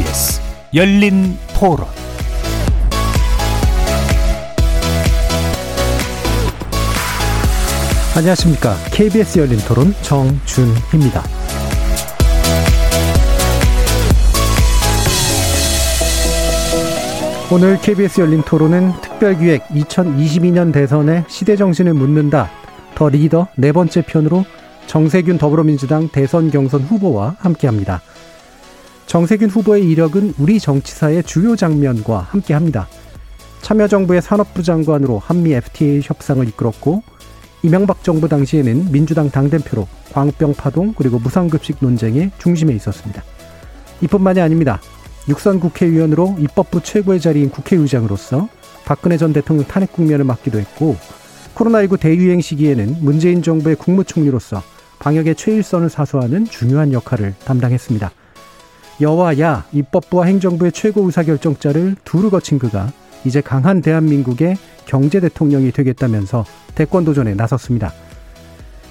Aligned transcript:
KBS 0.00 0.40
열린 0.74 1.36
토론 1.54 1.86
안녕하십니까. 8.16 8.76
KBS 8.92 9.40
열린 9.40 9.58
토론 9.68 9.92
정준희입니다. 10.00 11.22
오늘 17.52 17.78
KBS 17.80 18.22
열린 18.22 18.40
토론은 18.40 18.92
특별기획 19.02 19.68
2022년 19.68 20.72
대선의 20.72 21.24
시대정신을 21.28 21.92
묻는다. 21.92 22.50
더 22.94 23.10
리더 23.10 23.48
네 23.54 23.72
번째 23.72 24.02
편으로 24.02 24.46
정세균 24.86 25.36
더불어민주당 25.36 26.08
대선 26.08 26.50
경선 26.50 26.82
후보와 26.82 27.36
함께합니다. 27.38 28.00
정세균 29.10 29.50
후보의 29.50 29.90
이력은 29.90 30.34
우리 30.38 30.60
정치사의 30.60 31.24
주요 31.24 31.56
장면과 31.56 32.28
함께합니다. 32.30 32.86
참여정부의 33.60 34.22
산업부 34.22 34.62
장관으로 34.62 35.18
한미 35.18 35.52
FTA 35.52 36.00
협상을 36.00 36.46
이끌었고 36.46 37.02
이명박 37.64 38.04
정부 38.04 38.28
당시에는 38.28 38.92
민주당 38.92 39.28
당대표로 39.28 39.88
광우병 40.12 40.54
파동 40.54 40.94
그리고 40.96 41.18
무상급식 41.18 41.78
논쟁의 41.80 42.30
중심에 42.38 42.72
있었습니다. 42.74 43.24
이뿐만이 44.00 44.40
아닙니다. 44.40 44.80
육선 45.28 45.58
국회의원으로 45.58 46.36
입법부 46.38 46.80
최고의 46.80 47.18
자리인 47.18 47.50
국회의장으로서 47.50 48.48
박근혜 48.84 49.16
전 49.16 49.32
대통령 49.32 49.66
탄핵 49.66 49.92
국면을 49.92 50.24
맡기도 50.24 50.60
했고 50.60 50.96
코로나19 51.56 51.98
대유행 51.98 52.40
시기에는 52.40 52.98
문재인 53.00 53.42
정부의 53.42 53.74
국무총리로서 53.74 54.62
방역의 55.00 55.34
최일선을 55.34 55.90
사수하는 55.90 56.44
중요한 56.44 56.92
역할을 56.92 57.34
담당했습니다. 57.44 58.12
여와 59.00 59.38
야, 59.38 59.64
입법부와 59.72 60.26
행정부의 60.26 60.72
최고 60.72 61.04
의사결정자를 61.04 61.96
두루 62.04 62.30
거친 62.30 62.58
그가 62.58 62.92
이제 63.24 63.40
강한 63.40 63.80
대한민국의 63.80 64.56
경제 64.84 65.20
대통령이 65.20 65.72
되겠다면서 65.72 66.44
대권 66.74 67.04
도전에 67.04 67.34
나섰습니다. 67.34 67.92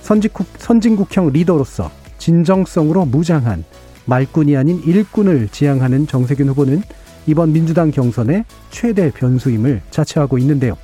선진국, 0.02 0.48
선진국형 0.58 1.32
리더로서 1.32 1.92
진정성으로 2.18 3.06
무장한 3.06 3.64
말꾼이 4.06 4.58
아닌 4.58 4.82
일꾼을 4.84 5.50
지향하는 5.50 6.08
정세균 6.08 6.50
후보는 6.50 6.82
이번 7.28 7.54
민주당 7.54 7.92
경선의 7.92 8.46
최대 8.72 9.12
변수임을 9.12 9.82
자처하고 9.92 10.40
있는데요. 10.40 10.78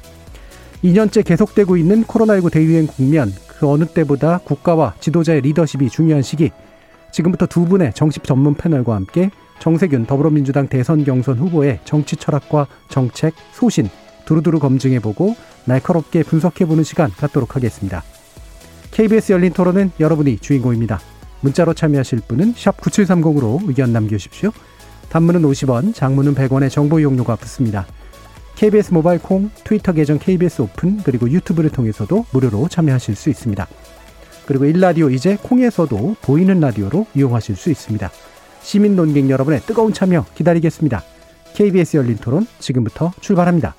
2년째 0.84 1.26
계속되고 1.26 1.78
있는 1.78 2.04
코로나19 2.04 2.52
대유행 2.52 2.86
국면, 2.86 3.34
그 3.48 3.68
어느 3.68 3.86
때보다 3.86 4.40
국가와 4.44 4.94
지도자의 5.00 5.42
리더십이 5.42 5.90
중요한 5.90 6.22
시기, 6.22 6.52
지금부터 7.12 7.46
두 7.46 7.66
분의 7.66 7.94
정치 7.94 8.20
전문 8.20 8.56
패널과 8.56 8.96
함께 8.96 9.32
정세균 9.60 10.06
더불어민주당 10.06 10.68
대선 10.68 11.04
경선 11.04 11.38
후보의 11.38 11.80
정치 11.86 12.16
철학과 12.16 12.68
정책, 12.90 13.34
소신 13.54 13.90
두루두루 14.26 14.60
검증해보고 14.60 15.36
날카롭게 15.66 16.24
분석해보는 16.24 16.84
시간 16.84 17.12
갖도록 17.12 17.56
하겠습니다. 17.56 18.04
KBS 18.92 19.34
열린 19.34 19.54
토론은 19.54 19.92
여러분이 20.00 20.40
주인공입니다. 20.40 21.00
문자로 21.42 21.74
참여하실 21.74 22.22
분은 22.28 22.54
9730으로 22.54 23.68
의견 23.68 23.94
남겨주십시오. 23.94 24.52
단문은 25.10 25.44
50원, 25.44 25.94
장문은 25.94 26.34
100원의 26.34 26.70
정보 26.70 27.00
이용료가 27.00 27.36
붙습니다. 27.36 27.86
KBS 28.56 28.94
모바일 28.94 29.20
콩, 29.20 29.50
트위터 29.64 29.92
계정 29.92 30.18
KBS 30.18 30.62
오픈, 30.62 30.98
그리고 31.04 31.30
유튜브를 31.30 31.70
통해서도 31.70 32.26
무료로 32.32 32.70
참여하실 32.70 33.16
수 33.16 33.30
있습니다. 33.30 33.68
그리고 34.46 34.66
일라디오 34.66 35.10
이제 35.10 35.38
콩에서도 35.42 36.18
보이는 36.22 36.60
라디오로 36.60 37.08
이용하실 37.16 37.56
수 37.56 37.72
있습니다. 37.72 38.12
시민 38.62 38.96
논객 38.96 39.30
여러분의 39.30 39.62
뜨거운 39.62 39.94
참여 39.94 40.26
기다리겠습니다. 40.36 41.04
KBS 41.54 41.98
열린 41.98 42.18
토론 42.18 42.46
지금부터 42.60 43.14
출발합니다. 43.22 43.76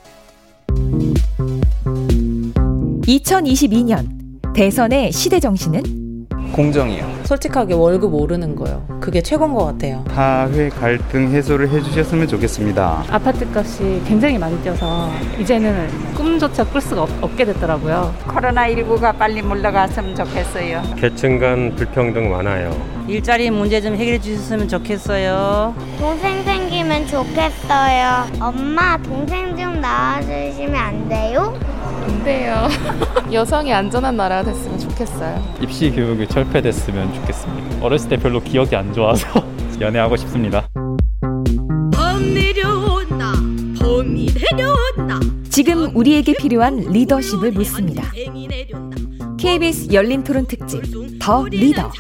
2022년 3.03 4.53
대선의 4.55 5.13
시대 5.13 5.39
정신은 5.39 6.27
공정이요. 6.53 7.16
솔직하게 7.27 7.75
월급 7.75 8.15
오르는 8.15 8.55
거요. 8.55 8.85
그게 9.01 9.21
최고인 9.21 9.53
것 9.53 9.65
같아요. 9.67 10.05
사회 10.15 10.69
갈등 10.69 11.29
해소를 11.31 11.69
해주셨으면 11.69 12.29
좋겠습니다. 12.29 13.05
아파트 13.11 13.45
값이 13.53 14.03
굉장히 14.07 14.39
많이 14.39 14.57
뛰어서 14.63 15.11
이제는 15.39 15.89
꿈조차 16.15 16.65
꿀 16.65 16.81
수가 16.81 17.03
없, 17.03 17.37
게 17.37 17.45
됐더라고요. 17.45 18.15
코로나19가 18.29 19.19
빨리 19.19 19.43
물러갔으면 19.43 20.15
좋겠어요. 20.15 20.83
계층 20.97 21.39
간 21.39 21.75
불평등 21.75 22.31
많아요. 22.31 22.71
일자리 23.09 23.51
문제 23.51 23.81
좀 23.81 23.95
해결해 23.95 24.19
주셨으면 24.21 24.69
좋겠어요. 24.69 25.75
동생 25.99 26.43
생기면 26.45 27.07
좋겠어요. 27.09 28.27
엄마, 28.41 28.97
동생 28.99 29.57
좀 29.57 29.81
낳아주시면 29.81 30.75
안 30.75 31.09
돼요? 31.09 31.53
안 32.07 32.25
돼요. 32.25 32.69
여성이 33.33 33.73
안전한 33.73 34.17
나라가 34.17 34.45
됐으면 34.45 34.79
좋겠어요. 34.79 35.57
입시 35.61 35.91
교육이 35.91 36.29
철폐됐으면 36.29 37.13
좋겠습니다. 37.15 37.85
어렸을 37.85 38.09
때 38.09 38.17
별로 38.17 38.41
기억이 38.41 38.77
안 38.77 38.93
좋아서 38.93 39.27
연애하고 39.81 40.17
싶습니다. 40.17 40.69
지금 45.51 45.97
우리에게 45.97 46.35
필요한 46.35 46.77
리더십을 46.77 47.53
묻습니다. 47.53 48.03
KBS 49.39 49.93
열린 49.93 50.23
토론 50.23 50.47
특집 50.47 50.83
더 51.19 51.45
리더 51.45 51.91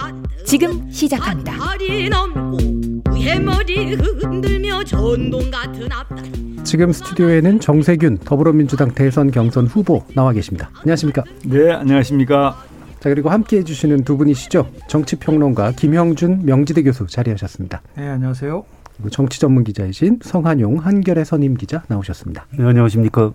지금 0.45 0.91
시작합니다. 0.91 1.55
지금 6.67 6.91
스튜디오에는 6.91 7.61
정세균 7.61 8.19
더불어민주당 8.19 8.91
대선 8.91 9.31
경선 9.31 9.67
후보 9.67 10.03
나와 10.17 10.33
계십니다. 10.33 10.69
안녕하십니까? 10.81 11.23
네, 11.45 11.71
안녕하십니까? 11.71 12.57
자 12.99 13.09
그리고 13.09 13.31
함께 13.31 13.59
해 13.59 13.63
주시는 13.63 14.03
두 14.03 14.17
분이시죠. 14.17 14.69
정치평론가 14.89 15.73
김형준 15.73 16.45
명지대 16.45 16.83
교수 16.83 17.07
자리하셨습니다. 17.07 17.83
네, 17.97 18.09
안녕하세요. 18.09 18.65
그리고 18.97 19.11
정치 19.11 19.39
전문 19.39 19.63
기자이신 19.63 20.19
성한용 20.23 20.79
한결의 20.79 21.25
선임 21.25 21.55
기자 21.55 21.85
나오셨습니다. 21.87 22.47
네, 22.59 22.65
안녕하십니까? 22.65 23.33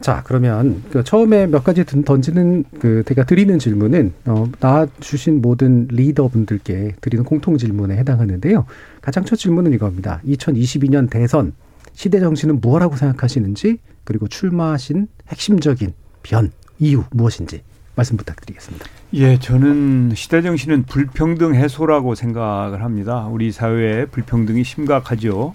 자, 0.00 0.22
그러면 0.24 0.82
그 0.90 1.04
처음에 1.04 1.46
몇 1.46 1.64
가지 1.64 1.84
던지는 1.84 2.64
그 2.80 3.02
제가 3.06 3.24
드리는 3.24 3.58
질문은 3.58 4.14
어, 4.24 4.46
나와 4.58 4.86
주신 5.00 5.42
모든 5.42 5.86
리더분들께 5.90 6.94
드리는 7.02 7.24
공통 7.26 7.58
질문에 7.58 7.98
해당하는데요. 7.98 8.64
가장 9.02 9.24
첫 9.26 9.36
질문은 9.36 9.74
이겁니다. 9.74 10.22
2022년 10.26 11.10
대선 11.10 11.52
시대 11.96 12.20
정신은 12.20 12.60
무엇라고 12.60 12.94
생각하시는지 12.94 13.78
그리고 14.04 14.28
출마하신 14.28 15.08
핵심적인 15.28 15.94
변 16.22 16.52
이유 16.78 17.04
무엇인지 17.10 17.62
말씀 17.94 18.18
부탁드리겠습니다. 18.18 18.84
예, 19.14 19.38
저는 19.38 20.12
시대 20.14 20.42
정신은 20.42 20.82
불평등 20.84 21.54
해소라고 21.54 22.14
생각을 22.14 22.84
합니다. 22.84 23.26
우리 23.28 23.50
사회의 23.50 24.06
불평등이 24.06 24.62
심각하죠. 24.62 25.54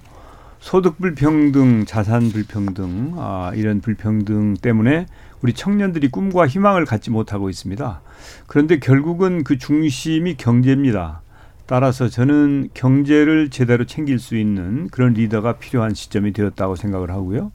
소득 0.59 0.97
불평등, 0.97 1.85
자산 1.85 2.29
불평등, 2.29 3.13
아, 3.17 3.51
이런 3.53 3.79
불평등 3.79 4.55
때문에 4.55 5.05
우리 5.43 5.53
청년들이 5.53 6.09
꿈과 6.09 6.47
희망을 6.47 6.85
갖지 6.85 7.11
못하고 7.11 7.51
있습니다. 7.51 8.01
그런데 8.47 8.79
결국은 8.79 9.43
그 9.43 9.59
중심이 9.59 10.35
경제입니다. 10.37 11.21
따라서 11.65 12.09
저는 12.09 12.69
경제를 12.73 13.49
제대로 13.49 13.85
챙길 13.85 14.19
수 14.19 14.35
있는 14.35 14.87
그런 14.89 15.13
리더가 15.13 15.53
필요한 15.53 15.93
시점이 15.93 16.33
되었다고 16.33 16.75
생각을 16.75 17.11
하고요. 17.11 17.51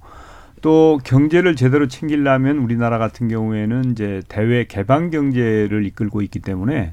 또 0.63 0.99
경제를 1.05 1.55
제대로 1.55 1.87
챙기려면 1.87 2.59
우리나라 2.59 2.99
같은 2.99 3.29
경우에는 3.29 3.93
이제 3.93 4.23
대외 4.29 4.65
개방 4.65 5.11
경제를 5.11 5.85
이끌고 5.87 6.23
있기 6.23 6.41
때문에 6.41 6.93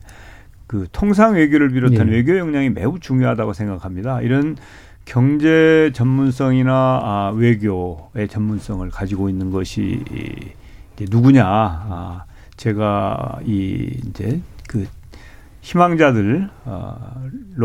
그 0.67 0.87
통상 0.91 1.35
외교를 1.35 1.69
비롯한 1.69 2.07
네. 2.07 2.13
외교 2.13 2.37
역량이 2.37 2.71
매우 2.71 2.99
중요하다고 2.99 3.53
생각합니다. 3.53 4.21
이런 4.21 4.57
경제 5.05 5.91
전문성이나 5.93 6.71
아, 6.73 7.33
외교의 7.35 8.27
전문성을 8.29 8.89
가지고 8.89 9.29
있는 9.29 9.51
것이 9.51 10.03
이제 10.95 11.05
누구냐? 11.09 11.45
아, 11.45 12.25
제가 12.57 13.39
이 13.45 13.89
이제 14.07 14.39
그 14.67 14.87
희망자들로 15.63 16.49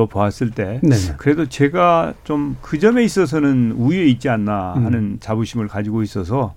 보았을 0.08 0.50
때 0.50 0.80
네네. 0.82 1.16
그래도 1.18 1.46
제가 1.46 2.14
좀 2.24 2.56
그 2.62 2.78
점에 2.78 3.02
있어서는 3.02 3.72
우위에 3.72 4.04
있지 4.06 4.28
않나 4.28 4.74
음. 4.76 4.86
하는 4.86 4.98
음. 4.98 5.16
자부심을 5.20 5.68
가지고 5.68 6.02
있어서 6.02 6.54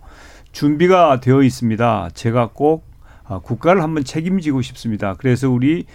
준비가 0.52 1.20
되어 1.20 1.42
있습니다. 1.44 2.10
제가 2.14 2.52
꼭 2.54 2.86
아, 3.26 3.40
국가를 3.40 3.82
한번 3.82 4.04
책임지고 4.04 4.62
싶습니다. 4.62 5.16
그래서 5.18 5.50
우리 5.50 5.86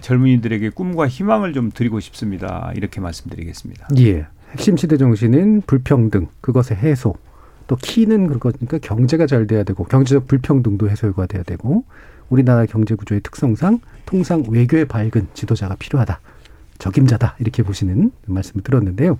젊은이들에게 0.00 0.70
꿈과 0.70 1.08
희망을 1.08 1.52
좀 1.52 1.70
드리고 1.70 2.00
싶습니다. 2.00 2.72
이렇게 2.74 3.00
말씀드리겠습니다. 3.00 3.88
예. 3.98 4.26
핵심 4.52 4.76
시대 4.76 4.96
정신은 4.96 5.62
불평등, 5.66 6.28
그것의 6.40 6.78
해소. 6.82 7.14
또 7.66 7.76
키는 7.76 8.26
그거니까 8.28 8.78
경제가 8.78 9.26
잘 9.26 9.46
돼야 9.46 9.62
되고 9.62 9.84
경제적 9.84 10.26
불평등도 10.26 10.90
해소가 10.90 11.26
돼야 11.26 11.42
되고 11.44 11.84
우리나라 12.30 12.64
경제 12.64 12.94
구조의 12.94 13.20
특성상 13.20 13.80
통상 14.06 14.44
외교에 14.48 14.84
밝은 14.86 15.28
지도자가 15.34 15.76
필요하다. 15.78 16.20
적임자다 16.78 17.36
이렇게 17.40 17.62
보시는 17.62 18.10
말씀을 18.26 18.64
들었는데요. 18.64 19.18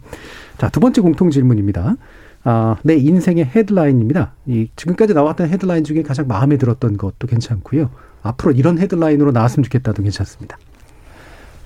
자, 0.57 0.71
두 0.71 0.81
번째 0.81 1.03
공통 1.03 1.31
질문입니다. 1.31 1.97
아, 2.45 2.77
내 2.83 2.97
인생의 2.97 3.45
헤드라인입니다. 3.55 4.33
이 4.47 4.71
지금까지 4.75 5.13
나왔던 5.13 5.51
헤드라인 5.51 5.85
중에 5.85 6.03
가장 6.03 6.27
마음에 6.27 6.57
들었던 6.57 6.97
것도 6.97 7.27
괜찮고요. 7.27 7.91
앞으로 8.23 8.53
이런 8.53 8.79
헤드라인으로 8.79 9.33
나왔으면 9.33 9.65
좋겠다도 9.65 10.03
괜찮습니다. 10.03 10.57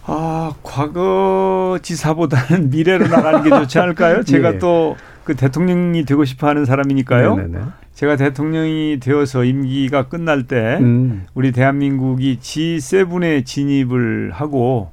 아, 0.06 0.52
과거 0.62 1.78
지사보다는 1.80 2.70
미래로 2.70 3.06
나가는 3.06 3.42
게 3.42 3.50
좋지 3.50 3.78
않을까요? 3.78 4.22
제가 4.24 4.54
예. 4.54 4.58
또그 4.58 5.36
대통령이 5.36 6.04
되고 6.04 6.24
싶어 6.24 6.48
하는 6.48 6.64
사람이니까요. 6.64 7.36
네네네. 7.36 7.64
제가 7.94 8.16
대통령이 8.16 8.98
되어서 9.00 9.44
임기가 9.44 10.08
끝날 10.08 10.44
때 10.44 10.78
음. 10.80 11.26
우리 11.34 11.52
대한민국이 11.52 12.38
G7에 12.40 13.46
진입을 13.46 14.32
하고 14.32 14.90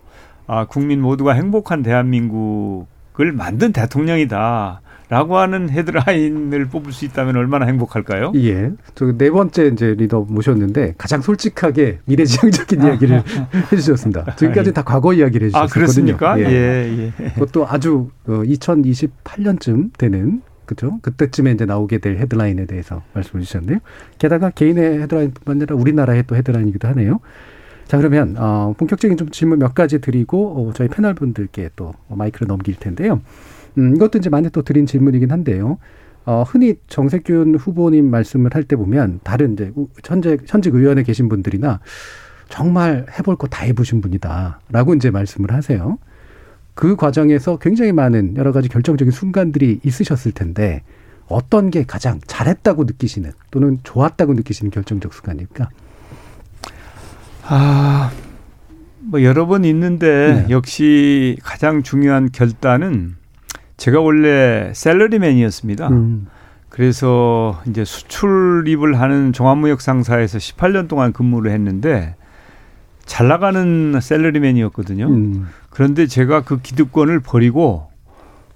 아, 0.48 0.66
국민 0.66 1.02
모두가 1.02 1.34
행복한 1.34 1.82
대한민국을 1.82 3.32
만든 3.34 3.74
대통령이다. 3.74 4.82
라고 5.10 5.38
하는 5.38 5.70
헤드라인을 5.70 6.68
뽑을 6.68 6.94
수 6.94 7.04
있다면 7.04 7.36
얼마나 7.36 7.66
행복할까요? 7.66 8.32
예. 8.36 8.72
저네 8.96 9.30
번째 9.30 9.68
이제 9.68 9.94
리더 9.98 10.22
모셨는데 10.22 10.94
가장 10.98 11.22
솔직하게 11.22 12.00
미래지향적인 12.06 12.82
이야기를 12.82 13.22
해주셨습니다. 13.74 14.38
지금까지 14.38 14.72
다 14.72 14.84
과거 14.84 15.14
이야기를 15.14 15.48
해주셨거든요. 15.48 15.64
아, 15.64 15.74
그렇습니까? 15.74 16.40
예. 16.40 16.46
예, 16.46 17.12
예. 17.20 17.30
그것도 17.34 17.68
아주 17.68 18.10
2028년쯤 18.26 19.88
어, 19.88 19.92
되는 19.98 20.42
그죠? 20.72 21.00
그때쯤에 21.02 21.52
이제 21.52 21.66
나오게 21.66 21.98
될 21.98 22.18
헤드라인에 22.18 22.66
대해서 22.66 23.04
말씀을 23.14 23.44
주셨는데요. 23.44 23.80
게다가 24.18 24.52
개인의 24.52 25.02
헤드라인뿐만 25.02 25.58
아니라 25.58 25.76
우리나라의 25.76 26.24
또 26.28 26.38
헤드라인이기도 26.38 26.88
하네요. 26.88 27.20
자 27.88 27.98
그러면 27.98 28.38
어, 28.38 28.74
본격적인 28.78 29.18
좀 29.18 29.30
질문 29.32 29.60
몇 29.60 29.76
가지 29.76 30.00
드리고 30.00 30.70
어, 30.70 30.74
저희 30.74 30.88
패널 30.88 31.14
분들께 31.14 31.72
또 31.76 31.92
마이크를 32.08 32.48
넘길 32.48 32.76
텐데요. 32.76 33.22
음, 33.78 33.96
이것도 33.98 34.20
이제 34.20 34.30
많이 34.30 34.50
또 34.50 34.62
드린 34.62 34.86
질문이긴 34.86 35.30
한데요. 35.30 35.78
어, 36.26 36.44
흔히 36.48 36.76
정세균 36.88 37.56
후보님 37.56 38.10
말씀을 38.10 38.52
할 38.56 38.64
때 38.64 38.78
보면 38.78 39.20
다른 39.24 39.54
이제 39.54 39.74
현재 40.06 40.38
현직 40.48 40.74
의원에 40.74 41.04
계신 41.04 41.28
분들이나 41.28 41.82
정말 42.48 43.08
해볼 43.18 43.36
거 43.36 43.48
다 43.48 43.66
해보신 43.66 44.00
분이다라고 44.00 44.94
이제 44.96 45.12
말씀을 45.12 45.52
하세요. 45.52 45.98
그 46.74 46.96
과정에서 46.96 47.58
굉장히 47.58 47.92
많은 47.92 48.36
여러 48.38 48.52
가지 48.52 48.70
결정적인 48.70 49.12
순간들이 49.12 49.80
있으셨을 49.84 50.32
텐데 50.32 50.84
어떤 51.28 51.70
게 51.70 51.84
가장 51.86 52.20
잘했다고 52.26 52.84
느끼시는 52.86 53.32
또는 53.52 53.80
좋았다고 53.84 54.34
느끼시는 54.34 54.72
결정적 54.72 55.14
순간일까? 55.14 55.70
아, 57.44 58.12
뭐 59.00 59.24
여러 59.24 59.46
번 59.48 59.66
있는데 59.66 60.46
네. 60.48 60.50
역시 60.50 61.38
가장 61.42 61.84
중요한 61.84 62.32
결단은 62.32 63.16
제가 63.78 64.00
원래 64.00 64.72
셀러리맨이었습니다. 64.74 65.90
음. 65.90 66.28
그래서 66.70 67.62
이제 67.68 67.84
수출입을 67.84 69.00
하는 69.00 69.34
종합무역상사에서 69.34 70.38
18년 70.38 70.88
동안 70.88 71.12
근무를 71.12 71.52
했는데 71.52 72.16
잘 73.06 73.28
나가는 73.28 74.00
셀러리맨이었거든요. 74.00 75.08
음. 75.08 75.48
그런데 75.70 76.08
제가 76.08 76.42
그 76.42 76.62
기득권을 76.62 77.22
버리고 77.22 77.92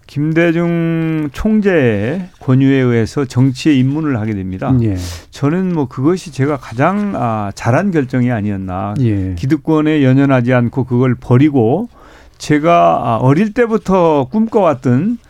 김대중 0.08 1.30
총재의 1.34 2.30
권유에 2.40 2.76
의해서 2.78 3.26
정치에 3.26 3.74
입문을 3.74 4.20
하게 4.20 4.36
됩니다. 4.36 4.76
예. 4.84 4.96
저는 5.32 5.74
뭐 5.74 5.88
그것이 5.88 6.32
제가 6.32 6.58
가장 6.58 7.14
아, 7.16 7.52
잘한 7.56 7.92
결정이 7.92 8.32
아니었나. 8.32 8.94
예. 9.00 9.34
기득권에 9.36 10.04
연연하지 10.04 10.54
않고 10.54 10.84
그걸 10.84 11.16
버리고 11.16 11.90
제가 12.38 13.02
아, 13.04 13.18
어릴 13.18 13.54
때부터 13.54 14.28
꿈꿔왔던 14.32 15.18
어, 15.22 15.25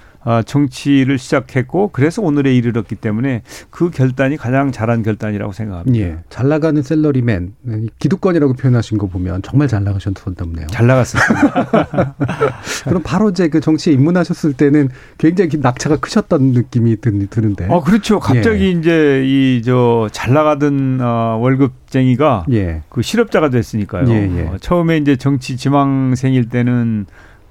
정치를 0.45 1.18
시작했고 1.18 1.89
그래서 1.94 2.22
오늘에 2.22 2.56
이르렀기 2.56 2.95
때문에 2.95 3.44
그 3.69 3.89
결단이 3.92 4.38
가장 4.38 4.72
잘한 4.72 5.04
결단이라고 5.04 5.54
생각합니다. 5.54 5.98
예. 6.06 6.18
잘 6.30 6.48
나가는 6.50 6.81
셀러리맨 6.81 7.54
기득권이라고 8.00 8.54
표현하신 8.54 8.98
거 8.98 9.07
보면 9.07 9.42
정말 9.44 9.68
잘 9.68 9.83
나가셨었네요. 9.83 10.68
잘 10.68 10.88
나갔습니다. 10.88 12.16
그럼 12.86 13.01
바로 13.04 13.30
이제 13.30 13.48
그 13.48 13.60
정치에 13.60 13.94
입문하셨을 13.94 14.54
때는 14.54 14.89
굉장히 15.18 15.51
낙차가 15.62 15.98
크셨던 15.98 16.51
느낌이 16.54 16.98
드는데. 17.01 17.68
어 17.69 17.81
그렇죠. 17.83 18.19
갑자기 18.19 18.66
예. 18.66 18.69
이제 18.71 19.24
이 19.25 19.62
저 19.63 20.07
잘 20.12 20.33
나가던 20.33 21.00
어, 21.01 21.38
월급쟁이가 21.42 22.45
예. 22.51 22.81
그 22.89 23.01
실업자가 23.01 23.50
됐으니까요. 23.50 24.10
예, 24.10 24.38
예. 24.38 24.42
어, 24.48 24.57
처음에 24.60 24.98
이제 24.98 25.16
정치 25.16 25.57
지망생일 25.57 26.50
때는 26.50 27.06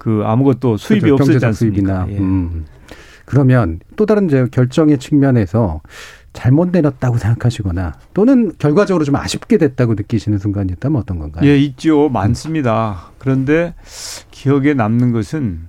그 0.05 0.21
아무것도 0.23 0.77
수입이 0.77 1.01
그렇죠. 1.01 1.23
없었지 1.23 1.47
않습니까? 1.47 2.07
예. 2.11 2.19
음. 2.19 2.67
그러면 3.25 3.81
또 3.97 4.05
다른 4.05 4.27
이제 4.27 4.47
결정의 4.53 4.99
측면에서 4.99 5.81
잘못 6.35 6.69
내렸다고 6.73 7.17
생각하시거나 7.17 7.95
또는 8.13 8.53
결과적으로 8.59 9.07
좀 9.07 9.17
아쉽게 9.17 9.57
됐다고 9.57 9.95
느끼시는 9.95 10.37
순간이 10.37 10.73
있다면 10.73 11.01
어떤 11.01 11.19
건가요? 11.19 11.49
예, 11.49 11.57
있죠. 11.57 12.11
많습니다. 12.11 13.13
그런데 13.17 13.75
기억에 14.31 14.75
남는 14.75 15.13
것은 15.13 15.69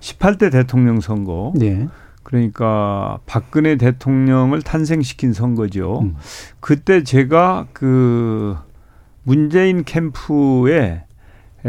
18대 0.00 0.50
대통령 0.50 1.00
선거. 1.00 1.52
예. 1.62 1.86
그러니까 2.24 3.20
박근혜 3.26 3.76
대통령을 3.76 4.62
탄생시킨 4.62 5.32
선거죠. 5.32 6.00
음. 6.00 6.16
그때 6.58 7.04
제가 7.04 7.68
그 7.72 8.56
문재인 9.22 9.84
캠프에 9.84 11.04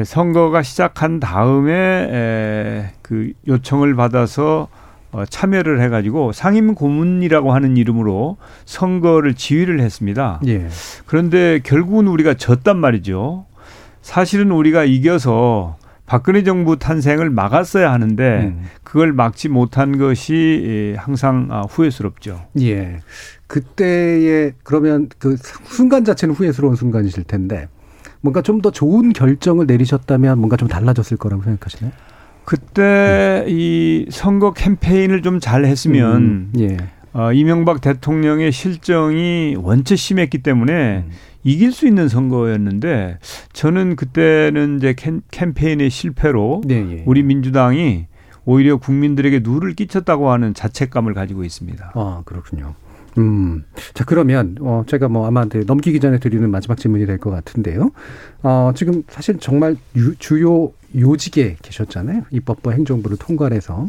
선거가 0.04 0.63
시작한 0.63 1.19
다음에 1.19 2.92
그 3.01 3.34
요청을 3.48 3.95
받아서 3.95 4.68
어, 5.13 5.25
참여를 5.25 5.80
해가지고 5.81 6.31
상임 6.31 6.74
고문이라고 6.74 7.54
하는 7.54 7.78
이름으로 7.78 8.38
선거를 8.66 9.36
지휘를 9.36 9.80
했습니다. 9.80 10.42
예. 10.48 10.68
그런데 11.06 11.60
결국은 11.63 12.07
우리가 12.07 12.34
졌단 12.34 12.78
말이죠. 12.78 13.45
사실은 14.01 14.51
우리가 14.51 14.86
이겨서 14.86 15.78
박근혜 16.07 16.44
정부 16.44 16.78
탄생을 16.80 17.30
막았어야 17.30 17.92
하는데 17.94 18.54
음. 18.56 18.63
그걸 18.84 19.13
막지 19.13 19.50
못한 19.50 20.00
것이 20.00 20.95
항상 20.97 21.47
아, 21.52 21.62
후회스럽죠. 21.62 22.47
예. 22.62 23.00
그때의 23.45 24.54
그러면 24.64 25.09
그 25.19 25.38
순간 25.38 26.04
자체는 26.04 26.33
후회스러운 26.33 26.76
순간이실 26.76 27.23
텐데 27.26 27.68
뭔가 28.23 28.42
좀 28.42 28.61
더 28.61 28.71
좋은 28.71 29.11
결정을 29.11 29.68
내리셨다면 29.68 30.39
뭔가 30.39 30.56
좀 30.56 30.69
달라졌을 30.69 31.18
거라고 31.18 31.44
생각하시나요? 31.44 31.92
그때 32.45 33.44
음. 33.45 33.49
이 33.49 34.06
선거 34.09 34.53
캠페인을 34.53 35.21
좀 35.21 35.39
잘 35.39 35.65
했으면 35.65 36.15
음, 36.21 36.53
예. 36.59 36.77
어, 37.13 37.31
이명박 37.33 37.81
대통령의 37.81 38.51
실정이 38.53 39.57
원체 39.59 39.95
심했기 39.97 40.39
때문에 40.42 41.03
음. 41.06 41.11
이길 41.44 41.73
수 41.73 41.85
있는 41.85 42.07
선거였는데 42.07 43.19
저는 43.51 43.97
그때는 43.97 44.77
이제 44.77 44.94
캠, 44.97 45.21
캠페인의 45.30 45.89
실패로 45.89 46.61
네, 46.65 46.75
예. 46.75 47.03
우리 47.06 47.21
민주당이 47.23 48.07
오히려 48.45 48.77
국민들에게 48.77 49.42
누를 49.44 49.73
끼쳤다고 49.73 50.31
하는 50.31 50.53
자책감을 50.53 51.13
가지고 51.13 51.44
있습니다. 51.44 51.92
아 51.95 52.21
그렇군요. 52.25 52.75
음. 53.18 53.64
자, 53.94 54.04
그러면, 54.06 54.56
어, 54.62 54.84
제가 54.88 55.08
뭐 55.08 55.28
아마 55.28 55.46
넘기기 55.46 56.00
전에 56.00 56.18
드리는 56.18 56.50
마지막 56.50 56.78
질문이 56.78 57.06
될 57.06 57.20
것 57.20 57.30
같은데요. 57.30 57.92
어, 58.42 58.72
지금 58.76 59.04
사실 59.08 59.38
정말 59.40 59.76
유, 59.96 60.16
주요 60.16 60.72
요직에 60.98 61.58
계셨잖아요. 61.62 62.24
입법부 62.32 62.72
행정부를 62.72 63.18
통과해서. 63.18 63.88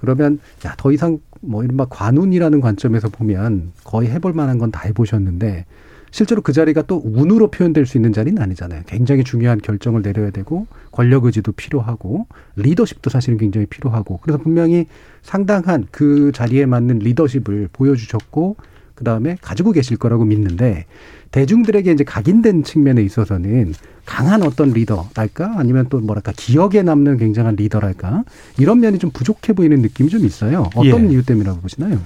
그러면, 0.00 0.40
야, 0.66 0.74
더 0.76 0.90
이상 0.92 1.18
뭐 1.40 1.62
이른바 1.62 1.84
관운이라는 1.86 2.60
관점에서 2.60 3.08
보면 3.10 3.72
거의 3.84 4.10
해볼 4.10 4.32
만한 4.32 4.58
건 4.58 4.70
다 4.70 4.80
해보셨는데, 4.86 5.66
실제로 6.14 6.42
그 6.42 6.52
자리가 6.52 6.82
또 6.82 7.02
운으로 7.04 7.50
표현될 7.50 7.86
수 7.86 7.98
있는 7.98 8.12
자리는 8.12 8.40
아니잖아요. 8.40 8.82
굉장히 8.86 9.24
중요한 9.24 9.60
결정을 9.60 10.00
내려야 10.00 10.30
되고 10.30 10.68
권력 10.92 11.24
의지도 11.24 11.50
필요하고 11.50 12.28
리더십도 12.54 13.10
사실은 13.10 13.36
굉장히 13.36 13.66
필요하고 13.66 14.20
그래서 14.22 14.38
분명히 14.38 14.86
상당한 15.22 15.88
그 15.90 16.30
자리에 16.32 16.66
맞는 16.66 17.00
리더십을 17.00 17.68
보여주셨고 17.72 18.54
그 18.94 19.02
다음에 19.02 19.36
가지고 19.42 19.72
계실 19.72 19.96
거라고 19.96 20.24
믿는데 20.24 20.86
대중들에게 21.32 21.90
이제 21.90 22.04
각인된 22.04 22.62
측면에 22.62 23.02
있어서는 23.02 23.74
강한 24.06 24.44
어떤 24.44 24.70
리더랄까 24.70 25.54
아니면 25.56 25.86
또 25.90 25.98
뭐랄까 25.98 26.30
기억에 26.36 26.82
남는 26.82 27.16
굉장한 27.16 27.56
리더랄까 27.56 28.22
이런 28.56 28.78
면이 28.78 29.00
좀 29.00 29.10
부족해 29.10 29.52
보이는 29.52 29.82
느낌이 29.82 30.10
좀 30.10 30.24
있어요. 30.24 30.70
어떤 30.76 31.08
예. 31.08 31.14
이유 31.14 31.24
때문이라고 31.24 31.60
보시나요? 31.60 32.00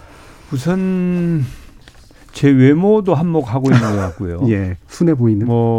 우선 0.50 1.45
제 2.38 2.49
외모도 2.50 3.16
한몫하고 3.16 3.68
있는 3.73 3.80
것 3.80 3.97
같고요. 3.97 4.40
예, 4.49 4.76
순해 4.87 5.14
보이는. 5.14 5.45
뭐 5.45 5.76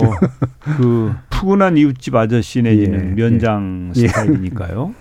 그 0.76 1.14
푸근한 1.30 1.78
이웃집 1.78 2.14
아저씨 2.16 2.62
내지는 2.62 3.12
예, 3.18 3.22
면장 3.24 3.94
예. 3.96 4.08
스타일이니까요. 4.10 4.94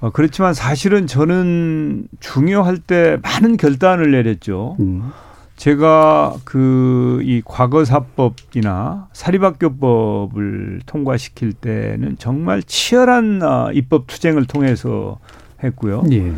어, 0.00 0.10
그렇지만 0.10 0.52
사실은 0.52 1.06
저는 1.06 2.08
중요할 2.18 2.78
때 2.78 3.18
많은 3.22 3.56
결단을 3.56 4.10
내렸죠. 4.10 4.76
음. 4.80 5.12
제가 5.56 6.34
그 6.44 7.20
이 7.22 7.40
과거사법이나 7.44 9.06
사립학교법을 9.12 10.80
통과시킬 10.86 11.52
때는 11.52 12.16
정말 12.18 12.64
치열한 12.64 13.40
아, 13.44 13.70
입법 13.72 14.08
투쟁을 14.08 14.46
통해서 14.46 15.20
했고요. 15.62 16.02
예. 16.10 16.32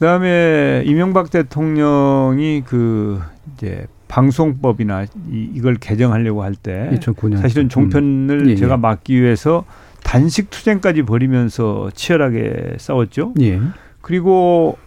그다음에 0.00 0.82
이명박 0.86 1.30
대통령이 1.30 2.62
그 2.66 3.20
이제 3.52 3.86
방송법이나 4.08 5.04
이, 5.30 5.50
이걸 5.54 5.74
개정하려고 5.74 6.42
할때 6.42 6.90
2009년. 6.94 7.36
사실은 7.36 7.68
종편을 7.68 8.40
음. 8.40 8.48
예, 8.48 8.52
예. 8.52 8.56
제가 8.56 8.78
막기 8.78 9.20
위해서 9.20 9.66
단식 10.02 10.48
투쟁까지 10.48 11.02
벌이면서 11.02 11.90
치열하게 11.94 12.76
싸웠죠. 12.78 13.34
예. 13.42 13.60
그리고 14.00 14.78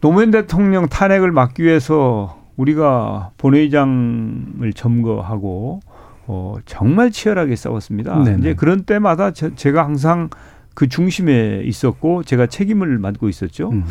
노무현 0.00 0.30
대통령 0.30 0.88
탄핵을 0.88 1.30
막기 1.30 1.62
위해서 1.62 2.42
우리가 2.56 3.32
본회의장을 3.36 4.72
점거하고 4.74 5.80
어 6.26 6.56
정말 6.64 7.10
치열하게 7.10 7.54
싸웠습니다. 7.54 8.22
네네. 8.24 8.38
이제 8.38 8.54
그런 8.54 8.84
때마다 8.84 9.30
제, 9.32 9.54
제가 9.54 9.84
항상 9.84 10.30
그 10.72 10.88
중심에 10.88 11.60
있었고 11.64 12.22
제가 12.22 12.46
책임을 12.46 12.98
맡고 12.98 13.28
있었죠. 13.28 13.70
음. 13.72 13.84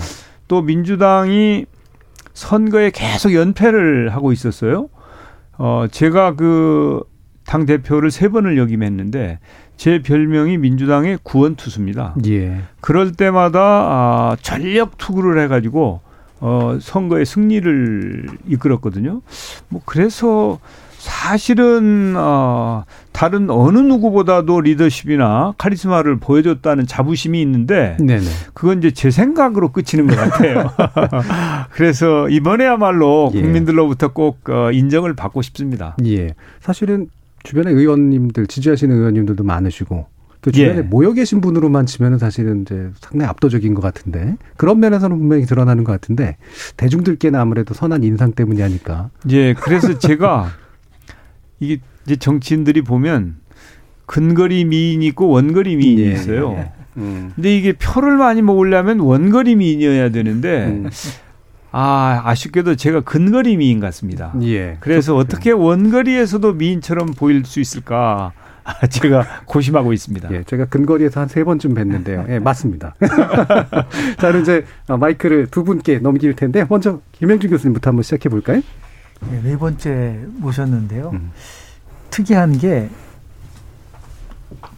또 0.47 0.61
민주당이 0.61 1.65
선거에 2.33 2.91
계속 2.91 3.33
연패를 3.33 4.09
하고 4.09 4.31
있었어요. 4.31 4.89
어 5.57 5.85
제가 5.89 6.35
그 6.35 7.03
당 7.47 7.65
대표를 7.65 8.11
세 8.11 8.27
번을 8.27 8.57
역임했는데 8.57 9.39
제 9.77 10.01
별명이 10.01 10.57
민주당의 10.57 11.17
구원투수입니다. 11.23 12.15
예. 12.27 12.61
그럴 12.81 13.13
때마다 13.13 13.59
아, 13.61 14.37
전력 14.41 14.97
투구를 14.97 15.41
해가지고 15.43 16.01
어, 16.41 16.77
선거의 16.79 17.25
승리를 17.25 18.27
이끌었거든요. 18.47 19.21
뭐 19.69 19.81
그래서 19.85 20.59
사실은 21.07 22.15
어, 22.17 22.83
다른 23.13 23.49
어느 23.49 23.79
누구보다도 23.79 24.61
리더십이나 24.61 25.55
카리스마를 25.57 26.17
보여줬다는 26.17 26.85
자부심이 26.85 27.41
있는데 27.41 27.95
네네. 27.99 28.25
그건 28.53 28.79
이제 28.79 28.91
제 28.91 29.09
생각으로 29.09 29.71
끝이는 29.71 30.07
것 30.07 30.15
같아요. 30.15 30.69
그래서 31.71 32.27
이번에야말로 32.29 33.31
예. 33.33 33.41
국민들로부터 33.41 34.09
꼭 34.09 34.49
어, 34.49 34.71
인정을 34.71 35.15
받고 35.15 35.41
싶습니다. 35.41 35.95
예. 36.05 36.35
사실은 36.59 37.07
주변에 37.43 37.71
의원님들 37.71 38.47
지지하시는 38.47 38.93
의원님들도 38.93 39.43
많으시고 39.43 40.07
그 40.41 40.51
주변에 40.51 40.79
예. 40.79 40.81
모여 40.81 41.13
계신 41.13 41.39
분으로만 41.39 41.85
치면은 41.85 42.17
사실은 42.19 42.63
이제 42.63 42.89
상당히 42.99 43.29
압도적인 43.29 43.73
것 43.73 43.81
같은데 43.81 44.35
그런 44.57 44.81
면에서는 44.81 45.17
분명히 45.17 45.45
드러나는 45.45 45.85
것 45.85 45.93
같은데 45.93 46.35
대중들께는 46.75 47.39
아무래도 47.39 47.73
선한 47.73 48.03
인상 48.03 48.33
때문이 48.33 48.61
아닐까. 48.61 49.09
예, 49.29 49.53
그래서 49.53 49.97
제가 49.97 50.51
이게 51.59 51.79
이제 52.05 52.15
정치인들이 52.15 52.81
보면 52.81 53.37
근거리 54.05 54.65
미인이 54.65 55.05
있고 55.07 55.27
원거리 55.29 55.75
미인이 55.75 56.01
예, 56.01 56.11
있어요. 56.11 56.53
예. 56.57 56.71
음. 56.97 57.31
근데 57.35 57.55
이게 57.55 57.73
표를 57.73 58.17
많이 58.17 58.41
모으려면 58.41 58.99
원거리 58.99 59.55
미인이어야 59.55 60.09
되는데 60.09 60.65
음. 60.67 60.89
아 61.71 62.21
아쉽게도 62.25 62.75
제가 62.75 63.01
근거리 63.01 63.57
미인 63.57 63.79
같습니다. 63.79 64.33
예. 64.43 64.77
그래서 64.79 65.15
어떻게 65.15 65.51
원거리에서도 65.51 66.53
미인처럼 66.53 67.07
보일 67.13 67.43
수 67.45 67.59
있을까 67.59 68.31
아, 68.63 68.85
제가 68.87 69.43
고심하고 69.45 69.93
있습니다. 69.93 70.29
예, 70.33 70.43
제가 70.43 70.65
근거리에서 70.65 71.21
한 71.21 71.27
세 71.29 71.43
번쯤 71.43 71.73
뵀는데요. 71.75 72.27
예, 72.29 72.39
맞습니다. 72.39 72.95
자, 74.19 74.27
그럼 74.27 74.41
이제 74.41 74.65
마이크를 74.87 75.47
두 75.47 75.63
분께 75.63 75.99
넘길 75.99 76.33
텐데 76.35 76.65
먼저 76.67 76.99
김영준 77.13 77.49
교수님부터 77.49 77.89
한번 77.91 78.03
시작해 78.03 78.27
볼까요? 78.29 78.61
네, 79.21 79.41
네 79.43 79.57
번째 79.57 80.25
모셨는데요. 80.37 81.11
음. 81.13 81.31
특이한 82.09 82.57
게 82.57 82.89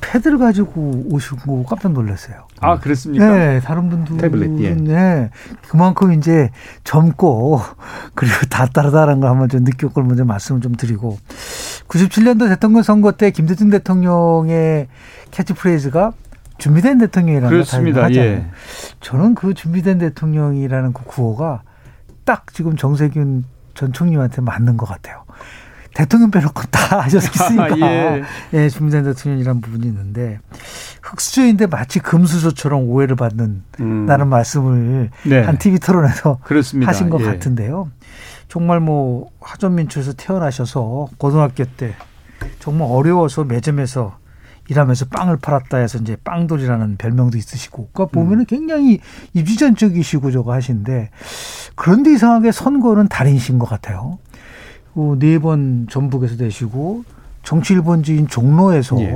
패드를 0.02 0.38
가지고 0.40 1.04
오시고 1.12 1.64
깜짝 1.66 1.92
놀랐어요. 1.92 2.48
아 2.60 2.80
그렇습니까? 2.80 3.30
네, 3.30 3.60
다른 3.60 3.90
분들은 3.90 4.18
태블릿, 4.18 4.60
예. 4.62 4.74
네, 4.74 5.30
그만큼 5.68 6.14
이제 6.14 6.50
젊고 6.84 7.62
그리고 8.16 8.36
다 8.50 8.66
따르다라는 8.66 9.22
걸 9.22 9.30
한번 9.30 9.50
좀 9.50 9.64
느꼈고 9.64 10.02
먼저 10.02 10.26
말씀을 10.26 10.62
좀 10.62 10.76
드리고 10.76 11.18
97년도 11.88 12.50
대통령 12.50 12.82
선거 12.82 13.12
때 13.12 13.32
김대중 13.32 13.70
대통령의 13.70 14.88
캐치프레이즈가 15.32 16.14
준비된 16.58 16.98
대통령이라는 16.98 17.50
그렇습니다. 17.50 18.04
하잖아요. 18.06 18.30
예. 18.30 18.46
저는 19.00 19.36
그 19.36 19.54
준비된 19.54 20.00
대통령이라는 20.00 20.94
그 20.94 21.04
구호가 21.06 21.62
딱 22.26 22.54
지금 22.54 22.76
정세균 22.76 23.46
전 23.80 23.94
총리한테 23.94 24.42
맞는 24.42 24.76
것 24.76 24.86
같아요. 24.86 25.24
대통령 25.94 26.32
빼놓고 26.32 26.64
다 26.70 27.00
하셨으니까 27.08 27.80
예. 27.88 28.24
예, 28.54 28.68
준비된 28.68 29.06
대통령이라는 29.06 29.62
부분이 29.62 29.88
있는데 29.88 30.40
흑수저인데 31.02 31.68
마치 31.68 32.00
금수저처럼 32.00 32.90
오해를 32.90 33.16
받는 33.16 33.64
음. 33.80 34.06
말씀을 34.06 35.12
네. 35.26 35.42
한 35.42 35.58
TV 35.58 35.80
토론에서 35.80 36.40
그렇습니다. 36.44 36.90
하신 36.90 37.10
것 37.10 37.22
예. 37.22 37.26
같은데요. 37.26 37.90
정말 38.50 38.82
뭐 38.82 39.30
하전민초에서 39.40 40.12
태어나셔서 40.14 41.08
고등학교 41.18 41.64
때 41.64 41.96
정말 42.60 42.90
어려워서 42.92 43.46
매점에서 43.46 44.18
일하면서 44.70 45.06
빵을 45.06 45.38
팔았다 45.38 45.78
해서 45.78 45.98
이제 45.98 46.16
빵돌이라는 46.24 46.98
별명도 46.98 47.38
있으시고 47.38 47.90
그러니까 47.92 48.14
보면은 48.18 48.46
굉장히 48.46 49.00
입지전적이시고 49.34 50.32
저거 50.32 50.54
하신데 50.54 51.10
그런데 51.76 52.14
이상하게 52.14 52.52
선거는 52.52 53.08
달인신 53.08 53.60
것 53.60 53.68
같아요. 53.68 54.20
네 55.20 55.40
번 55.40 55.88
전북에서 55.90 56.36
되시고 56.38 57.04
정치 57.44 57.74
일본주의인 57.74 58.28
종로에서 58.28 59.00
예. 59.02 59.14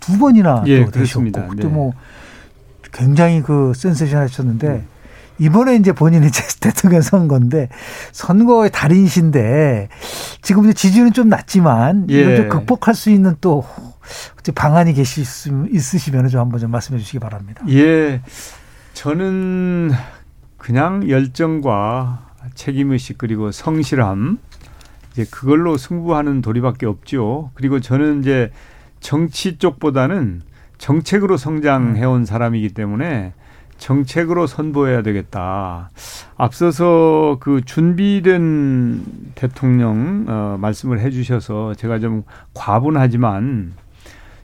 두 0.00 0.18
번이나 0.18 0.64
예, 0.66 0.84
또 0.84 0.90
되셨고. 0.90 1.24
그때 1.48 1.62
네. 1.62 1.68
뭐 1.68 1.92
굉장히 2.92 3.40
그 3.42 3.72
센세이션 3.76 4.22
하셨는데 4.22 4.84
이번에 5.38 5.76
이제 5.76 5.92
본인이 5.92 6.28
대통령 6.60 7.00
선거인데 7.00 7.68
선거의 8.12 8.70
달인이신데 8.70 9.88
지금 10.42 10.64
이제 10.64 10.72
지지는 10.74 11.12
좀 11.12 11.28
낮지만 11.28 12.06
이걸 12.08 12.32
예. 12.32 12.36
좀 12.36 12.48
극복할 12.48 12.94
수 12.94 13.10
있는 13.10 13.36
또 13.40 13.64
어째 14.38 14.52
방안이 14.52 14.92
계시 14.94 15.22
있으시면 15.22 16.28
좀 16.28 16.40
한번 16.40 16.60
좀 16.60 16.70
말씀해 16.70 16.98
주시기 16.98 17.18
바랍니다. 17.18 17.64
예, 17.68 18.22
저는 18.94 19.90
그냥 20.56 21.08
열정과 21.08 22.30
책임의식 22.54 23.18
그리고 23.18 23.50
성실함 23.50 24.38
이제 25.12 25.24
그걸로 25.30 25.76
승부하는 25.76 26.42
도리밖에 26.42 26.86
없죠. 26.86 27.50
그리고 27.54 27.80
저는 27.80 28.20
이제 28.20 28.50
정치 29.00 29.58
쪽보다는 29.58 30.42
정책으로 30.78 31.36
성장해온 31.36 32.24
사람이기 32.24 32.70
때문에 32.70 33.34
정책으로 33.78 34.46
선보여야 34.46 35.02
되겠다. 35.02 35.90
앞서서 36.36 37.38
그 37.40 37.62
준비된 37.64 39.32
대통령 39.34 40.26
어, 40.28 40.56
말씀을 40.60 41.00
해주셔서 41.00 41.74
제가 41.74 41.98
좀 41.98 42.22
과분하지만 42.54 43.72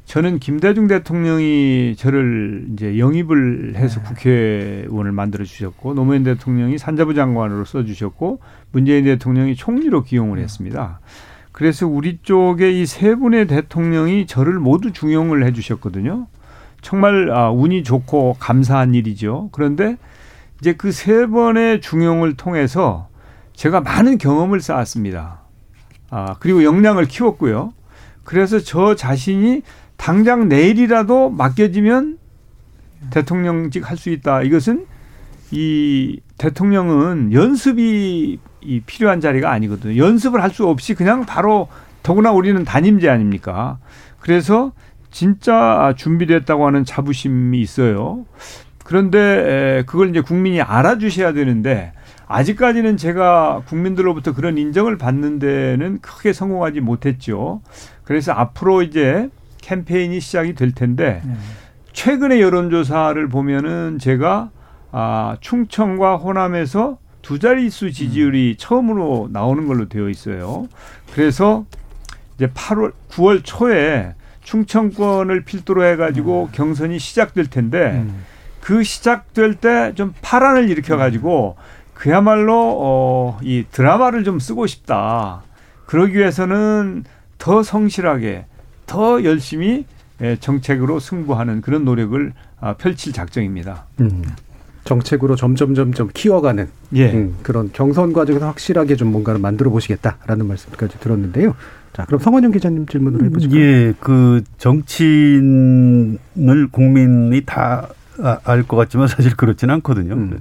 저는 0.07 0.39
김대중 0.39 0.87
대통령이 0.87 1.97
저를 1.99 2.69
이제 2.73 2.99
영입을 2.99 3.75
해서 3.75 4.01
국회의원을 4.03 5.11
만들어 5.13 5.45
주셨고 5.45 5.95
노무현 5.95 6.23
대통령이 6.23 6.79
산자부 6.79 7.13
장관으로 7.15 7.65
써 7.65 7.85
주셨고 7.85 8.41
문재인 8.71 9.05
대통령이 9.05 9.57
총리로 9.57 10.05
기용을 10.05 10.39
했습니다. 10.39 11.01
그래서 11.51 11.87
우리 11.89 12.19
쪽에 12.23 12.71
이 12.71 12.87
세 12.87 13.17
분의 13.17 13.49
대통령이 13.49 14.27
저를 14.27 14.61
모두 14.61 14.93
중용을 14.93 15.45
해 15.45 15.53
주셨거든요. 15.53 16.29
정말 16.83 17.31
아, 17.33 17.51
운이 17.51 17.83
좋고 17.83 18.37
감사한 18.39 18.95
일이죠. 18.95 19.49
그런데 19.53 19.97
이제 20.61 20.73
그 20.75 20.93
세 20.93 21.27
번의 21.27 21.81
중용을 21.81 22.37
통해서 22.37 23.09
제가 23.55 23.81
많은 23.81 24.19
경험을 24.19 24.61
쌓았습니다. 24.61 25.41
아, 26.11 26.37
그리고 26.39 26.63
역량을 26.63 27.07
키웠고요. 27.07 27.73
그래서 28.23 28.59
저 28.61 28.95
자신이 28.95 29.63
당장 29.97 30.49
내일이라도 30.49 31.31
맡겨지면 31.31 32.19
대통령직 33.11 33.89
할 33.89 33.97
수 33.97 34.11
있다. 34.11 34.43
이것은 34.43 34.87
이 35.51 36.21
대통령은 36.39 37.33
연습이 37.33 38.39
이 38.61 38.81
필요한 38.81 39.21
자리가 39.21 39.51
아니거든요. 39.51 39.97
연습을 39.97 40.43
할 40.43 40.51
수 40.51 40.67
없이 40.67 40.95
그냥 40.95 41.25
바로 41.25 41.69
더구나 42.03 42.33
우리는 42.33 42.65
단임제 42.65 43.09
아닙니까? 43.09 43.79
그래서 44.21 44.73
진짜 45.11 45.95
준비됐다고 45.97 46.67
하는 46.67 46.85
자부심이 46.85 47.61
있어요. 47.61 48.27
그런데 48.85 49.83
그걸 49.87 50.11
이제 50.11 50.21
국민이 50.21 50.61
알아주셔야 50.61 51.33
되는데 51.33 51.93
아직까지는 52.29 52.97
제가 52.97 53.63
국민들로부터 53.67 54.35
그런 54.35 54.59
인정을 54.59 54.99
받는 54.99 55.39
데는 55.39 56.01
크게 56.01 56.33
성공하지 56.33 56.81
못했죠. 56.81 57.61
그래서 58.05 58.33
앞으로 58.33 58.83
이제 58.83 59.31
캠페인이 59.67 60.21
시작이 60.21 60.55
될 60.55 60.71
텐데 60.73 61.21
네. 61.25 61.35
최근의 61.93 62.41
여론조사를 62.41 63.29
보면은 63.29 63.99
제가 63.99 64.51
아, 64.93 65.37
충청과 65.41 66.19
호남에서 66.19 66.99
두 67.21 67.41
자릿수 67.41 67.91
지지율이 67.91 68.53
음. 68.53 68.55
처음으로 68.57 69.29
나오는 69.33 69.67
걸로 69.67 69.89
되어 69.89 70.09
있어요. 70.09 70.69
그래서 71.13 71.65
이제 72.37 72.47
8월 72.47 72.93
9월 73.11 73.41
초에 73.43 74.15
충청권을 74.45 75.43
필두로 75.43 75.85
해가지고 75.85 76.45
음. 76.45 76.49
경선이 76.53 77.01
시작될 77.01 77.49
텐데 77.49 77.91
음. 77.95 78.25
그 78.61 78.85
시작될 78.85 79.55
때 79.55 79.93
좀 79.97 80.15
파란을 80.23 80.71
일으켜가지고 80.71 81.57
그야말로 81.93 82.77
어, 82.79 83.39
이 83.43 83.65
드라마를 83.73 84.23
좀 84.23 84.39
쓰고 84.39 84.69
싶다. 84.69 85.43
그러기 85.87 86.15
위해서는 86.17 87.05
더 87.39 87.65
성실하게 87.65 88.47
더 88.87 89.23
열심히 89.25 89.85
예, 90.23 90.37
정책으로 90.41 90.99
승부하는 90.99 91.61
그런 91.61 91.85
노력을 91.85 92.33
아, 92.61 92.75
펼칠 92.75 93.13
작정입니다. 93.13 93.85
음. 94.01 94.23
정책으로 94.85 95.37
점점 95.37 95.75
점점 95.75 96.09
키워가는 96.15 96.69
예. 96.95 97.13
음, 97.13 97.37
그런 97.43 97.71
경선 97.73 98.13
과정에서 98.13 98.47
확실하게 98.47 98.97
좀 98.97 99.11
뭔가를 99.13 99.41
만들어 99.41 99.69
보시겠다라는 99.71 100.47
말씀까지 100.47 101.01
들었는데요. 101.01 101.55
자, 101.93 102.05
그럼 102.05 102.21
성원영 102.21 102.53
기자님 102.53 102.87
질문으로 102.87 103.25
해보실까요? 103.27 103.61
예, 103.61 103.95
그 104.01 104.43
정치인을 104.59 106.19
국민이 106.71 107.43
다 107.45 107.89
알 108.19 108.63
것 108.63 108.77
같지만 108.77 109.09
사실 109.09 109.37
그렇지는 109.37 109.75
않거든요. 109.77 110.15
음. 110.15 110.39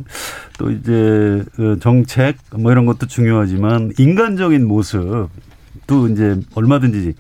또 0.58 0.72
이제 0.72 1.44
그 1.56 1.78
정책 1.82 2.38
뭐 2.58 2.72
이런 2.72 2.86
것도 2.86 3.08
중요하지만 3.08 3.92
인간적인 3.98 4.66
모습도 4.66 6.08
이제 6.12 6.40
얼마든지 6.56 7.14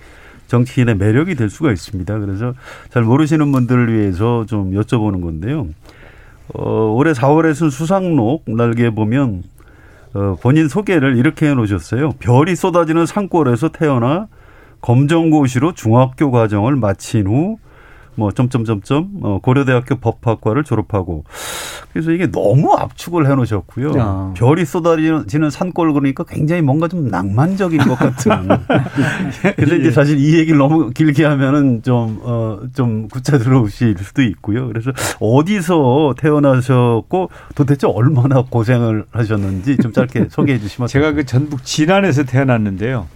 정치인의 0.47 0.95
매력이 0.97 1.35
될 1.35 1.49
수가 1.49 1.71
있습니다. 1.71 2.19
그래서 2.19 2.53
잘 2.89 3.03
모르시는 3.03 3.51
분들을 3.51 3.93
위해서 3.93 4.45
좀 4.47 4.71
여쭤보는 4.71 5.21
건데요. 5.21 5.67
어, 6.53 6.93
올해 6.95 7.13
4월에 7.13 7.53
수상록 7.69 8.43
날개 8.47 8.89
보면 8.89 9.43
어, 10.13 10.37
본인 10.41 10.67
소개를 10.67 11.17
이렇게 11.17 11.49
해놓으셨어요. 11.49 12.11
별이 12.19 12.55
쏟아지는 12.55 13.05
산골에서 13.05 13.69
태어나 13.69 14.27
검정고시로 14.81 15.73
중학교 15.73 16.31
과정을 16.31 16.75
마친 16.75 17.27
후 17.27 17.57
뭐 18.15 18.31
점점점점 18.31 19.19
어, 19.21 19.39
고려대학교 19.41 19.95
법학과를 19.95 20.63
졸업하고 20.63 21.23
그래서 21.95 22.11
이게 22.11 22.29
너무 22.29 22.73
압축을 22.73 23.29
해 23.29 23.35
놓으셨고요. 23.35 23.93
아. 23.97 24.33
별이 24.35 24.65
쏟아지는 24.65 25.49
산골 25.49 25.93
그러니까 25.93 26.25
굉장히 26.25 26.61
뭔가 26.61 26.87
좀 26.87 27.07
낭만적인 27.07 27.79
것 27.79 27.95
같은. 27.95 28.31
근데 29.55 29.77
이제 29.77 29.85
예. 29.85 29.91
사실 29.91 30.19
이 30.19 30.37
얘기를 30.37 30.57
너무 30.57 30.89
길게 30.89 31.23
하면은 31.23 31.83
좀 31.83 32.19
어, 32.23 32.59
좀 32.73 33.07
구차 33.07 33.37
들어오실 33.37 33.95
수도 33.99 34.23
있고요. 34.23 34.67
그래서 34.67 34.91
어디서 35.21 36.15
태어나셨고 36.17 37.29
도대체 37.55 37.87
얼마나 37.87 38.41
고생을 38.41 39.05
하셨는지 39.11 39.77
좀 39.77 39.93
짧게 39.93 40.27
소개해 40.31 40.59
주시면 40.59 40.87
제가 40.89 41.13
그 41.13 41.25
전북 41.25 41.63
진안에서 41.63 42.23
태어났는데요. 42.23 43.07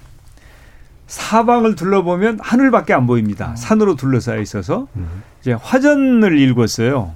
사방을 1.10 1.74
둘러보면 1.76 2.38
하늘밖에 2.40 2.94
안 2.94 3.08
보입니다. 3.08 3.50
음. 3.50 3.56
산으로 3.56 3.96
둘러싸여 3.96 4.40
있어서 4.42 4.88
음. 4.96 5.24
이제 5.42 5.54
화전을 5.54 6.38
읽었어요. 6.38 7.14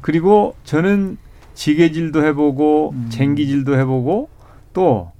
그리고 0.00 0.54
저는 0.64 1.18
지게질도 1.54 2.24
해보고 2.24 2.92
음. 2.94 3.06
쟁기질도 3.10 3.76
해보고 3.78 4.28
또 4.72 5.10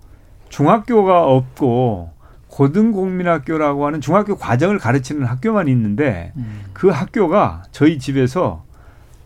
중학교가 0.48 1.24
없고 1.24 2.10
고등국민학교라고 2.46 3.86
하는 3.86 4.00
중학교 4.00 4.36
과정을 4.36 4.78
가르치는 4.78 5.24
학교만 5.24 5.66
있는데 5.68 6.32
음. 6.36 6.60
그 6.72 6.90
학교가 6.90 7.64
저희 7.72 7.98
집에서 7.98 8.62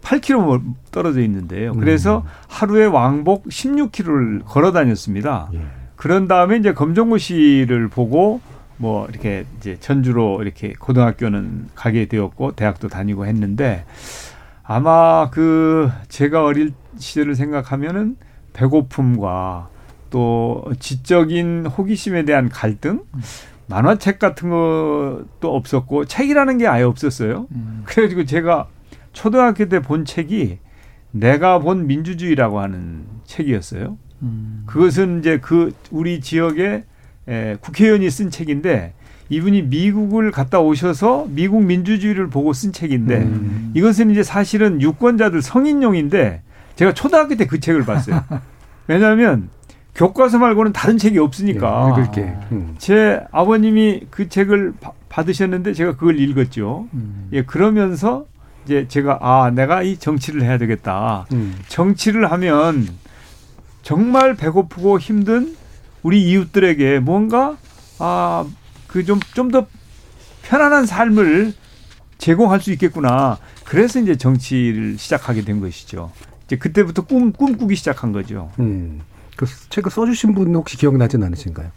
8km 0.01 0.75
떨어져 0.91 1.21
있는데요. 1.21 1.75
그래서 1.75 2.19
음. 2.19 2.31
하루에 2.49 2.87
왕복 2.87 3.45
16km를 3.49 4.43
걸어 4.47 4.73
다녔습니다. 4.73 5.51
예. 5.53 5.61
그런 5.97 6.29
다음에 6.29 6.57
이제 6.57 6.73
검정고시를 6.73 7.89
보고 7.89 8.41
뭐 8.79 9.07
이렇게 9.09 9.47
이제 9.59 9.77
전주로 9.81 10.43
이렇게 10.43 10.75
고등학교는 10.79 11.69
가게 11.75 12.07
되었고 12.07 12.53
대학도 12.53 12.89
다니고 12.89 13.27
했는데 13.27 13.85
아마 14.63 15.31
그 15.31 15.91
제가 16.09 16.45
어릴 16.45 16.73
시절을 16.99 17.35
생각하면은 17.35 18.17
배고픔과 18.53 19.69
또 20.11 20.65
지적인 20.81 21.67
호기심에 21.67 22.25
대한 22.25 22.49
갈등 22.49 23.03
만화책 23.69 24.19
같은 24.19 24.51
것도 24.51 25.55
없었고 25.55 26.05
책이라는 26.05 26.59
게 26.59 26.67
아예 26.67 26.83
없었어요. 26.83 27.47
음. 27.53 27.83
그래가지고 27.85 28.25
제가 28.25 28.69
초등학교 29.13 29.69
때 29.69 29.81
본 29.81 30.05
책이 30.05 30.59
내가 31.11 31.59
본 31.59 31.87
민주주의라고 31.87 32.61
하는 32.61 33.05
책이었어요. 33.25 33.97
음. 34.23 34.63
그것은 34.67 35.21
이제 35.21 35.39
그 35.41 35.73
우리 35.91 36.21
지역에 36.21 36.85
에, 37.29 37.57
국회의원이 37.61 38.09
쓴 38.11 38.31
책인데 38.31 38.93
이분이 39.29 39.63
미국을 39.63 40.31
갔다 40.31 40.61
오셔서 40.61 41.27
미국 41.29 41.65
민주주의를 41.65 42.29
보고 42.29 42.53
쓴 42.53 42.73
책인데 42.73 43.17
음. 43.17 43.73
이것은 43.75 44.11
이제 44.11 44.23
사실은 44.23 44.81
유권자들 44.81 45.43
성인용인데 45.43 46.43
제가 46.77 46.95
초등학교 46.95 47.35
때 47.37 47.47
그 47.47 47.59
책을 47.59 47.85
봤어요. 47.85 48.23
왜냐하면 48.87 49.49
교과서 49.97 50.39
말고는 50.39 50.73
다른 50.73 50.99
책이 50.99 51.19
없으니까. 51.19 51.95
예, 51.97 52.03
읽을게. 52.03 52.35
음. 52.53 52.75
제 52.79 53.21
아버님이 53.33 54.03
그 54.11 54.29
책을 54.29 54.75
바, 54.81 54.93
받으셨는데 55.09 55.73
제가 55.73 55.97
그걸 55.97 56.21
읽었죠. 56.21 56.87
음. 56.93 57.29
예, 57.33 57.43
그러면서 57.43 58.27
이제 58.65 58.87
제가 58.89 59.19
아 59.23 59.51
내가 59.51 59.83
이 59.83 59.97
정치를 59.97 60.43
해야 60.43 60.59
되겠다. 60.59 61.27
음. 61.33 61.57
정치를 61.69 62.31
하면 62.31 62.87
정말 63.83 64.35
배고프고 64.37 64.99
힘든 64.99 65.57
우리 66.07 66.23
이웃들에게 66.31 67.01
뭔가 67.01 67.57
아 67.99 68.45
그 68.89 69.05
좀 69.05 69.19
좀 69.35 69.51
더 69.51 69.67
편안한 70.43 70.87
삶을 70.87 71.53
제공할 72.19 72.61
수 72.61 72.73
있겠구나. 72.73 73.39
그래서 73.65 73.99
이제 74.01 74.17
정치를 74.17 74.97
시작하게 74.99 75.43
된 75.43 75.61
것이죠. 75.61 76.13
이제 76.47 76.57
그때부터 76.57 77.03
꿈 77.05 77.33
꿈꾸기 77.33 77.75
시작한 77.75 78.13
거죠. 78.13 78.51
음. 78.61 79.01
그 79.37 79.45
책을 79.69 79.91
써주신 79.91 80.35
분 80.35 80.55
혹시 80.55 80.77
기억나진 80.79 81.23
않으신가요? 81.25 81.71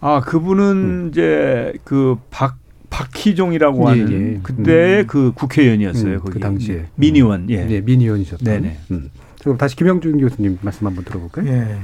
아 0.00 0.20
그분은 0.20 0.64
음. 0.72 1.08
이제 1.12 1.74
그박 1.84 2.56
박희종이라고 2.88 3.82
예, 3.82 4.00
하는 4.00 4.12
예. 4.36 4.40
그때 4.42 5.00
음. 5.02 5.06
그 5.06 5.32
국회의원이었어요. 5.34 6.14
음, 6.14 6.20
그 6.24 6.40
당시에 6.40 6.86
민의원. 6.96 7.48
예, 7.50 7.64
네, 7.66 7.80
민의원이셨던. 7.82 8.44
네네. 8.44 8.78
음. 8.90 9.10
그럼 9.42 9.58
다시 9.58 9.76
김영준 9.76 10.18
교수님 10.18 10.58
말씀 10.62 10.86
한번 10.86 11.04
들어볼까요? 11.04 11.46
예. 11.46 11.78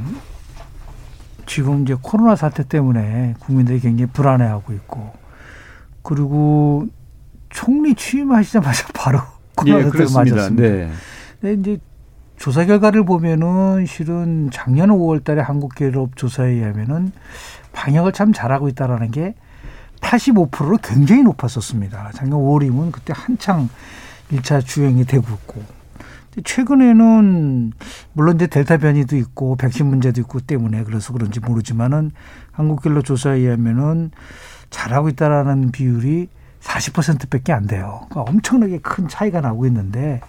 지금 1.47 1.83
이제 1.83 1.97
코로나 2.01 2.37
사태 2.37 2.65
때문에 2.65 3.35
국민들이 3.39 3.81
굉장히 3.81 4.11
불안해하고 4.11 4.73
있고 4.75 5.13
그리고 6.03 6.87
총리 7.49 7.95
취임하시자마자 7.95 8.89
바로 8.95 9.21
코로나 9.55 9.81
예, 9.81 9.85
맞았습니다. 9.85 10.51
네. 10.51 10.91
근데 11.41 11.61
이제 11.61 11.81
조사 12.37 12.65
결과를 12.67 13.05
보면은 13.05 13.87
실은 13.87 14.51
작년 14.53 14.91
5월 14.91 15.25
달에 15.25 15.41
한국갤럽 15.41 16.17
조사에 16.17 16.51
의하면은 16.51 17.13
방역을 17.73 18.13
참 18.13 18.33
잘하고 18.33 18.69
있다라는 18.69 19.11
게 19.11 19.35
85%로 20.01 20.79
굉장히 20.83 21.23
높았었습니다. 21.23 22.11
작년 22.15 22.39
5월이면 22.41 22.93
그때 22.93 23.15
한창 23.17 23.69
1차 24.31 24.65
주행이 24.65 25.05
되고 25.05 25.27
있고 25.33 25.63
최근에는 26.45 27.73
물론 28.13 28.35
이제 28.37 28.47
델타 28.47 28.79
변이도 28.79 29.17
있고 29.17 29.57
백신 29.57 29.87
문제도 29.87 30.21
있고 30.21 30.41
때문에 30.41 30.85
그래서 30.85 31.13
그런지 31.13 31.41
모르지만은 31.41 32.11
한국갤럽 32.53 33.05
조사에 33.05 33.39
의하면은 33.39 34.11
잘하고 34.71 35.09
있다라는 35.09 35.73
비율이 35.73 36.29
40%밖에 36.61 37.53
안 37.53 37.67
돼요. 37.67 38.07
그러니까 38.09 38.31
엄청나게 38.31 38.79
큰 38.79 39.09
차이가 39.09 39.41
나고 39.41 39.67
있는데 39.67 40.21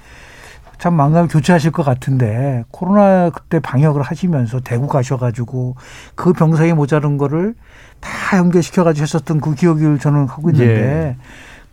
참 0.78 0.94
망감을 0.94 1.28
교체하실 1.28 1.72
것 1.72 1.84
같은데 1.84 2.64
코로나 2.70 3.32
그때 3.32 3.60
방역을 3.60 4.04
하시면서 4.04 4.60
대구 4.60 4.88
가셔가지고 4.88 5.76
그 6.16 6.34
병상에 6.34 6.74
모자른 6.74 7.18
거를 7.18 7.56
다 8.00 8.38
연결시켜가지고 8.38 9.02
했었던 9.02 9.42
그 9.42 9.56
기억을 9.56 9.98
저는 9.98 10.28
하고 10.28 10.52
있는데 10.52 11.18
예. 11.18 11.18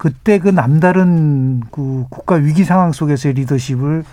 그때 0.04 0.38
그 0.38 0.50
남다른 0.50 1.60
그 1.70 2.04
국가 2.10 2.34
위기 2.34 2.64
상황 2.64 2.92
속에서의 2.92 3.36
리더십을 3.36 4.04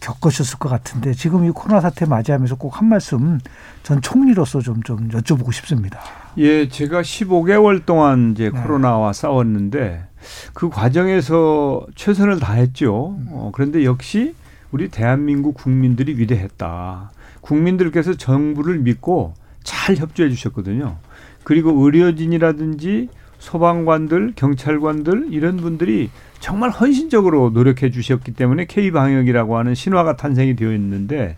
겪으셨을 0.00 0.58
것 0.58 0.70
같은데 0.70 1.12
지금 1.12 1.44
이 1.44 1.50
코로나 1.50 1.82
사태 1.82 2.06
맞이하면서 2.06 2.54
꼭 2.54 2.80
한 2.80 2.88
말씀 2.88 3.38
전 3.82 4.00
총리로서 4.00 4.62
좀, 4.62 4.82
좀 4.82 5.10
여쭤보고 5.10 5.52
싶습니다. 5.52 6.00
예, 6.38 6.70
제가 6.70 7.02
15개월 7.02 7.84
동안 7.84 8.32
이제 8.32 8.48
네. 8.48 8.62
코로나와 8.62 9.12
싸웠는데 9.12 10.06
그 10.54 10.70
과정에서 10.70 11.86
최선을 11.94 12.40
다했죠. 12.40 13.18
음. 13.18 13.26
어, 13.32 13.50
그런데 13.52 13.84
역시 13.84 14.34
우리 14.70 14.88
대한민국 14.88 15.52
국민들이 15.52 16.18
위대했다. 16.18 17.10
국민들께서 17.42 18.14
정부를 18.14 18.78
믿고 18.78 19.34
잘 19.62 19.96
협조해 19.96 20.30
주셨거든요. 20.30 20.96
그리고 21.44 21.72
의료진이라든지 21.84 23.10
소방관들, 23.46 24.32
경찰관들 24.34 25.28
이런 25.30 25.56
분들이 25.56 26.10
정말 26.40 26.70
헌신적으로 26.70 27.50
노력해 27.50 27.92
주셨기 27.92 28.32
때문에 28.32 28.64
K 28.66 28.90
방역이라고 28.90 29.56
하는 29.56 29.76
신화가 29.76 30.16
탄생이 30.16 30.56
되어 30.56 30.72
있는데 30.72 31.36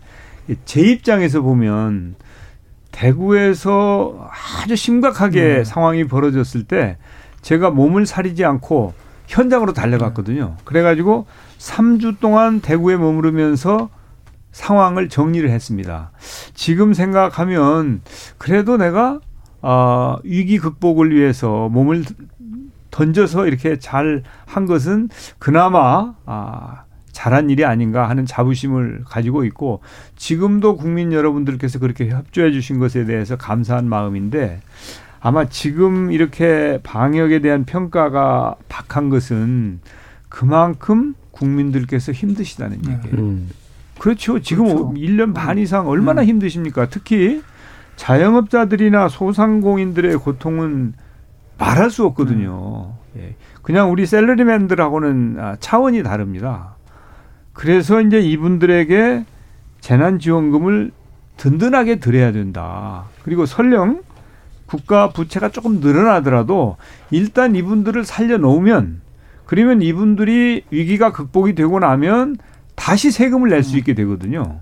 제 0.65 0.81
입장에서 0.81 1.41
보면 1.41 2.15
대구에서 2.91 4.27
아주 4.63 4.75
심각하게 4.75 5.41
네. 5.41 5.63
상황이 5.63 6.05
벌어졌을 6.05 6.63
때 6.63 6.97
제가 7.43 7.69
몸을 7.69 8.07
사리지 8.07 8.43
않고 8.43 8.95
현장으로 9.27 9.73
달려갔거든요. 9.73 10.57
그래가지고 10.63 11.27
3주 11.59 12.19
동안 12.19 12.59
대구에 12.59 12.97
머무르면서 12.97 13.89
상황을 14.51 15.09
정리를 15.09 15.47
했습니다. 15.47 16.09
지금 16.55 16.93
생각하면 16.95 18.01
그래도 18.39 18.77
내가 18.77 19.19
어, 19.61 20.17
위기 20.23 20.57
극복을 20.57 21.15
위해서 21.15 21.69
몸을 21.69 22.03
던져서 22.91 23.47
이렇게 23.47 23.77
잘 23.77 24.23
한 24.49 24.65
것은 24.65 25.09
그나마 25.37 26.15
아, 26.25 26.83
잘한 27.11 27.49
일이 27.49 27.65
아닌가 27.65 28.09
하는 28.09 28.25
자부심을 28.25 29.03
가지고 29.05 29.45
있고 29.45 29.81
지금도 30.15 30.75
국민 30.75 31.13
여러분들께서 31.13 31.79
그렇게 31.79 32.09
협조해 32.09 32.51
주신 32.51 32.79
것에 32.79 33.05
대해서 33.05 33.35
감사한 33.37 33.87
마음인데 33.87 34.61
아마 35.21 35.45
지금 35.49 36.11
이렇게 36.11 36.79
방역에 36.83 37.39
대한 37.39 37.65
평가가 37.65 38.55
박한 38.69 39.09
것은 39.09 39.81
그만큼 40.29 41.13
국민들께서 41.31 42.11
힘드시다는 42.11 42.81
네. 42.81 42.93
얘기예요. 42.93 43.17
음. 43.17 43.49
그렇죠. 43.99 44.39
지금 44.39 44.65
그렇죠. 44.65 44.93
1년 44.93 45.33
반 45.33 45.57
음. 45.57 45.63
이상 45.63 45.87
얼마나 45.87 46.21
음. 46.21 46.27
힘드십니까? 46.27 46.87
특히 46.89 47.41
자영업자들이나 47.99 49.09
소상공인들의 49.09 50.15
고통은 50.17 50.93
말할 51.57 51.91
수 51.91 52.05
없거든요. 52.05 52.93
음. 53.15 53.19
예. 53.19 53.35
그냥 53.61 53.91
우리 53.91 54.05
셀러리맨들하고는 54.05 55.35
아, 55.37 55.55
차원이 55.59 56.01
다릅니다. 56.01 56.75
그래서 57.51 57.99
이제 57.99 58.21
이분들에게 58.21 59.25
재난지원금을 59.81 60.91
든든하게 61.35 61.99
드려야 61.99 62.31
된다. 62.31 63.03
그리고 63.23 63.45
설령 63.45 64.01
국가 64.65 65.09
부채가 65.09 65.49
조금 65.49 65.81
늘어나더라도 65.81 66.77
일단 67.11 67.53
이분들을 67.55 68.05
살려놓으면 68.05 69.01
그러면 69.45 69.81
이분들이 69.81 70.63
위기가 70.71 71.11
극복이 71.11 71.53
되고 71.53 71.79
나면 71.79 72.37
다시 72.75 73.11
세금을 73.11 73.49
낼 73.49 73.63
수 73.63 73.77
있게 73.77 73.93
되거든요. 73.93 74.61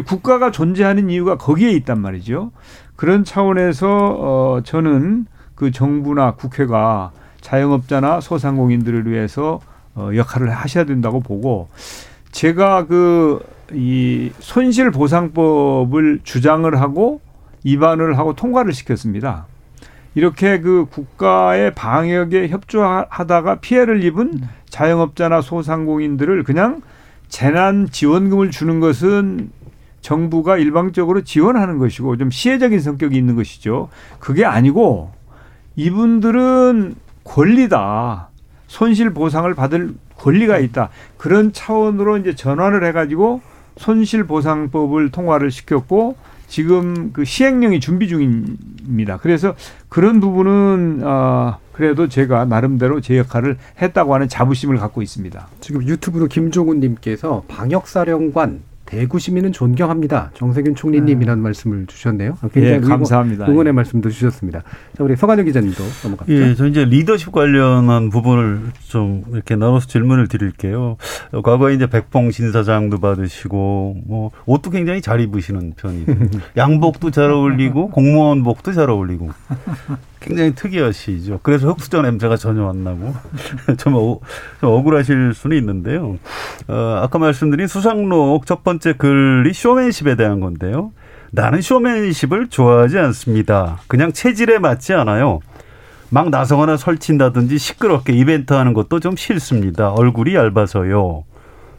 국가가 0.00 0.50
존재하는 0.50 1.10
이유가 1.10 1.36
거기에 1.36 1.70
있단 1.72 2.00
말이죠. 2.00 2.52
그런 2.96 3.24
차원에서 3.24 3.88
어 3.88 4.60
저는 4.64 5.26
그 5.54 5.70
정부나 5.70 6.34
국회가 6.34 7.12
자영업자나 7.40 8.20
소상공인들을 8.20 9.06
위해서 9.06 9.60
어 9.94 10.10
역할을 10.14 10.50
하셔야 10.50 10.84
된다고 10.84 11.20
보고 11.20 11.68
제가 12.32 12.86
그 12.86 13.40
이 13.72 14.30
손실 14.38 14.90
보상법을 14.90 16.20
주장을 16.22 16.80
하고 16.80 17.20
입안을 17.64 18.16
하고 18.18 18.34
통과를 18.34 18.72
시켰습니다. 18.72 19.46
이렇게 20.14 20.60
그 20.60 20.86
국가의 20.88 21.74
방역에 21.74 22.48
협조하다가 22.48 23.56
피해를 23.56 24.02
입은 24.04 24.40
자영업자나 24.70 25.40
소상공인들을 25.40 26.44
그냥 26.44 26.80
재난 27.28 27.88
지원금을 27.90 28.50
주는 28.50 28.80
것은 28.80 29.50
정부가 30.06 30.56
일방적으로 30.56 31.24
지원하는 31.24 31.78
것이고 31.78 32.16
좀 32.16 32.30
시혜적인 32.30 32.78
성격이 32.78 33.16
있는 33.16 33.34
것이죠. 33.34 33.88
그게 34.20 34.44
아니고 34.44 35.10
이분들은 35.74 36.94
권리다. 37.24 38.28
손실 38.68 39.10
보상을 39.12 39.52
받을 39.54 39.94
권리가 40.16 40.58
있다. 40.58 40.90
그런 41.16 41.52
차원으로 41.52 42.18
이제 42.18 42.36
전환을 42.36 42.84
해가지고 42.84 43.40
손실 43.78 44.24
보상법을 44.24 45.10
통과를 45.10 45.50
시켰고 45.50 46.14
지금 46.46 47.12
그 47.12 47.24
시행령이 47.24 47.80
준비 47.80 48.06
중입니다. 48.06 49.16
그래서 49.16 49.56
그런 49.88 50.20
부분은 50.20 51.00
어 51.02 51.58
그래도 51.72 52.08
제가 52.08 52.44
나름대로 52.44 53.00
제 53.00 53.18
역할을 53.18 53.58
했다고 53.82 54.14
하는 54.14 54.28
자부심을 54.28 54.76
갖고 54.76 55.02
있습니다. 55.02 55.48
지금 55.60 55.82
유튜브로 55.82 56.28
김종훈 56.28 56.78
님께서 56.78 57.42
방역 57.48 57.88
사령관 57.88 58.60
대구 58.86 59.18
시민은 59.18 59.52
존경합니다. 59.52 60.30
정세균 60.34 60.74
총리님이라는 60.74 61.42
네. 61.42 61.42
말씀을 61.42 61.86
주셨네요. 61.86 62.38
굉장히 62.54 62.76
예, 62.76 62.80
감사합니다. 62.80 63.46
응원의 63.46 63.70
예. 63.70 63.72
말씀도 63.72 64.08
주셨습니다. 64.10 64.62
자, 64.96 65.04
우리 65.04 65.16
서관영 65.16 65.44
기자님도 65.44 65.82
넘어갑니다. 66.04 66.48
예, 66.48 66.54
저 66.54 66.66
이제 66.66 66.84
리더십 66.84 67.32
관련한 67.32 68.10
부분을 68.10 68.60
좀 68.86 69.24
이렇게 69.32 69.56
나눠서 69.56 69.88
질문을 69.88 70.28
드릴게요. 70.28 70.96
과거에 71.42 71.74
이제 71.74 71.88
백봉 71.88 72.30
신사장도 72.30 72.98
받으시고 73.00 74.02
뭐 74.06 74.30
옷도 74.46 74.70
굉장히 74.70 75.02
잘 75.02 75.20
입으시는 75.20 75.74
편이고 75.76 76.12
양복도 76.56 77.10
잘 77.10 77.30
어울리고 77.30 77.90
공무원복도 77.90 78.72
잘 78.72 78.88
어울리고 78.88 79.30
굉장히 80.26 80.54
특이하시죠. 80.54 81.40
그래서 81.42 81.68
흑수저 81.68 82.02
냄새가 82.02 82.36
전혀 82.36 82.68
안 82.68 82.82
나고 82.82 83.14
좀, 83.78 83.94
어, 83.94 84.18
좀 84.60 84.70
억울하실 84.70 85.32
수는 85.34 85.56
있는데요. 85.58 86.18
어, 86.66 87.00
아까 87.00 87.18
말씀드린 87.18 87.68
수상록 87.68 88.44
첫 88.44 88.64
번째 88.64 88.94
글이 88.94 89.52
쇼맨십에 89.54 90.16
대한 90.16 90.40
건데요. 90.40 90.92
나는 91.30 91.60
쇼맨십을 91.60 92.48
좋아하지 92.48 92.98
않습니다. 92.98 93.78
그냥 93.86 94.12
체질에 94.12 94.58
맞지 94.58 94.94
않아요. 94.94 95.40
막 96.10 96.30
나서거나 96.30 96.76
설친다든지 96.76 97.58
시끄럽게 97.58 98.12
이벤트 98.12 98.52
하는 98.52 98.74
것도 98.74 99.00
좀 99.00 99.16
싫습니다. 99.16 99.90
얼굴이 99.90 100.34
얇아서요. 100.34 101.24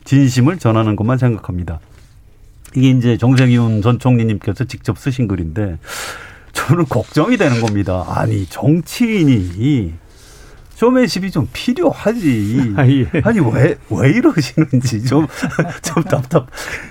진심을 0.05 0.57
전하는 0.57 0.95
것만 0.95 1.17
생각합니다. 1.17 1.79
이게 2.75 2.89
이제 2.89 3.17
정세균 3.17 3.81
전 3.81 3.99
총리님께서 3.99 4.65
직접 4.65 4.97
쓰신 4.97 5.27
글인데 5.27 5.77
저는 6.57 6.85
걱정이 6.85 7.37
되는 7.37 7.61
겁니다. 7.61 8.03
아니 8.07 8.45
정치인이 8.47 9.93
쇼맨십이 10.75 11.31
좀 11.31 11.47
필요하지. 11.53 12.73
아, 12.77 12.87
예. 12.87 13.07
아니 13.23 13.39
왜 13.39 13.77
왜 13.89 14.09
이러시는지 14.11 15.03
좀 15.05 15.27
좀 15.81 16.03
답답. 16.03 16.47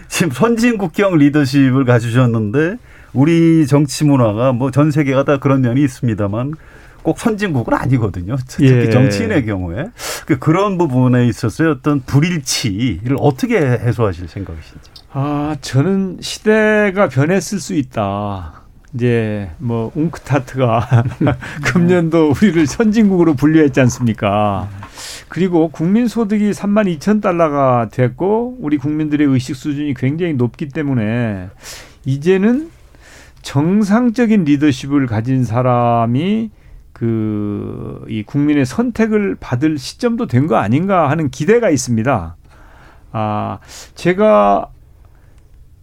지금 0.09 0.33
선진국형 0.33 1.17
리더십을 1.19 1.85
가지셨는데 1.85 2.77
우리 3.13 3.67
정치 3.67 4.05
문화가 4.05 4.53
뭐 4.53 4.71
전 4.71 4.91
세계가 4.91 5.25
다 5.25 5.39
그런 5.39 5.61
면이 5.63 5.83
있습니다만 5.85 6.55
꼭 7.03 7.19
선진국은 7.21 7.73
아니거든요. 7.75 8.37
특히 8.49 8.67
예. 8.69 8.91
정치인의 8.91 9.47
경우에 9.47 9.87
그 10.27 10.39
그런 10.41 10.77
부분에 10.79 11.27
있어서 11.29 11.71
어떤 11.71 12.01
불일치를 12.01 13.17
어떻게 13.21 13.59
해소하실 13.59 14.27
생각이신지. 14.29 14.91
아 15.13 15.57
저는 15.61 16.19
시대가 16.21 17.09
변했을 17.09 17.61
수 17.61 17.75
있다. 17.75 18.66
이제 18.97 19.51
뭐 19.59 19.93
웅크타트가 19.95 21.05
금년도 21.73 22.31
우리를 22.31 22.67
선진국으로 22.67 23.35
분류했지 23.35 23.79
않습니까? 23.81 24.69
그리고 25.29 25.69
국민 25.69 26.09
소득이 26.09 26.51
3만 26.53 26.99
2천 26.99 27.21
달러가 27.21 27.89
됐고 27.91 28.57
우리 28.61 28.79
국민들의 28.79 29.27
의식 29.27 29.55
수준이 29.55 29.93
굉장히 29.95 30.33
높기 30.33 30.69
때문에 30.69 31.49
이제는 32.07 32.71
정상적인 33.43 34.45
리더십을 34.45 35.07
가진 35.07 35.45
사람이 35.45 36.51
그 36.93 38.05
이 38.09 38.23
국민의 38.23 38.65
선택을 38.65 39.37
받을 39.39 39.79
시점도 39.79 40.27
된 40.27 40.47
거 40.47 40.57
아닌가 40.57 41.11
하는 41.11 41.29
기대가 41.29 41.69
있습니다. 41.71 42.37
아, 43.13 43.59
제가 43.95 44.69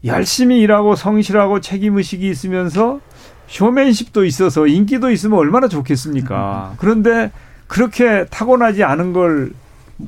열심히 0.05 0.59
일하고 0.59 0.95
성실하고 0.95 1.61
책임의식이 1.61 2.29
있으면서 2.29 2.99
쇼맨십도 3.47 4.25
있어서 4.25 4.67
인기도 4.67 5.11
있으면 5.11 5.37
얼마나 5.39 5.67
좋겠습니까. 5.67 6.73
그런데 6.77 7.31
그렇게 7.67 8.25
타고나지 8.25 8.83
않은 8.83 9.13
걸 9.13 9.51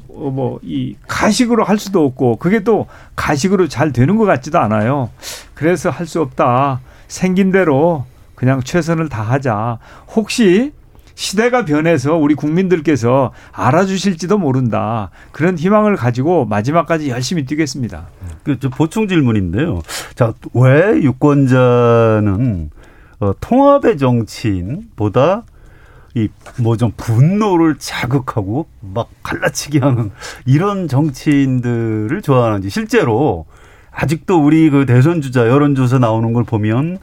어, 0.09 0.29
뭐이 0.31 0.95
가식으로 1.07 1.63
할 1.63 1.77
수도 1.77 2.03
없고 2.05 2.37
그게 2.37 2.63
또 2.63 2.87
가식으로 3.15 3.67
잘 3.67 3.91
되는 3.93 4.15
것 4.17 4.25
같지도 4.25 4.59
않아요. 4.59 5.09
그래서 5.53 5.89
할 5.89 6.07
수 6.07 6.21
없다. 6.21 6.81
생긴 7.07 7.51
대로 7.51 8.05
그냥 8.33 8.61
최선을 8.61 9.09
다하자. 9.09 9.77
혹시 10.15 10.73
시대가 11.15 11.65
변해서 11.65 12.15
우리 12.15 12.35
국민들께서 12.35 13.31
알아주실지도 13.51 14.37
모른다. 14.37 15.09
그런 15.31 15.57
희망을 15.57 15.95
가지고 15.95 16.45
마지막까지 16.45 17.09
열심히 17.09 17.45
뛰겠습니다. 17.45 18.07
그 18.43 18.57
보충 18.71 19.07
질문인데요. 19.07 19.81
자, 20.13 20.33
왜 20.53 21.01
유권자는 21.01 22.69
어, 23.21 23.31
통합의 23.39 23.97
정치인보다 23.97 25.43
이 26.15 26.27
뭐 26.61 26.77
좀 26.77 26.91
분노를 26.95 27.75
자극하고 27.77 28.67
막 28.79 29.09
갈라치기 29.23 29.79
하는 29.79 30.11
이런 30.45 30.87
정치인들을 30.87 32.21
좋아하는지 32.21 32.69
실제로 32.69 33.45
아직도 33.91 34.41
우리 34.41 34.69
그 34.69 34.85
대선 34.85 35.21
주자 35.21 35.47
여론조사 35.47 35.99
나오는 35.99 36.31
걸 36.33 36.43
보면 36.45 36.99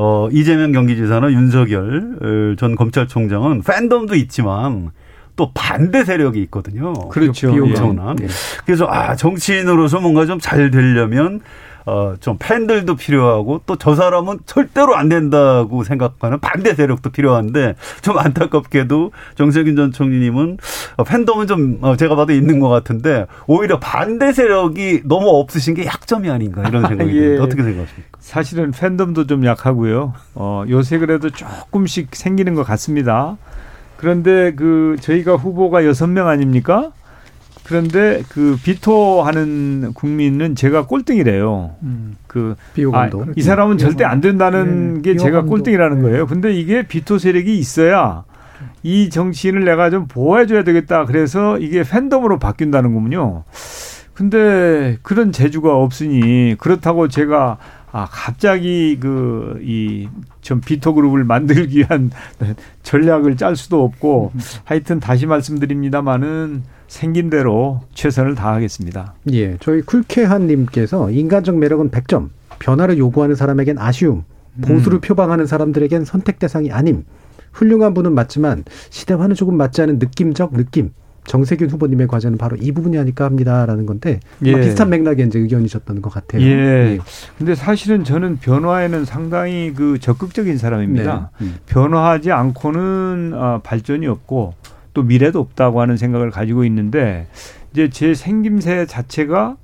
어, 0.00 0.28
이재명 0.30 0.70
경기지사나 0.70 1.32
윤석열 1.32 2.18
어, 2.22 2.56
전 2.56 2.76
검찰총장은 2.76 3.62
팬덤도 3.62 4.14
있지만 4.14 4.90
또 5.34 5.50
반대 5.52 6.04
세력이 6.04 6.40
있거든요. 6.42 6.92
그렇죠. 7.08 7.52
비용청나. 7.52 8.14
예. 8.20 8.24
예. 8.24 8.28
그래서 8.64 8.86
아 8.88 9.16
정치인으로서 9.16 9.98
뭔가 9.98 10.24
좀 10.24 10.38
잘 10.40 10.70
되려면 10.70 11.40
어, 11.88 12.14
좀 12.20 12.36
팬들도 12.38 12.94
필요하고 12.96 13.62
또 13.66 13.76
저 13.78 13.94
사람은 13.94 14.40
절대로 14.44 14.96
안 14.96 15.08
된다고 15.08 15.84
생각하는 15.84 16.40
반대 16.40 16.74
세력도 16.74 17.10
필요한데 17.10 17.76
좀 18.02 18.18
안타깝게도 18.18 19.12
정세균 19.36 19.76
전 19.76 19.92
총리님은 19.92 20.58
어, 20.96 21.04
팬덤은 21.04 21.46
좀 21.46 21.78
어, 21.80 21.96
제가 21.96 22.16
봐도 22.16 22.32
있는 22.32 22.58
것 22.60 22.68
같은데 22.68 23.26
오히려 23.46 23.78
반대 23.78 24.32
세력이 24.32 25.02
너무 25.04 25.28
없으신 25.28 25.74
게 25.74 25.86
약점이 25.86 26.28
아닌가 26.28 26.68
이런 26.68 26.82
생각이 26.88 27.16
예. 27.16 27.20
듭니다. 27.20 27.44
어떻게 27.44 27.62
생각하십니까? 27.62 28.18
사실은 28.18 28.70
팬덤도 28.72 29.26
좀 29.26 29.44
약하고요. 29.46 30.12
어, 30.34 30.64
요새 30.68 30.98
그래도 30.98 31.30
조금씩 31.30 32.14
생기는 32.14 32.54
것 32.54 32.64
같습니다. 32.64 33.36
그런데 33.96 34.52
그 34.54 34.96
저희가 35.00 35.34
후보가 35.36 35.84
여섯 35.86 36.06
명 36.08 36.28
아닙니까? 36.28 36.90
그런데 37.68 38.22
그 38.30 38.56
비토하는 38.62 39.92
국민은 39.92 40.54
제가 40.54 40.86
꼴등이래요. 40.86 41.72
음. 41.82 42.16
그 42.26 42.56
비호감도. 42.72 43.22
아, 43.22 43.26
이 43.36 43.42
사람은 43.42 43.76
절대 43.76 44.04
안 44.04 44.22
된다는 44.22 45.02
예, 45.04 45.12
게 45.12 45.16
제가 45.18 45.42
비호감도. 45.42 45.50
꼴등이라는 45.50 46.02
거예요. 46.02 46.26
근데 46.26 46.52
이게 46.54 46.86
비토 46.86 47.18
세력이 47.18 47.58
있어야 47.58 48.24
이 48.82 49.10
정치인을 49.10 49.64
내가 49.64 49.90
좀 49.90 50.06
보호해줘야 50.08 50.64
되겠다. 50.64 51.04
그래서 51.04 51.58
이게 51.58 51.82
팬덤으로 51.82 52.38
바뀐다는 52.38 52.94
거군요. 52.94 53.44
근데 54.14 54.96
그런 55.02 55.30
재주가 55.30 55.76
없으니 55.76 56.56
그렇다고 56.58 57.08
제가 57.08 57.58
아 57.90 58.06
갑자기 58.10 58.98
그이좀 59.00 60.60
비토 60.64 60.94
그룹을 60.94 61.24
만들기 61.24 61.78
위한 61.78 62.10
전략을 62.82 63.36
짤 63.36 63.56
수도 63.56 63.82
없고 63.84 64.32
하여튼 64.64 65.00
다시 65.00 65.26
말씀드립니다마는 65.26 66.62
생긴 66.86 67.30
대로 67.30 67.80
최선을 67.94 68.34
다하겠습니다. 68.34 69.14
예, 69.32 69.56
저희 69.58 69.82
쿨케한 69.82 70.46
님께서 70.46 71.10
인간적 71.10 71.58
매력은 71.58 71.90
100점, 71.90 72.30
변화를 72.58 72.98
요구하는 72.98 73.36
사람에겐 73.36 73.78
아쉬움, 73.78 74.24
보수를 74.62 75.00
표방하는 75.00 75.46
사람들에겐 75.46 76.04
선택 76.04 76.38
대상이 76.38 76.72
아님, 76.72 77.04
훌륭한 77.52 77.94
분은 77.94 78.14
맞지만 78.14 78.64
시대와는 78.90 79.34
조금 79.34 79.56
맞지 79.56 79.82
않은 79.82 79.98
느낌적 79.98 80.54
느낌. 80.54 80.92
정세균 81.28 81.68
후보님의 81.68 82.08
과제는 82.08 82.38
바로 82.38 82.56
이 82.58 82.72
부분이 82.72 82.98
아닐까 82.98 83.26
합니다라는 83.26 83.84
건데 83.86 84.18
예. 84.44 84.58
비슷한 84.60 84.88
맥락의 84.88 85.26
이제 85.26 85.38
의견이셨던 85.38 86.00
것 86.02 86.10
같아요. 86.12 86.42
예. 86.42 86.98
근데 87.36 87.54
사실은 87.54 88.02
저는 88.02 88.38
변화에는 88.38 89.04
상당히 89.04 89.72
그 89.76 89.98
적극적인 90.00 90.56
사람입니다. 90.56 91.30
네. 91.38 91.46
음. 91.46 91.56
변화하지 91.66 92.32
않고는 92.32 93.32
아, 93.34 93.60
발전이 93.62 94.06
없고 94.06 94.54
또 94.94 95.02
미래도 95.02 95.38
없다고 95.40 95.80
하는 95.82 95.96
생각을 95.98 96.30
가지고 96.30 96.64
있는데 96.64 97.28
이제 97.72 97.90
제 97.90 98.14
생김새 98.14 98.86
자체가 98.86 99.56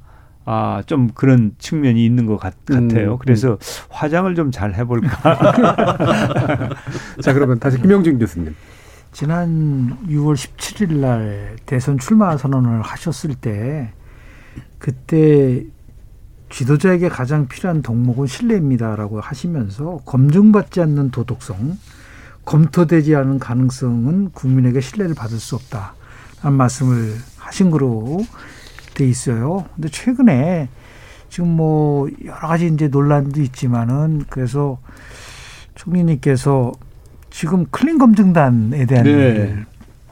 아, 0.44 0.82
좀 0.84 1.08
그런 1.14 1.52
측면이 1.56 2.04
있는 2.04 2.26
것 2.26 2.36
같, 2.36 2.52
음, 2.70 2.90
아요 2.94 3.16
그래서 3.16 3.56
화장을 3.88 4.32
좀 4.34 4.50
잘 4.50 4.74
해볼까. 4.74 5.08
자, 7.22 7.32
그러면 7.32 7.58
다시 7.58 7.80
김영준 7.80 8.18
교수님. 8.18 8.54
지난 9.14 9.96
6월 10.08 10.34
17일 10.34 10.94
날 10.94 11.54
대선 11.66 11.98
출마 11.98 12.36
선언을 12.36 12.82
하셨을 12.82 13.36
때 13.36 13.92
그때 14.80 15.64
지도자에게 16.50 17.08
가장 17.08 17.46
필요한 17.46 17.80
덕목은 17.80 18.26
신뢰입니다라고 18.26 19.20
하시면서 19.20 20.00
검증받지 20.04 20.80
않는 20.80 21.12
도덕성, 21.12 21.78
검토되지 22.44 23.14
않은 23.14 23.38
가능성은 23.38 24.32
국민에게 24.32 24.80
신뢰를 24.80 25.14
받을 25.14 25.38
수 25.38 25.54
없다라는 25.54 26.56
말씀을 26.56 27.14
하신 27.38 27.70
거로 27.70 28.26
돼 28.94 29.08
있어요. 29.08 29.64
근데 29.76 29.90
최근에 29.90 30.68
지금 31.28 31.50
뭐 31.50 32.08
여러 32.24 32.48
가지 32.48 32.66
이제 32.66 32.88
논란도 32.88 33.40
있지만은 33.42 34.24
그래서 34.28 34.80
총리님께서 35.76 36.72
지금 37.34 37.66
clean 37.72 37.98
검증단에 37.98 38.86
대한 38.86 39.04
네. 39.04 39.56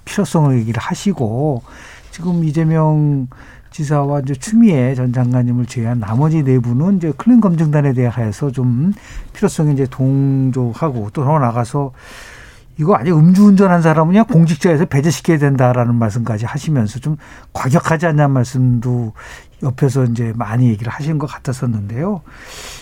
필요성을 0.04 0.58
얘기를 0.58 0.82
하시고 0.82 1.62
지금 2.10 2.42
이재명 2.42 3.28
지사와 3.70 4.20
이제 4.20 4.34
추미애 4.34 4.96
전 4.96 5.12
장관님을 5.12 5.66
제외한 5.66 6.00
나머지 6.00 6.42
네 6.42 6.58
분은 6.58 6.96
이제 6.96 7.12
clean 7.16 7.40
검증단에 7.40 7.92
대해서 7.92 8.50
좀 8.50 8.92
필요성에 9.34 9.72
이제 9.72 9.86
동조하고 9.88 11.10
또 11.12 11.24
더 11.24 11.38
나가서 11.38 11.92
이거 12.78 12.96
아직 12.96 13.12
음주운전한 13.12 13.82
사람은 13.82 14.14
그냥 14.14 14.24
공직자에서 14.26 14.86
배제시켜야 14.86 15.38
된다라는 15.38 15.94
말씀까지 15.94 16.44
하시면서 16.46 16.98
좀 16.98 17.18
과격하지 17.52 18.06
않냐는 18.06 18.32
말씀도 18.32 19.12
옆에서 19.62 20.04
이제 20.04 20.32
많이 20.36 20.68
얘기를 20.68 20.92
하신 20.92 21.18
것 21.18 21.26
같았었는데요. 21.26 22.22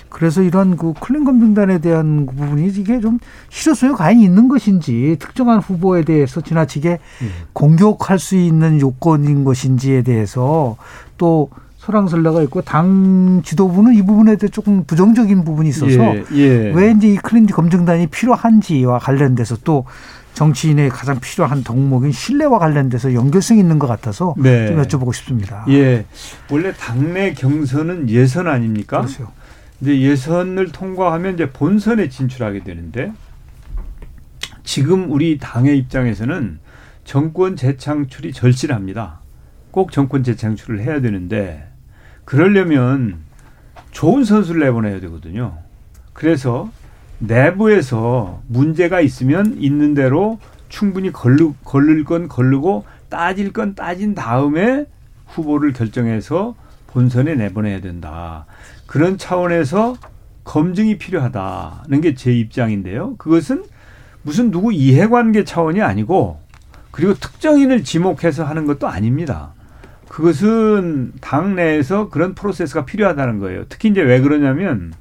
그래서 0.08 0.42
이런 0.42 0.76
그 0.76 0.92
clean 0.98 1.24
검증단에 1.24 1.78
대한 1.78 2.26
그 2.26 2.34
부분이 2.34 2.66
이게 2.68 3.00
좀 3.00 3.18
실효성이 3.48 3.92
과연 3.92 4.18
있는 4.18 4.48
것인지 4.48 5.16
특정한 5.20 5.60
후보에 5.60 6.04
대해서 6.04 6.40
지나치게 6.40 6.98
공격할 7.52 8.18
수 8.18 8.36
있는 8.36 8.80
요건인 8.80 9.44
것인지에 9.44 10.02
대해서 10.02 10.76
또 11.16 11.50
설왕설래가 11.80 12.42
있고 12.42 12.60
당 12.60 13.40
지도부는 13.44 13.94
이 13.94 14.02
부분에 14.02 14.36
대해 14.36 14.50
조금 14.50 14.84
부정적인 14.84 15.44
부분이 15.44 15.70
있어서 15.70 16.16
예, 16.16 16.24
예. 16.32 16.72
왜 16.74 16.90
이제 16.90 17.08
이 17.08 17.16
clean 17.16 17.46
검증단이 17.46 18.08
필요한지와 18.08 18.98
관련돼서 18.98 19.56
또 19.64 19.86
정치인의 20.34 20.88
가장 20.88 21.20
필요한 21.20 21.62
덕목인 21.62 22.12
신뢰와 22.12 22.58
관련돼서 22.58 23.14
연결성 23.14 23.58
이 23.58 23.60
있는 23.60 23.78
것 23.78 23.86
같아서 23.86 24.34
네. 24.38 24.68
좀 24.68 24.82
여쭤보고 24.82 25.12
싶습니다. 25.14 25.64
예. 25.68 26.06
원래 26.50 26.72
당내 26.72 27.34
경선은 27.34 28.08
예선 28.08 28.48
아닙니까? 28.48 29.02
그렇죠. 29.02 29.30
이제 29.80 30.00
예선을 30.00 30.72
통과하면 30.72 31.34
이제 31.34 31.50
본선에 31.50 32.08
진출하게 32.08 32.64
되는데 32.64 33.12
지금 34.62 35.10
우리 35.10 35.38
당의 35.38 35.78
입장에서는 35.78 36.58
정권 37.04 37.56
재창출이 37.56 38.32
절실합니다. 38.32 39.20
꼭 39.70 39.92
정권 39.92 40.22
재창출을 40.22 40.80
해야 40.80 41.00
되는데 41.00 41.68
그러려면 42.24 43.18
좋은 43.90 44.24
선수를 44.24 44.60
내보내야 44.60 45.00
되거든요. 45.00 45.58
그래서 46.12 46.70
내부에서 47.20 48.42
문제가 48.48 49.00
있으면 49.00 49.56
있는 49.59 49.94
대로 49.94 50.38
충분히 50.68 51.12
걸르, 51.12 51.52
걸릴 51.64 52.04
건 52.04 52.28
걸르고 52.28 52.85
따질 53.09 53.52
건 53.52 53.74
따진 53.74 54.14
다음에 54.14 54.87
후보를 55.26 55.72
결정해서 55.72 56.54
본선에 56.88 57.35
내보내야 57.35 57.80
된다. 57.80 58.46
그런 58.87 59.18
차원에서 59.18 59.96
검증이 60.44 60.98
필요하다는 60.98 62.00
게 62.00 62.14
제 62.14 62.33
입장인데요. 62.33 63.16
그것은 63.16 63.64
무슨 64.22 64.50
누구 64.50 64.72
이해관계 64.72 65.44
차원이 65.44 65.80
아니고 65.83 66.40
그리고 66.90 67.14
특정인을 67.14 67.85
지목해서 67.85 68.44
하는 68.44 68.66
것도 68.66 68.88
아닙니다. 68.88 69.52
그것은 70.09 71.12
당 71.20 71.54
내에서 71.54 72.09
그런 72.09 72.35
프로세스가 72.35 72.85
필요하다는 72.85 73.38
거예요. 73.38 73.64
특히 73.68 73.90
이제 73.90 74.00
왜 74.00 74.20
그러냐면 74.20 74.92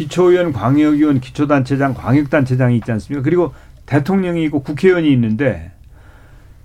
기초의원, 0.00 0.54
광역의원, 0.54 1.20
기초단체장, 1.20 1.92
광역단체장이 1.92 2.76
있지 2.76 2.90
않습니까? 2.92 3.22
그리고 3.22 3.52
대통령이 3.84 4.42
있고 4.44 4.62
국회의원이 4.62 5.12
있는데 5.12 5.72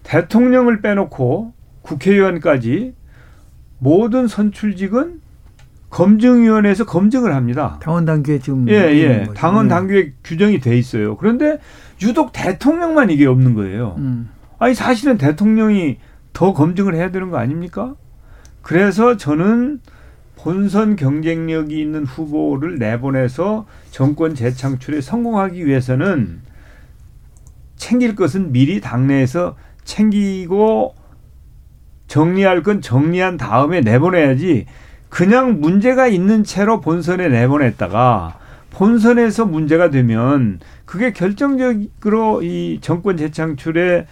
대통령을 0.03 0.81
빼놓고 0.81 1.53
국회의원까지 1.81 2.93
모든 3.79 4.27
선출직은 4.29 5.19
검증위원회에서 5.89 6.85
검증을 6.85 7.35
합니다. 7.35 7.77
당원 7.81 8.05
당규에 8.05 8.39
지금 8.39 8.69
예, 8.69 8.73
예. 8.73 9.27
당원 9.35 9.67
네. 9.67 9.69
당규에 9.69 10.13
규정이 10.23 10.59
돼 10.61 10.77
있어요. 10.77 11.17
그런데 11.17 11.59
유독 12.01 12.31
대통령만 12.31 13.09
이게 13.09 13.25
없는 13.25 13.53
거예요. 13.53 13.95
음. 13.97 14.29
아니 14.59 14.73
사실은 14.73 15.17
대통령이 15.17 15.97
더 16.31 16.53
검증을 16.53 16.95
해야 16.95 17.11
되는 17.11 17.29
거 17.31 17.37
아닙니까? 17.37 17.95
그래서 18.61 19.17
저는 19.17 19.81
본선 20.45 20.95
경쟁력이 20.95 21.81
있는 21.81 22.05
후보를 22.05 22.77
내보내서 22.77 23.65
정권 23.89 24.35
재창출에 24.35 25.01
성공하기 25.01 25.65
위해서는 25.65 26.39
챙길 27.77 28.15
것은 28.15 28.51
미리 28.51 28.79
당내에서 28.79 29.55
챙기고 29.85 30.93
정리할 32.07 32.61
건 32.61 32.81
정리한 32.81 33.37
다음에 33.37 33.81
내보내야지 33.81 34.67
그냥 35.09 35.61
문제가 35.61 36.05
있는 36.05 36.43
채로 36.43 36.79
본선에 36.79 37.27
내보냈다가 37.27 38.37
본선에서 38.69 39.47
문제가 39.47 39.89
되면 39.89 40.59
그게 40.85 41.11
결정적으로 41.11 42.43
이 42.43 42.77
정권 42.81 43.17
재창출에 43.17 44.05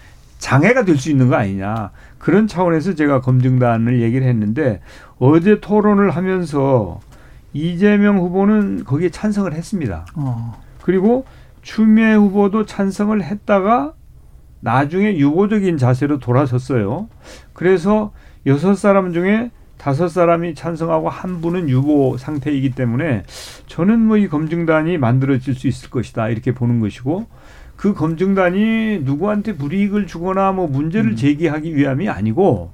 장애가 0.43 0.83
될 0.83 0.97
수 0.97 1.09
있는 1.09 1.29
거 1.29 1.35
아니냐. 1.35 1.91
그런 2.17 2.47
차원에서 2.47 2.95
제가 2.95 3.21
검증단을 3.21 4.01
얘기를 4.01 4.27
했는데 4.27 4.81
어제 5.25 5.61
토론을 5.61 6.11
하면서 6.11 6.99
이재명 7.53 8.17
후보는 8.17 8.83
거기에 8.83 9.07
찬성을 9.07 9.53
했습니다. 9.53 10.05
어. 10.15 10.61
그리고 10.81 11.23
추미애 11.61 12.13
후보도 12.13 12.65
찬성을 12.65 13.23
했다가 13.23 13.93
나중에 14.59 15.15
유보적인 15.15 15.77
자세로 15.77 16.19
돌아섰어요. 16.19 17.07
그래서 17.53 18.11
여섯 18.45 18.75
사람 18.75 19.13
중에 19.13 19.51
다섯 19.77 20.09
사람이 20.09 20.55
찬성하고 20.55 21.07
한 21.07 21.39
분은 21.39 21.69
유보 21.69 22.17
상태이기 22.17 22.71
때문에 22.71 23.23
저는 23.67 23.99
뭐 23.99 24.17
이 24.17 24.27
검증단이 24.27 24.97
만들어질 24.97 25.55
수 25.55 25.69
있을 25.69 25.89
것이다 25.89 26.27
이렇게 26.27 26.53
보는 26.53 26.81
것이고 26.81 27.27
그 27.77 27.93
검증단이 27.93 28.99
누구한테 29.03 29.55
불이익을 29.55 30.05
주거나 30.05 30.51
뭐 30.51 30.67
문제를 30.67 31.11
음. 31.11 31.15
제기하기 31.15 31.77
위함이 31.77 32.09
아니고 32.09 32.73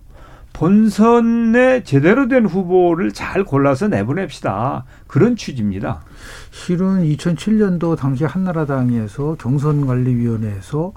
본선에 0.59 1.83
제대로 1.83 2.27
된 2.27 2.45
후보를 2.45 3.13
잘 3.13 3.45
골라서 3.45 3.87
내보냅시다 3.87 4.83
그런 5.07 5.37
취지입니다. 5.37 6.01
실은 6.51 7.01
2007년도 7.05 7.95
당시 7.95 8.25
한나라당에서 8.25 9.37
경선관리위원회에서 9.39 10.91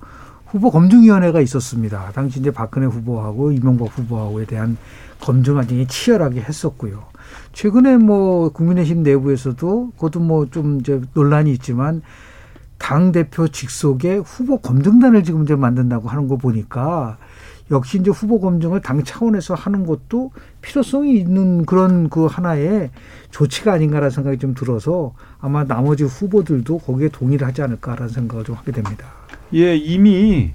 후보 0.46 0.70
검증위원회가 0.72 1.40
있었습니다. 1.42 2.10
당시 2.12 2.40
이제 2.40 2.50
박근혜 2.50 2.86
후보하고 2.86 3.52
이명박 3.52 3.96
후보하고에 3.96 4.46
대한 4.46 4.76
검증을 5.20 5.60
굉장히 5.60 5.86
치열하게 5.86 6.40
했었고요. 6.40 7.04
최근에 7.52 7.98
뭐 7.98 8.48
국민의힘 8.48 9.04
내부에서도 9.04 9.92
그것도 9.92 10.18
뭐 10.18 10.46
좀 10.50 10.80
이제 10.80 11.00
논란이 11.14 11.52
있지만 11.52 12.02
당 12.78 13.12
대표 13.12 13.46
직속에 13.46 14.16
후보 14.16 14.58
검증단을 14.58 15.22
지금 15.22 15.44
이제 15.44 15.54
만든다고 15.54 16.08
하는 16.08 16.26
거 16.26 16.36
보니까 16.36 17.16
역시 17.70 17.98
이제 17.98 18.10
후보 18.10 18.40
검증을 18.40 18.80
당 18.80 19.02
차원에서 19.02 19.54
하는 19.54 19.86
것도 19.86 20.30
필요성이 20.60 21.16
있는 21.16 21.64
그런 21.64 22.08
그 22.10 22.26
하나의 22.26 22.90
조치가 23.30 23.72
아닌가라는 23.72 24.10
생각이 24.10 24.38
좀 24.38 24.54
들어서 24.54 25.14
아마 25.40 25.64
나머지 25.64 26.04
후보들도 26.04 26.78
거기에 26.78 27.08
동의를 27.08 27.46
하지 27.46 27.62
않을까라는 27.62 28.08
생각을 28.08 28.44
좀 28.44 28.56
하게 28.56 28.72
됩니다. 28.72 29.06
예, 29.54 29.76
이미 29.76 30.52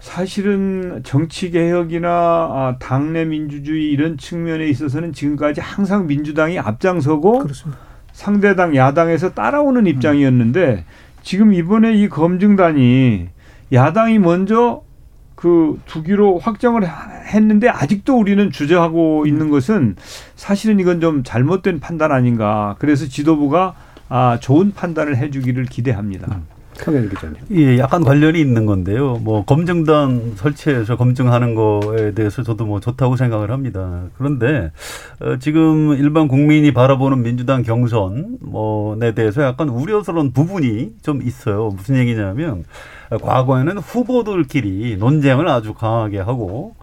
사실은 0.00 1.02
정치 1.04 1.50
개혁이나 1.50 2.08
아, 2.08 2.76
당내 2.78 3.26
민주주의 3.26 3.90
이런 3.90 4.16
측면에 4.16 4.66
있어서는 4.68 5.12
지금까지 5.12 5.60
항상 5.60 6.06
민주당이 6.06 6.58
앞장서고 6.58 7.40
그렇습니다. 7.40 7.80
상대당 8.12 8.74
야당에서 8.74 9.34
따라오는 9.34 9.86
입장이었는데 9.86 10.84
지금 11.22 11.52
이번에 11.52 11.94
이 11.94 12.08
검증단이 12.08 13.28
야당이 13.72 14.18
먼저 14.18 14.82
그 15.40 15.80
두기로 15.86 16.38
확정을 16.38 16.82
했는데 16.86 17.68
아직도 17.70 18.18
우리는 18.18 18.50
주저하고 18.50 19.24
있는 19.26 19.48
것은 19.48 19.96
사실은 20.36 20.78
이건 20.80 21.00
좀 21.00 21.22
잘못된 21.24 21.80
판단 21.80 22.12
아닌가. 22.12 22.76
그래서 22.78 23.06
지도부가 23.06 23.74
아, 24.10 24.38
좋은 24.40 24.72
판단을 24.72 25.16
해주기를 25.16 25.64
기대합니다. 25.64 26.40
기자님. 27.08 27.36
예, 27.52 27.78
약간 27.78 28.02
관련이 28.02 28.40
있는 28.40 28.66
건데요. 28.66 29.16
뭐 29.22 29.44
검증단 29.44 30.32
설치해서 30.36 30.96
검증하는 30.96 31.54
거에 31.54 32.12
대해서 32.12 32.42
저도 32.42 32.66
뭐 32.66 32.80
좋다고 32.80 33.16
생각을 33.16 33.50
합니다. 33.50 34.04
그런데 34.18 34.72
어, 35.20 35.36
지금 35.38 35.92
일반 35.92 36.28
국민이 36.28 36.72
바라보는 36.72 37.22
민주당 37.22 37.62
경선 37.62 38.38
뭐에 38.40 39.14
대해서 39.14 39.42
약간 39.42 39.68
우려스러운 39.68 40.32
부분이 40.32 40.96
좀 41.02 41.22
있어요. 41.22 41.68
무슨 41.68 41.96
얘기냐면 41.96 42.60
어, 42.60 42.64
과거에는 43.18 43.78
후보들끼리 43.78 44.96
논쟁을 44.96 45.48
아주 45.48 45.74
강하게 45.74 46.20
하고 46.20 46.74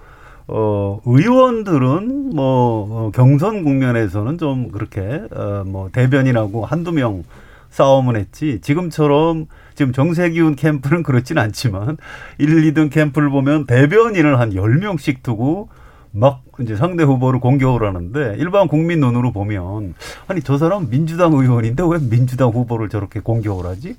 어, 0.49 1.01
의원들은 1.05 2.29
뭐, 2.33 2.87
어, 2.89 3.11
경선 3.13 3.63
국면에서는 3.63 4.37
좀 4.37 4.71
그렇게, 4.71 5.21
어, 5.35 5.63
뭐, 5.65 5.89
대변인하고 5.91 6.65
한두 6.65 6.93
명 6.93 7.23
싸움을 7.69 8.15
했지. 8.15 8.59
지금처럼 8.61 9.47
지금 9.75 9.91
정세기훈 9.91 10.55
캠프는 10.55 11.03
그렇진 11.03 11.37
않지만 11.37 11.97
1, 12.37 12.73
2등 12.73 12.89
캠프를 12.89 13.29
보면 13.29 13.65
대변인을 13.65 14.39
한 14.39 14.51
10명씩 14.51 15.21
두고 15.21 15.69
막 16.11 16.43
이제 16.61 16.75
상대 16.75 17.03
후보를 17.03 17.39
공격을 17.39 17.85
하는데 17.85 18.35
일반 18.39 18.67
국민 18.67 19.01
눈으로 19.01 19.31
보면 19.31 19.93
아니 20.27 20.41
저 20.41 20.57
사람 20.57 20.89
민주당 20.89 21.33
의원인데 21.33 21.83
왜 21.87 21.99
민주당 21.99 22.49
후보를 22.49 22.89
저렇게 22.89 23.19
공격을 23.19 23.65
하지? 23.65 23.95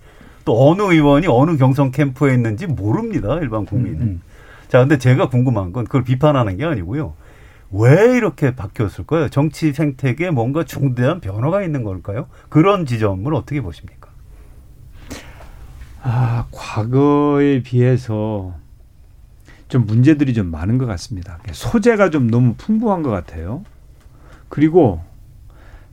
또 0.48 0.70
어느 0.70 0.80
의원이 0.80 1.26
어느 1.26 1.58
경선 1.58 1.90
캠프에 1.90 2.32
있는지 2.32 2.66
모릅니다. 2.66 3.34
일반 3.34 3.66
국민은. 3.66 4.00
음. 4.00 4.22
자, 4.68 4.78
근데 4.78 4.96
제가 4.96 5.28
궁금한 5.28 5.74
건 5.74 5.84
그걸 5.84 6.04
비판하는 6.04 6.56
게 6.56 6.64
아니고요. 6.64 7.12
왜 7.70 8.16
이렇게 8.16 8.56
바뀌었을까요? 8.56 9.28
정치 9.28 9.74
생태계에 9.74 10.30
뭔가 10.30 10.64
중대한 10.64 11.20
변화가 11.20 11.62
있는 11.62 11.84
걸까요? 11.84 12.28
그런 12.48 12.86
지점을 12.86 13.34
어떻게 13.34 13.60
보십니까? 13.60 14.08
아, 16.02 16.46
과거에 16.50 17.62
비해서 17.62 18.54
좀 19.68 19.84
문제들이 19.84 20.32
좀 20.32 20.46
많은 20.50 20.78
것 20.78 20.86
같습니다. 20.86 21.40
소재가 21.52 22.08
좀 22.08 22.30
너무 22.30 22.54
풍부한 22.56 23.02
것 23.02 23.10
같아요. 23.10 23.64
그리고 24.48 25.02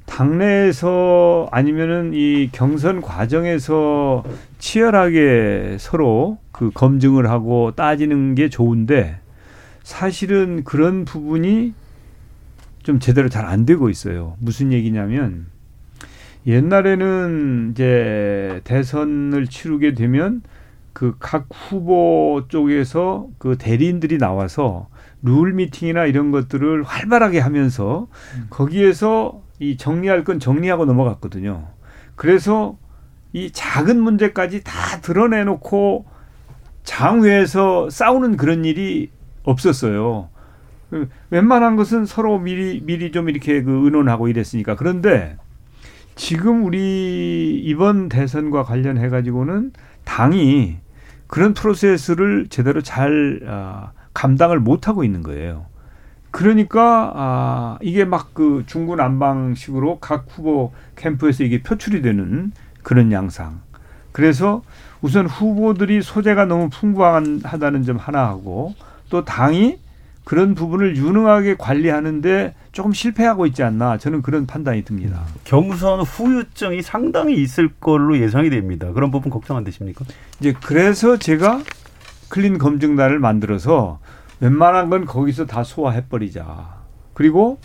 당내에서 0.06 1.48
아니면은 1.52 2.12
이 2.14 2.50
경선 2.52 3.02
과정에서 3.02 4.24
치열하게 4.60 5.78
서로 5.80 6.38
그 6.52 6.72
검증을 6.74 7.30
하고 7.30 7.72
따지는 7.76 8.36
게 8.36 8.50
좋은데 8.50 9.18
사실은 9.84 10.64
그런 10.64 11.06
부분이 11.06 11.74
좀 12.84 13.00
제대로 13.00 13.30
잘 13.30 13.46
안 13.46 13.66
되고 13.66 13.90
있어요. 13.90 14.36
무슨 14.40 14.72
얘기냐면 14.72 15.48
옛날에는 16.48 17.70
이제 17.72 18.62
대선을 18.64 19.48
치르게 19.48 19.94
되면 19.96 20.42
그 20.94 21.16
각 21.20 21.48
후보 21.52 22.44
쪽에서 22.48 23.28
그 23.38 23.58
대리인들이 23.58 24.18
나와서 24.18 24.88
룰 25.26 25.54
미팅이나 25.54 26.06
이런 26.06 26.32
것들을 26.32 26.84
활발하게 26.84 27.40
하면서 27.40 28.08
거기에서 28.50 29.42
이 29.60 29.76
정리할 29.76 30.24
건 30.24 30.40
정리하고 30.40 30.86
넘어갔거든요. 30.86 31.68
그래서 32.16 32.78
이 33.34 33.52
작은 33.52 34.00
문제까지 34.00 34.64
다 34.64 35.02
드러내놓고 35.02 36.06
장외에서 36.84 37.90
싸우는 37.90 38.38
그런 38.38 38.64
일이 38.64 39.10
없었어요. 39.44 40.30
그 40.90 41.10
웬만한 41.32 41.76
것은 41.76 42.06
서로 42.06 42.40
미리 42.40 42.82
미리 42.82 43.12
좀 43.12 43.28
이렇게 43.28 43.64
그 43.64 43.86
의논하고 43.86 44.28
이랬으니까 44.28 44.76
그런데 44.76 45.38
지금 46.16 46.64
우리 46.64 47.60
이번 47.66 48.08
대선과 48.08 48.64
관련해 48.64 49.10
가지고는 49.10 49.74
당이 50.06 50.78
그런 51.28 51.54
프로세스를 51.54 52.48
제대로 52.50 52.82
잘 52.82 53.42
아, 53.48 53.92
감당을 54.16 54.60
못 54.60 54.88
하고 54.88 55.04
있는 55.04 55.22
거예요. 55.22 55.68
그러니까 56.32 57.12
아 57.16 57.78
이게 57.82 58.04
막 58.04 58.34
그 58.34 58.64
중구 58.66 58.96
난방식으로 58.98 60.00
각 60.00 60.26
후보 60.30 60.74
캠프에서 60.98 61.44
이게 61.44 61.62
표출이 61.62 62.02
되는 62.02 62.52
그런 62.84 63.12
양상. 63.12 63.62
그래서 64.12 64.64
우선 65.02 65.26
후보들이 65.28 66.02
소재가 66.02 66.46
너무 66.46 66.70
풍부하다는 66.70 67.84
점 67.84 67.98
하나 67.98 68.28
하고 68.28 68.74
또 69.10 69.24
당이 69.24 69.80
그런 70.26 70.56
부분을 70.56 70.98
유능하게 70.98 71.56
관리하는데 71.56 72.56
조금 72.72 72.92
실패하고 72.92 73.46
있지 73.46 73.64
않나 73.64 73.98
저는 73.98 74.22
그런 74.22 74.48
판단이 74.48 74.84
듭니다. 74.84 75.22
경선 75.44 76.02
후유증이 76.02 76.82
상당히 76.82 77.36
있을 77.36 77.70
걸로 77.80 78.18
예상이 78.18 78.50
됩니다. 78.50 78.92
그런 78.92 79.12
부분 79.12 79.30
걱정 79.30 79.56
안 79.56 79.64
되십니까? 79.64 80.04
이제 80.40 80.54
그래서 80.64 81.18
제가 81.18 81.62
클린 82.36 82.58
검증단을 82.58 83.18
만들어서 83.18 84.00
웬만한 84.42 84.90
건 84.90 85.06
거기서 85.06 85.46
다 85.46 85.64
소화해버리자. 85.64 86.44
그리고 87.14 87.60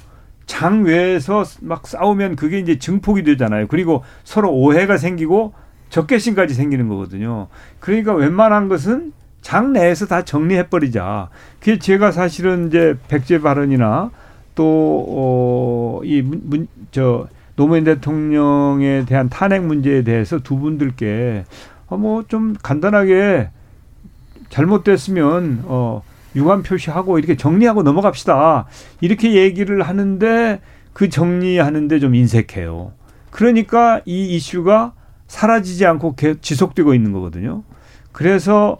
장 0.47 0.85
외에서 0.85 1.43
막 1.61 1.89
싸우면 1.89 2.37
그게 2.37 2.61
이제 2.61 2.79
증폭이 2.79 3.25
되잖아요. 3.25 3.67
그리고 3.67 4.05
서로 4.23 4.53
오해가 4.53 4.97
생기고 4.97 5.55
적개심까지 5.89 6.55
생기는 6.55 6.87
거거든요. 6.87 7.49
그러니까 7.81 8.15
웬만한 8.15 8.69
것은 8.69 9.13
장 9.41 9.73
내에서 9.73 10.07
다 10.07 10.23
정리해버리자. 10.25 11.31
그게 11.59 11.81
제가 11.81 12.13
사실은 12.13 12.69
이제 12.69 12.97
백제 13.09 13.41
발언이나 13.41 14.13
또, 14.55 15.05
어, 15.09 16.01
이 16.05 16.23
문, 16.23 16.43
문, 16.45 16.69
저, 16.93 17.27
노무현 17.57 17.83
대통령에 17.83 19.05
대한 19.05 19.29
탄핵 19.29 19.65
문제에 19.65 20.03
대해서 20.05 20.39
두 20.39 20.59
분들께 20.59 21.45
어, 21.89 21.97
뭐 21.97 22.23
좀 22.29 22.55
간단하게 22.63 23.51
잘못됐으면 24.51 25.65
어, 25.65 26.03
유감 26.37 26.63
표시하고 26.63 27.19
이렇게 27.19 27.37
정리하고 27.37 27.83
넘어갑시다. 27.83 28.67
이렇게 29.01 29.35
얘기를 29.35 29.83
하는데 29.83 30.61
그 30.93 31.09
정리하는데 31.09 31.99
좀 31.99 32.15
인색해요. 32.15 32.93
그러니까 33.31 34.01
이 34.05 34.37
이슈가 34.37 34.93
사라지지 35.29 35.87
않고 35.87 36.17
지속되고 36.41 36.95
있는 36.95 37.13
거거든요. 37.13 37.63
그래서 38.13 38.79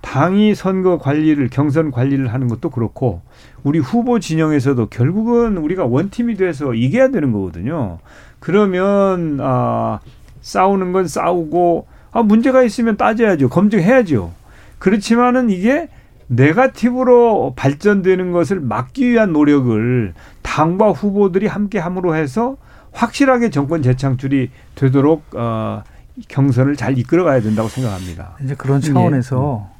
당이 0.00 0.54
선거 0.54 0.98
관리를 0.98 1.48
경선 1.50 1.90
관리를 1.90 2.32
하는 2.32 2.46
것도 2.46 2.70
그렇고 2.70 3.20
우리 3.64 3.80
후보 3.80 4.20
진영에서도 4.20 4.86
결국은 4.86 5.58
우리가 5.58 5.84
원팀이 5.84 6.36
돼서 6.36 6.72
이겨야 6.72 7.08
되는 7.08 7.32
거거든요. 7.32 7.98
그러면 8.38 9.38
아 9.40 9.98
싸우는 10.40 10.92
건 10.92 11.08
싸우고 11.08 11.86
아 12.12 12.22
문제가 12.22 12.62
있으면 12.62 12.96
따져야죠. 12.96 13.48
검증해야죠. 13.48 14.32
그렇지만은 14.78 15.50
이게 15.50 15.88
네가티브로 16.28 17.54
발전되는 17.56 18.32
것을 18.32 18.60
막기 18.60 19.10
위한 19.10 19.32
노력을 19.32 20.14
당과 20.42 20.90
후보들이 20.90 21.46
함께 21.46 21.78
함으로 21.78 22.14
해서 22.14 22.56
확실하게 22.92 23.50
정권 23.50 23.82
재창출이 23.82 24.50
되도록 24.74 25.24
어, 25.34 25.82
경선을 26.28 26.76
잘 26.76 26.98
이끌어가야 26.98 27.40
된다고 27.40 27.68
생각합니다. 27.68 28.36
이제 28.42 28.54
그런 28.56 28.80
차원에서 28.80 29.68
예. 29.72 29.78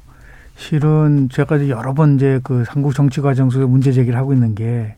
실은 0.55 1.29
제가 1.29 1.57
이제 1.57 1.69
여러 1.69 1.93
번 1.93 2.15
이제 2.15 2.39
그 2.43 2.63
한국 2.67 2.93
정치 2.93 3.21
과정 3.21 3.49
속에 3.49 3.65
문제 3.65 3.91
제기를 3.91 4.17
하고 4.17 4.33
있는 4.33 4.55
게 4.55 4.95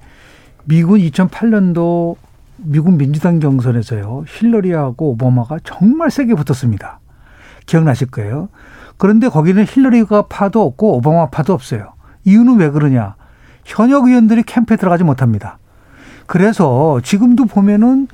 미군 0.64 1.00
2008년도 1.00 2.16
미국 2.58 2.96
민주당 2.96 3.40
경선에서요 3.40 4.26
힐러리하고 4.28 5.12
오바마가 5.12 5.60
정말 5.64 6.12
세게 6.12 6.36
붙었습니다. 6.36 7.00
기억나실 7.66 8.12
거예요. 8.12 8.50
그런데 9.02 9.30
거기는 9.30 9.66
힐러리가 9.68 10.28
파도 10.28 10.62
없고 10.62 10.98
오바마 10.98 11.32
파도 11.32 11.54
없어요. 11.54 11.94
이유는 12.24 12.58
왜 12.58 12.70
그러냐? 12.70 13.16
현역 13.66 14.06
의원들이 14.06 14.44
캠프에 14.44 14.78
들어가지 14.78 15.04
못합니다. 15.04 15.58
그래서 16.28 17.02
지금도 17.04 17.46
보면은 17.46 18.08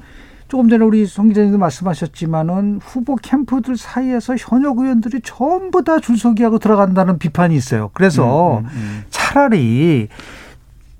조금 0.47 0.69
전에 0.69 0.85
우리 0.85 1.05
송 1.05 1.27
기자님도 1.27 1.57
말씀하셨지만은 1.57 2.79
후보 2.81 3.17
캠프들 3.17 3.75
사이에서 3.75 4.37
현역 4.39 4.77
의원들이 4.77 5.19
전부 5.25 5.83
다 5.83 5.99
줄서기하고 5.99 6.57
들어간다는 6.57 7.19
비판이 7.19 7.53
있어요. 7.53 7.89
그래서 7.93 8.59
음, 8.59 8.63
음, 8.63 8.69
음. 8.73 9.03
차라리 9.09 10.07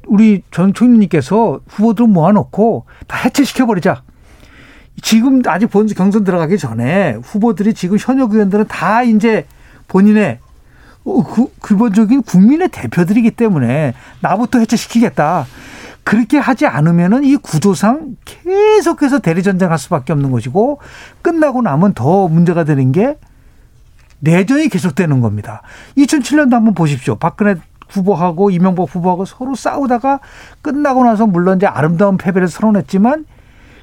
우리 0.06 0.44
전 0.52 0.74
총리님께서 0.74 1.62
후보들 1.66 2.08
모아놓고 2.08 2.88
다 3.08 3.20
해체시켜버리자. 3.20 4.04
지금 5.02 5.42
아직 5.46 5.68
본 5.68 5.88
경선 5.88 6.26
들어가기 6.26 6.58
전에 6.58 7.18
후보들이 7.24 7.74
지금 7.74 7.96
현역 7.98 8.34
의원들은 8.34 8.68
다 8.68 9.04
이제 9.04 9.46
본인의 9.88 10.40
어, 11.06 11.24
그, 11.24 11.48
기본적인 11.66 12.24
국민의 12.24 12.70
대표들이기 12.70 13.32
때문에 13.32 13.94
나부터 14.22 14.60
해체시키겠다. 14.60 15.46
그렇게 16.04 16.38
하지 16.38 16.66
않으면은 16.66 17.24
이 17.26 17.36
구조상 17.36 18.16
계속해서 18.24 19.20
대리전쟁할 19.20 19.78
수밖에 19.78 20.14
없는 20.14 20.32
것이고 20.32 20.80
끝나고 21.22 21.62
나면 21.62 21.94
더 21.94 22.28
문제가 22.30 22.64
되는 22.64 22.92
게 22.94 23.18
내전이 24.20 24.70
계속되는 24.70 25.22
겁니다. 25.22 25.62
2007년도 25.98 26.52
한번 26.52 26.74
보십시오. 26.74 27.16
박근혜 27.16 27.56
후보하고 27.90 28.52
이명박 28.52 28.88
후보하고 28.94 29.26
서로 29.26 29.56
싸우다가 29.56 30.20
끝나고 30.62 31.04
나서 31.04 31.26
물론 31.26 31.58
이제 31.58 31.66
아름다운 31.66 32.18
패배를 32.18 32.48
선언했지만 32.48 33.26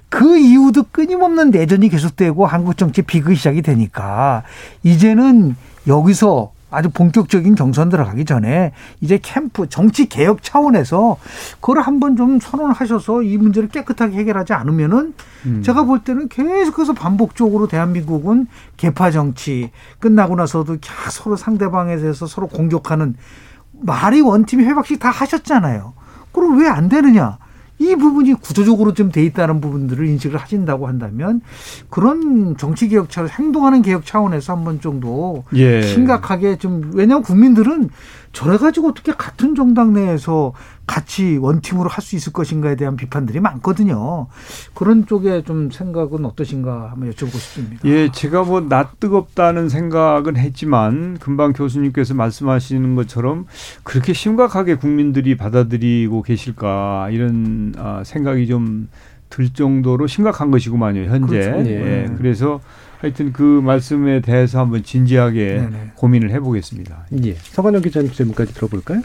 그 0.09 0.39
이후도 0.39 0.85
끊임없는 0.93 1.51
내전이 1.51 1.89
계속되고 1.89 2.47
한국 2.47 2.77
정치 2.77 3.03
비극이 3.03 3.37
시작이 3.37 3.63
되니까 3.63 4.45
이제는 4.83 5.57
여기서 5.87 6.53
아주 6.71 6.91
본격적인 6.91 7.55
경선 7.55 7.89
들어가기 7.89 8.25
전에 8.25 8.73
이제 9.01 9.19
캠프 9.23 9.69
정치 9.69 10.09
개혁 10.09 10.43
차원에서 10.43 11.19
그걸 11.61 11.81
한번 11.81 12.17
좀 12.17 12.41
선언하셔서 12.41 13.23
이 13.23 13.37
문제를 13.39 13.69
깨끗하게 13.69 14.17
해결하지 14.19 14.55
않으면은 14.55 15.15
음. 15.47 15.63
제가 15.63 15.85
볼 15.85 16.01
때는 16.01 16.29
계속해서 16.29 16.95
반복적으로 16.95 17.69
대한민국은 17.69 18.49
개파 18.77 19.13
정치 19.13 19.71
끝나고 20.01 20.35
나서도 20.35 20.79
서로 21.13 21.37
상대방에 21.37 21.97
대해서 21.97 22.27
서로 22.27 22.49
공격하는 22.49 23.15
말이 23.81 24.21
원팀이 24.21 24.65
회박식 24.65 24.99
다 24.99 25.11
하셨잖아요. 25.11 25.93
그럼 26.33 26.59
왜 26.59 26.67
안 26.67 26.89
되느냐? 26.89 27.39
이 27.79 27.97
부분이 27.97 28.35
구조적으로 28.35 28.95
좀 28.95 29.11
돼 29.11 29.23
있다는 29.25 29.61
부분들을 29.61 30.07
인식을 30.07 30.39
하신다고 30.39 30.87
한다면 30.87 31.41
그런 31.91 32.57
정치 32.57 32.89
개혁 32.89 33.11
차원, 33.11 33.29
행동하는 33.29 33.83
개혁 33.83 34.07
차원에서 34.07 34.55
한 34.55 34.65
번 34.65 34.81
정도 34.81 35.45
예. 35.55 35.83
심각하게 35.83 36.57
좀 36.57 36.93
왜냐하면 36.95 37.23
국민들은 37.23 37.91
저래 38.33 38.57
가지고 38.57 38.89
어떻게 38.89 39.13
같은 39.13 39.55
정당 39.55 39.93
내에서 39.93 40.53
같이 40.87 41.39
원팀으로 41.39 41.89
할 41.89 42.05
수 42.05 42.17
있을 42.17 42.33
것인가에 42.35 42.77
대한 42.77 42.97
비판들이 42.97 43.41
많거든요. 43.41 44.27
그런 44.75 45.07
쪽에 45.07 45.43
좀 45.43 45.71
생각은 45.71 46.25
어떠신가 46.27 46.91
한번 46.91 47.11
여쭤보고 47.11 47.33
싶습니다. 47.33 47.81
예, 47.87 48.11
제가 48.13 48.43
뭐 48.45 48.69
낯 48.69 49.01
뜨겁다는 49.01 49.69
생각은 49.71 50.37
했지만 50.37 51.17
금방 51.19 51.53
교수님께서 51.55 52.13
말씀하시는 52.15 52.95
것처럼 52.95 53.47
그렇게 53.85 54.13
심각하게 54.13 54.75
국민들이 54.75 55.37
받아들이고 55.37 56.23
계실까 56.23 57.09
이런 57.11 57.73
아, 57.79 58.03
생각이 58.05 58.47
좀 58.47 58.89
들 59.31 59.49
정도로 59.49 60.07
심각한 60.07 60.53
것이구만요, 60.53 61.07
현재. 61.07 61.51
그렇죠. 61.51 61.69
예. 61.69 62.05
예. 62.05 62.11
그래서 62.17 62.61
하여튼 63.01 63.33
그 63.33 63.43
말씀에 63.43 64.21
대해서 64.21 64.61
한번 64.61 64.85
진지하게 64.85 65.47
네네. 65.57 65.93
고민을 65.97 66.31
해보겠습니다. 66.31 67.07
예. 67.25 67.35
서관영 67.35 67.83
기자님 67.83 68.13
질문까지 68.13 68.55
들어볼까요? 68.55 69.03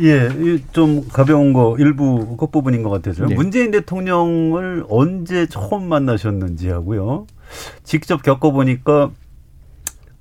예, 0.00 0.28
좀 0.72 1.06
가벼운 1.08 1.52
거 1.52 1.76
일부 1.78 2.36
끝부분인 2.36 2.82
것 2.82 2.90
같아서 2.90 3.26
네. 3.26 3.34
문재인 3.34 3.70
대통령을 3.70 4.84
언제 4.88 5.46
처음 5.46 5.88
만나셨는지 5.88 6.68
하고요. 6.68 7.26
직접 7.84 8.22
겪어보니까 8.22 9.10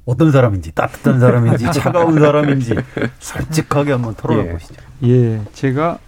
어떤 0.05 0.31
사람인지 0.31 0.73
따뜻한 0.73 1.19
사람인지 1.19 1.71
차가운 1.73 2.19
사람인지 2.19 2.75
솔직하게 3.19 3.93
한번 3.93 4.15
털어가 4.15 4.45
예. 4.45 4.51
보시죠. 4.51 4.75
예, 5.03 5.41
제가 5.53 5.99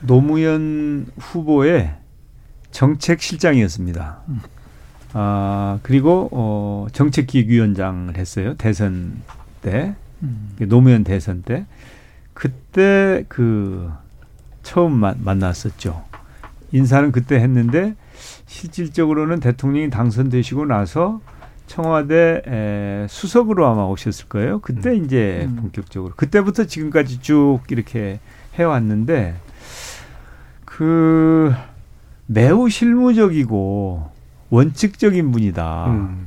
노무현 0.00 1.06
후보의 1.18 1.94
정책실장이었습니다. 2.72 4.22
음. 4.28 4.40
아 5.14 5.78
그리고 5.82 6.28
어, 6.32 6.86
정책기획위원장을 6.92 8.16
했어요 8.16 8.54
대선 8.54 9.20
때 9.60 9.94
음. 10.22 10.56
노무현 10.58 11.04
대선 11.04 11.42
때 11.42 11.66
그때 12.42 13.24
그 13.28 13.88
처음 14.64 14.94
마, 14.94 15.14
만났었죠. 15.16 16.02
인사는 16.72 17.12
그때 17.12 17.36
했는데 17.36 17.94
실질적으로는 18.46 19.38
대통령이 19.38 19.90
당선되시고 19.90 20.66
나서 20.66 21.20
청와대 21.68 22.42
에, 22.44 23.06
수석으로 23.08 23.64
아마 23.68 23.84
오셨을 23.84 24.26
거예요. 24.28 24.58
그때 24.58 24.90
음. 24.90 25.04
이제 25.04 25.46
음. 25.48 25.54
본격적으로 25.54 26.14
그때부터 26.16 26.64
지금까지 26.64 27.20
쭉 27.20 27.60
이렇게 27.68 28.18
해왔는데 28.54 29.36
그 30.64 31.54
매우 32.26 32.68
실무적이고 32.68 34.10
원칙적인 34.50 35.30
분이다. 35.30 35.86
음. 35.86 36.26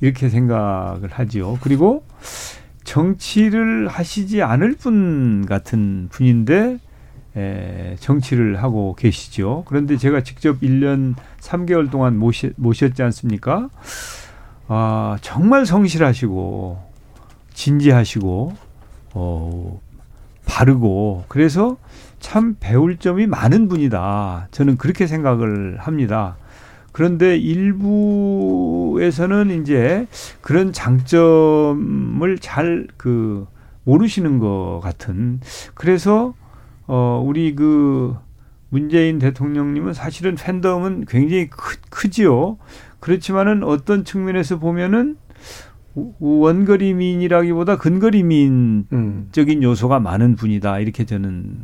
이렇게 0.00 0.30
생각을 0.30 1.10
하지요. 1.10 1.58
그리고 1.60 2.02
정치를 2.84 3.88
하시지 3.88 4.42
않을 4.42 4.76
분 4.76 5.46
같은 5.46 6.08
분인데 6.10 6.78
에, 7.36 7.96
정치를 8.00 8.62
하고 8.62 8.94
계시죠. 8.96 9.64
그런데 9.66 9.96
제가 9.96 10.22
직접 10.22 10.60
1년 10.60 11.14
3개월 11.40 11.90
동안 11.90 12.18
모시, 12.18 12.52
모셨지 12.56 13.02
않습니까? 13.02 13.68
아, 14.66 15.16
정말 15.20 15.66
성실하시고 15.66 16.90
진지하시고 17.54 18.56
어, 19.14 19.80
바르고 20.46 21.24
그래서 21.28 21.76
참 22.18 22.56
배울 22.60 22.96
점이 22.96 23.26
많은 23.26 23.68
분이다. 23.68 24.48
저는 24.50 24.76
그렇게 24.76 25.06
생각을 25.06 25.78
합니다. 25.78 26.36
그런데 26.92 27.36
일부에서는 28.96 29.62
이제 29.62 30.06
그런 30.40 30.72
장점을 30.72 32.38
잘 32.40 32.86
그 32.96 33.46
모르시는 33.84 34.38
것 34.38 34.80
같은 34.82 35.40
그래서 35.74 36.34
어 36.86 37.22
우리 37.24 37.54
그 37.54 38.14
문재인 38.68 39.18
대통령님은 39.18 39.94
사실은 39.94 40.34
팬덤은 40.36 41.06
굉장히 41.08 41.48
크, 41.48 41.76
크지요. 41.90 42.58
그렇지만은 43.00 43.64
어떤 43.64 44.04
측면에서 44.04 44.58
보면은 44.58 45.16
원거리 46.20 46.94
민이라기보다 46.94 47.78
근거리 47.78 48.22
민적인 48.22 49.62
요소가 49.62 49.98
많은 49.98 50.36
분이다 50.36 50.78
이렇게 50.78 51.04
저는 51.04 51.56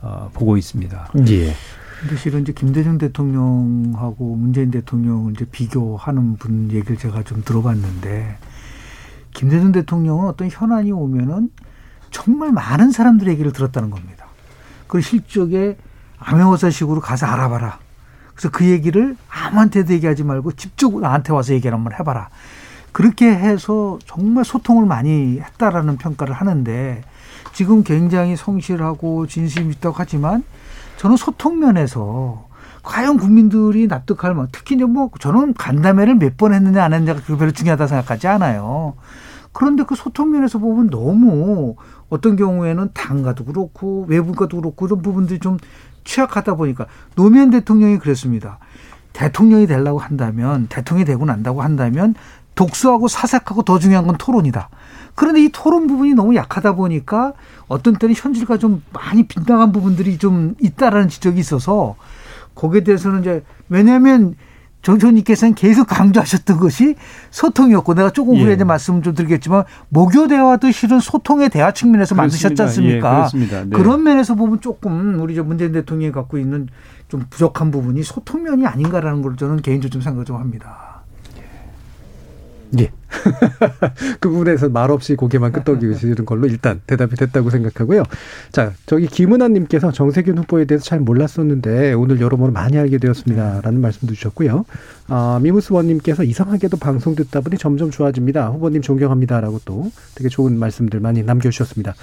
어, 0.00 0.30
보고 0.32 0.56
있습니다. 0.56 1.12
예. 1.28 1.52
근데 2.00 2.16
실은 2.16 2.42
이제 2.42 2.52
김대중 2.52 2.96
대통령하고 2.96 4.36
문재인 4.36 4.70
대통령을 4.70 5.32
이제 5.32 5.44
비교하는 5.44 6.36
분 6.36 6.70
얘기를 6.70 6.96
제가 6.96 7.24
좀 7.24 7.42
들어봤는데 7.44 8.38
김대중 9.34 9.72
대통령은 9.72 10.28
어떤 10.28 10.48
현안이 10.48 10.92
오면은 10.92 11.50
정말 12.10 12.52
많은 12.52 12.92
사람들의 12.92 13.32
얘기를 13.32 13.52
들었다는 13.52 13.90
겁니다. 13.90 14.26
그 14.86 15.00
실적에 15.00 15.76
암행어사식으로 16.18 17.00
가서 17.00 17.26
알아봐라. 17.26 17.78
그래서 18.32 18.50
그 18.50 18.64
얘기를 18.64 19.16
아무한테도 19.28 19.92
얘기하지 19.94 20.22
말고 20.22 20.52
집중 20.52 21.00
나한테 21.00 21.32
와서 21.32 21.52
얘기를 21.52 21.76
한번 21.76 21.92
해봐라. 21.94 22.28
그렇게 22.92 23.28
해서 23.28 23.98
정말 24.06 24.44
소통을 24.44 24.86
많이 24.86 25.40
했다라는 25.40 25.98
평가를 25.98 26.32
하는데 26.32 27.02
지금 27.52 27.82
굉장히 27.82 28.36
성실하고 28.36 29.26
진심 29.26 29.70
있다고 29.72 29.96
하지만 29.98 30.44
저는 30.98 31.16
소통 31.16 31.60
면에서 31.60 32.46
과연 32.82 33.18
국민들이 33.18 33.86
납득할 33.86 34.34
만 34.34 34.48
특히 34.52 34.74
이제 34.74 34.84
뭐 34.84 35.10
저는 35.18 35.54
간담회를 35.54 36.16
몇 36.16 36.36
번 36.36 36.52
했느냐 36.52 36.84
안 36.84 36.92
했느냐가 36.92 37.20
그 37.24 37.36
별로 37.36 37.50
중요하다 37.52 37.86
생각하지 37.86 38.26
않아요. 38.28 38.94
그런데 39.52 39.84
그 39.84 39.94
소통 39.94 40.30
면에서 40.32 40.58
보면 40.58 40.90
너무 40.90 41.76
어떤 42.10 42.36
경우에는 42.36 42.90
당가도 42.94 43.44
그렇고 43.44 44.04
외부가도 44.08 44.60
그렇고 44.60 44.86
그런 44.86 45.02
부분들이 45.02 45.38
좀 45.38 45.56
취약하다 46.04 46.54
보니까 46.54 46.86
노무현 47.14 47.50
대통령이 47.50 47.98
그랬습니다. 47.98 48.58
대통령이 49.12 49.66
되려고 49.66 49.98
한다면 49.98 50.66
대통령이 50.68 51.04
되고 51.04 51.24
난다고 51.24 51.62
한다면 51.62 52.14
독수하고 52.54 53.08
사색하고 53.08 53.62
더 53.62 53.78
중요한 53.78 54.06
건 54.06 54.16
토론이다. 54.18 54.68
그런데 55.18 55.42
이 55.42 55.48
토론 55.52 55.88
부분이 55.88 56.14
너무 56.14 56.36
약하다 56.36 56.76
보니까 56.76 57.32
어떤 57.66 57.96
때는 57.96 58.14
현실과 58.16 58.56
좀 58.56 58.84
많이 58.92 59.24
빗나간 59.24 59.72
부분들이 59.72 60.16
좀 60.16 60.54
있다라는 60.60 61.08
지적이 61.08 61.40
있어서 61.40 61.96
거기에 62.54 62.84
대해서는 62.84 63.22
이제 63.22 63.42
왜냐하면 63.68 64.36
정선님께서는 64.82 65.56
계속 65.56 65.88
강조하셨던 65.88 66.58
것이 66.58 66.94
소통이었고 67.32 67.94
내가 67.94 68.10
조금 68.10 68.36
후에 68.36 68.56
예. 68.60 68.62
말씀 68.62 69.02
좀 69.02 69.12
드리겠지만 69.16 69.64
모교 69.88 70.28
대화도 70.28 70.70
실은 70.70 71.00
소통의 71.00 71.48
대화 71.48 71.72
측면에서 71.72 72.14
그렇습니다. 72.14 72.22
만드셨지 72.54 72.62
않습니까? 72.62 73.28
예, 73.34 73.64
네. 73.64 73.70
그런 73.70 74.04
면에서 74.04 74.36
보면 74.36 74.60
조금 74.60 75.18
우리 75.20 75.34
저 75.34 75.42
문재인 75.42 75.72
대통령이 75.72 76.12
갖고 76.12 76.38
있는 76.38 76.68
좀 77.08 77.24
부족한 77.28 77.72
부분이 77.72 78.04
소통면이 78.04 78.66
아닌가라는 78.66 79.22
걸 79.22 79.36
저는 79.36 79.62
개인적으로 79.62 79.90
좀 79.90 80.00
생각 80.00 80.24
좀 80.24 80.36
합니다. 80.36 81.02
예. 82.78 82.92
그 84.20 84.28
부분에서 84.28 84.68
말없이 84.68 85.14
고개만 85.14 85.52
끄덕이시는 85.52 86.24
걸로 86.24 86.46
일단 86.46 86.80
대답이 86.86 87.16
됐다고 87.16 87.50
생각하고요. 87.50 88.04
자, 88.52 88.72
저기 88.86 89.06
김은아님께서 89.06 89.92
정세균 89.92 90.38
후보에 90.38 90.64
대해서 90.64 90.84
잘 90.84 91.00
몰랐었는데 91.00 91.94
오늘 91.94 92.20
여러모로 92.20 92.52
많이 92.52 92.78
알게 92.78 92.98
되었습니다라는 92.98 93.80
말씀도 93.80 94.14
주셨고요. 94.14 94.64
아, 95.08 95.40
미무스원님께서 95.42 96.24
이상하게도 96.24 96.76
방송 96.76 97.14
듣다 97.14 97.40
보니 97.40 97.56
점점 97.58 97.90
좋아집니다. 97.90 98.48
후보님 98.48 98.82
존경합니다라고 98.82 99.60
또 99.64 99.90
되게 100.14 100.28
좋은 100.28 100.58
말씀들 100.58 101.00
많이 101.00 101.22
남겨주셨습니다. 101.22 101.94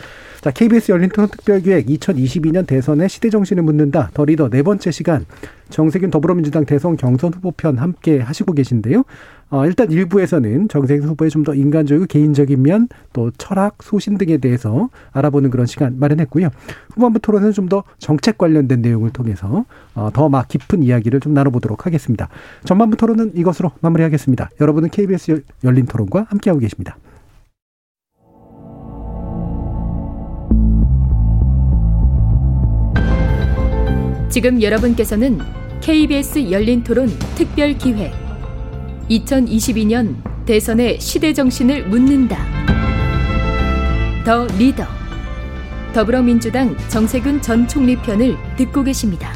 자, 0.46 0.52
KBS 0.52 0.92
열린 0.92 1.10
토론 1.10 1.28
특별기획 1.28 1.88
2022년 1.88 2.68
대선의 2.68 3.10
시대 3.10 3.32
정신을 3.32 3.64
묻는다. 3.64 4.12
더 4.14 4.26
리더 4.26 4.48
네 4.48 4.62
번째 4.62 4.92
시간 4.92 5.26
정세균 5.70 6.12
더불어민주당 6.12 6.66
대선 6.66 6.98
경선 6.98 7.34
후보편 7.34 7.80
함께 7.80 8.20
하시고 8.20 8.54
계신데요. 8.54 9.06
어, 9.50 9.66
일단 9.66 9.90
일부에서는 9.92 10.68
정세균 10.68 11.10
후보의 11.10 11.32
좀 11.32 11.44
더 11.46 11.56
인간적이고 11.56 12.06
개인적인 12.06 12.62
면, 12.62 12.90
또 13.12 13.32
철학, 13.40 13.82
소신 13.82 14.20
등에 14.20 14.38
대해서 14.38 14.92
알아보는 15.14 15.50
그런 15.50 15.66
시간 15.66 15.98
마련했고요. 15.98 16.50
후반부 16.94 17.22
토론은 17.22 17.52
좀 17.52 17.68
더 17.68 17.84
정책 17.98 18.38
관련된 18.38 18.84
내용을 18.84 19.10
통해서 19.10 19.66
어, 19.96 20.12
더막 20.14 20.48
깊은 20.48 20.84
이야기를 20.84 21.22
좀 21.22 21.34
나눠보도록 21.34 21.88
하겠습니다. 21.88 22.30
전반부 22.66 22.98
토론은 22.98 23.32
이것으로 23.36 23.72
마무리하겠습니다. 23.82 24.52
여러분은 24.62 24.90
KBS 24.90 25.42
열린 25.64 25.88
토론과 25.88 26.28
함께하고 26.30 26.60
계십니다. 26.60 26.98
지금 34.30 34.62
여러분께서는 34.62 35.40
KBS 35.82 36.52
열린 36.52 36.84
토론 36.84 37.08
특별 37.36 37.78
기획 37.78 38.12
2022년 39.10 40.16
대선의 40.46 41.00
시대 41.00 41.32
정신을 41.32 41.88
묻는다. 41.88 42.38
더 44.26 44.48
리더 44.58 44.84
더불어민주당 45.94 46.76
정세균 46.90 47.42
전 47.42 47.68
총리 47.68 47.96
편을 47.96 48.36
듣고 48.58 48.84
계십니다. 48.84 49.32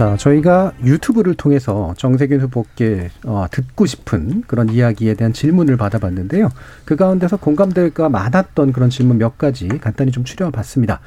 자, 0.00 0.16
저희가 0.16 0.72
유튜브를 0.82 1.34
통해서 1.34 1.92
정세균 1.98 2.40
후보께 2.40 3.10
어, 3.26 3.44
듣고 3.50 3.84
싶은 3.84 4.44
그런 4.46 4.70
이야기에 4.70 5.12
대한 5.12 5.34
질문을 5.34 5.76
받아봤는데요. 5.76 6.48
그 6.86 6.96
가운데서 6.96 7.36
공감대가 7.36 8.08
많았던 8.08 8.72
그런 8.72 8.88
질문 8.88 9.18
몇 9.18 9.36
가지 9.36 9.68
간단히 9.68 10.10
좀 10.10 10.24
추려봤습니다. 10.24 11.00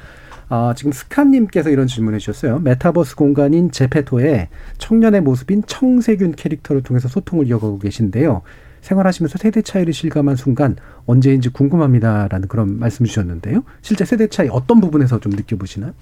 아, 0.48 0.74
지금 0.76 0.92
스카님께서 0.92 1.70
이런 1.70 1.88
질문을 1.88 2.20
주셨어요. 2.20 2.60
메타버스 2.60 3.16
공간인 3.16 3.72
제페토에 3.72 4.48
청년의 4.78 5.22
모습인 5.22 5.64
청세균 5.66 6.36
캐릭터를 6.36 6.84
통해서 6.84 7.08
소통을 7.08 7.48
이어가고 7.48 7.80
계신데요. 7.80 8.42
생활하시면서 8.80 9.38
세대 9.38 9.60
차이를 9.60 9.92
실감한 9.92 10.36
순간 10.36 10.76
언제인지 11.06 11.48
궁금합니다라는 11.48 12.46
그런 12.46 12.78
말씀 12.78 13.04
주셨는데요. 13.06 13.64
실제 13.82 14.04
세대 14.04 14.28
차이 14.28 14.46
어떤 14.52 14.80
부분에서 14.80 15.18
좀 15.18 15.32
느껴보시나요? 15.32 15.94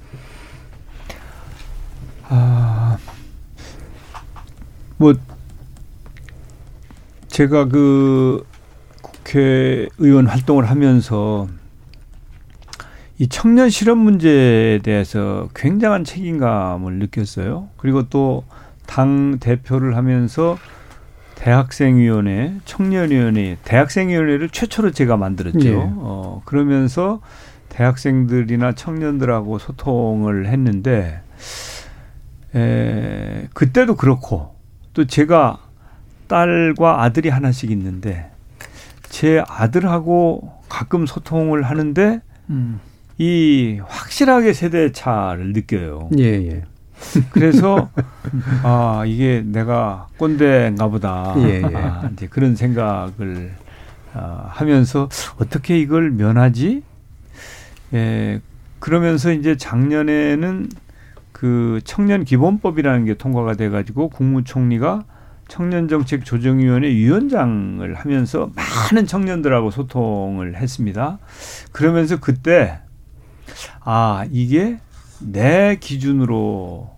아, 2.35 2.97
뭐, 4.97 5.15
제가 7.29 7.67
그 7.67 8.47
국회의원 9.03 10.27
활동을 10.27 10.69
하면서 10.71 11.49
이 13.19 13.29
청년 13.29 13.69
실업 13.71 13.99
문제에 13.99 14.79
대해서 14.79 15.49
굉장한 15.55 16.05
책임감을 16.05 16.95
느꼈어요. 16.95 17.69
그리고 17.77 18.09
또 18.09 18.45
당 18.87 19.39
대표를 19.39 19.97
하면서 19.97 20.59
대학생위원회, 21.35 22.59
청년위원회, 22.67 23.57
대학생위원회를 23.65 24.51
최초로 24.51 24.91
제가 24.91 25.17
만들었죠. 25.17 25.59
네. 25.59 25.75
어, 25.75 26.43
그러면서 26.45 27.21
대학생들이나 27.71 28.73
청년들하고 28.73 29.59
소통을 29.59 30.47
했는데 30.47 31.23
에, 32.55 33.49
그때도 33.55 33.97
그렇고 33.97 34.55
또 34.95 35.07
제가 35.07 35.59
딸과 36.29 37.03
아들이 37.03 37.29
하나씩 37.29 37.71
있는데 37.71 38.31
제 39.09 39.43
아들하고 39.47 40.61
가끔 40.69 41.07
소통을 41.07 41.63
하는데 41.63 42.21
음. 42.51 42.81
이 43.19 43.81
확실하게 43.87 44.53
세대 44.53 44.91
차를 44.93 45.53
느껴요. 45.53 46.09
예, 46.19 46.25
예. 46.25 46.65
그래서 47.31 47.91
아 48.65 49.05
이게 49.07 49.43
내가 49.45 50.09
꼰대인가 50.17 50.89
보다. 50.89 51.35
예, 51.39 51.61
예. 51.61 51.63
아, 51.75 52.09
이제 52.13 52.27
그런 52.27 52.57
생각을 52.57 53.53
아, 54.15 54.47
하면서 54.49 55.09
어떻게 55.39 55.79
이걸 55.79 56.11
면하지? 56.11 56.83
예, 57.95 58.41
그러면서 58.79 59.33
이제 59.33 59.57
작년에는 59.57 60.69
그 61.43 61.81
청년 61.83 62.23
기본법이라는 62.23 63.05
게 63.05 63.15
통과가 63.15 63.55
돼 63.55 63.69
가지고 63.69 64.11
국무총리가 64.11 65.03
청년정책 65.49 66.25
조정위원회 66.25 66.89
위원장을 66.89 67.93
하면서 67.97 68.53
많은 68.55 69.09
청년들하고 69.09 69.73
소통을 69.73 70.55
했습니다. 70.55 71.19
그러면서 71.73 72.21
그때 72.21 72.79
아 73.81 74.25
이게 74.31 74.79
내 75.19 75.79
기준으로 75.81 76.91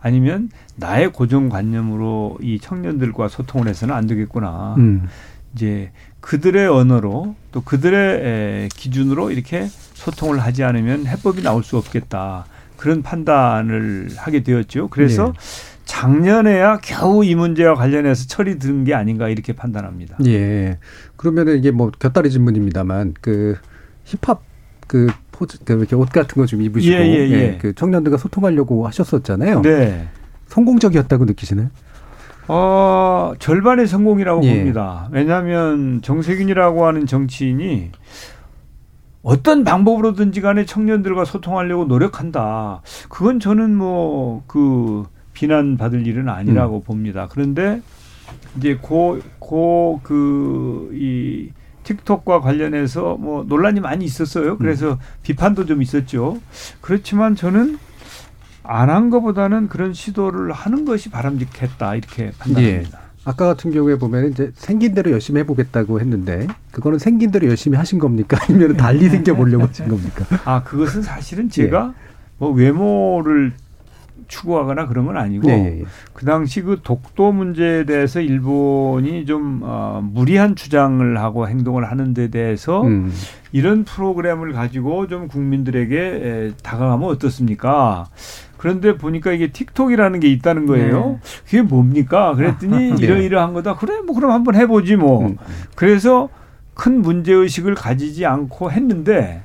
아니면 0.00 0.48
나의 0.76 1.10
고정관념으로 1.12 2.38
이 2.40 2.60
청년들과 2.60 3.26
소통을 3.26 3.66
해서는 3.66 3.96
안 3.96 4.06
되겠구나. 4.06 4.76
음. 4.78 5.08
이제 5.56 5.90
그들의 6.20 6.68
언어로 6.68 7.34
또 7.50 7.62
그들의 7.62 8.68
기준으로 8.68 9.32
이렇게 9.32 9.66
소통을 9.94 10.38
하지 10.38 10.62
않으면 10.62 11.08
해법이 11.08 11.42
나올 11.42 11.64
수 11.64 11.76
없겠다. 11.76 12.46
그런 12.78 13.02
판단을 13.02 14.08
하게 14.16 14.42
되었죠. 14.42 14.88
그래서 14.88 15.26
네. 15.26 15.32
작년에야 15.84 16.78
겨우 16.82 17.24
이 17.24 17.34
문제와 17.34 17.74
관련해서 17.74 18.26
처리된 18.28 18.84
게 18.84 18.94
아닌가 18.94 19.28
이렇게 19.28 19.52
판단합니다. 19.52 20.16
예. 20.26 20.78
그러면은 21.16 21.58
이게 21.58 21.70
뭐 21.70 21.90
곁다리 21.98 22.30
질문입니다만 22.30 23.14
그 23.20 23.56
힙합 24.04 24.42
그 24.86 25.08
포즈 25.32 25.58
그 25.64 25.74
이렇게 25.74 25.94
옷 25.96 26.08
같은 26.10 26.40
거 26.40 26.46
좀 26.46 26.62
입으시고 26.62 26.94
예, 26.94 26.98
예, 27.00 27.28
예. 27.28 27.32
예, 27.32 27.58
그 27.60 27.74
청년들과 27.74 28.16
소통하려고 28.16 28.86
하셨었잖아요. 28.86 29.62
네. 29.62 30.08
성공적이었다고 30.46 31.24
느끼시나요? 31.26 31.68
어, 32.48 33.34
절반의 33.38 33.86
성공이라고 33.86 34.42
예. 34.44 34.54
봅니다. 34.56 35.08
왜냐하면 35.12 36.00
정세균이라고 36.02 36.86
하는 36.86 37.06
정치인이 37.06 37.90
어떤 39.28 39.62
방법으로든지 39.62 40.40
간에 40.40 40.64
청년들과 40.64 41.26
소통하려고 41.26 41.84
노력한다. 41.84 42.80
그건 43.10 43.40
저는 43.40 43.76
뭐 43.76 44.42
그 44.46 45.04
비난받을 45.34 46.06
일은 46.06 46.28
아니라고 46.30 46.78
음. 46.78 46.82
봅니다. 46.82 47.28
그런데 47.30 47.82
이제 48.56 48.76
고, 48.80 49.20
고, 49.38 50.00
그, 50.02 50.90
이, 50.94 51.50
틱톡과 51.84 52.40
관련해서 52.40 53.16
뭐 53.16 53.44
논란이 53.44 53.80
많이 53.80 54.04
있었어요. 54.04 54.58
그래서 54.58 54.92
음. 54.92 54.96
비판도 55.22 55.66
좀 55.66 55.80
있었죠. 55.80 56.40
그렇지만 56.80 57.36
저는 57.36 57.78
안 58.64 58.90
한 58.90 59.10
것보다는 59.10 59.68
그런 59.68 59.94
시도를 59.94 60.52
하는 60.52 60.84
것이 60.84 61.10
바람직했다. 61.10 61.94
이렇게 61.94 62.32
판단합니다. 62.38 62.98
예. 63.02 63.07
아까 63.28 63.44
같은 63.44 63.72
경우에 63.72 63.98
보면 63.98 64.30
이제 64.30 64.50
생긴 64.54 64.94
대로 64.94 65.10
열심히 65.10 65.40
해보겠다고 65.40 66.00
했는데 66.00 66.46
그거는 66.72 66.98
생긴 66.98 67.30
대로 67.30 67.46
열심히 67.46 67.76
하신 67.76 67.98
겁니까? 67.98 68.38
아니면 68.48 68.78
달리 68.78 69.10
생겨 69.10 69.34
보려고 69.34 69.66
하신 69.66 69.88
겁니까? 69.88 70.24
아 70.46 70.62
그것은 70.62 71.02
사실은 71.02 71.50
제가 71.50 71.92
예. 71.94 72.08
뭐 72.38 72.50
외모를 72.52 73.52
추구하거나 74.28 74.86
그런 74.86 75.04
건 75.04 75.18
아니고 75.18 75.46
네, 75.46 75.80
예. 75.80 75.84
그 76.14 76.24
당시 76.24 76.62
그 76.62 76.80
독도 76.82 77.32
문제에 77.32 77.84
대해서 77.84 78.22
일본이 78.22 79.26
좀 79.26 79.60
어, 79.62 80.00
무리한 80.02 80.56
주장을 80.56 81.18
하고 81.18 81.48
행동을 81.48 81.90
하는 81.90 82.14
데 82.14 82.28
대해서 82.28 82.82
음. 82.82 83.12
이런 83.52 83.84
프로그램을 83.84 84.54
가지고 84.54 85.06
좀 85.06 85.28
국민들에게 85.28 85.98
에, 85.98 86.52
다가가면 86.62 87.06
어떻습니까? 87.10 88.06
그런데 88.58 88.96
보니까 88.98 89.32
이게 89.32 89.50
틱톡이라는 89.52 90.20
게 90.20 90.28
있다는 90.28 90.66
거예요. 90.66 91.20
그게 91.44 91.62
뭡니까? 91.62 92.34
그랬더니 92.34 92.92
네. 92.94 93.06
이러이러한 93.06 93.54
거다. 93.54 93.76
그래, 93.76 94.00
뭐 94.04 94.14
그럼 94.14 94.32
한번 94.32 94.56
해보지 94.56 94.96
뭐. 94.96 95.26
음. 95.26 95.36
그래서 95.74 96.28
큰 96.74 97.00
문제 97.00 97.32
의식을 97.32 97.74
가지지 97.74 98.26
않고 98.26 98.70
했는데 98.70 99.42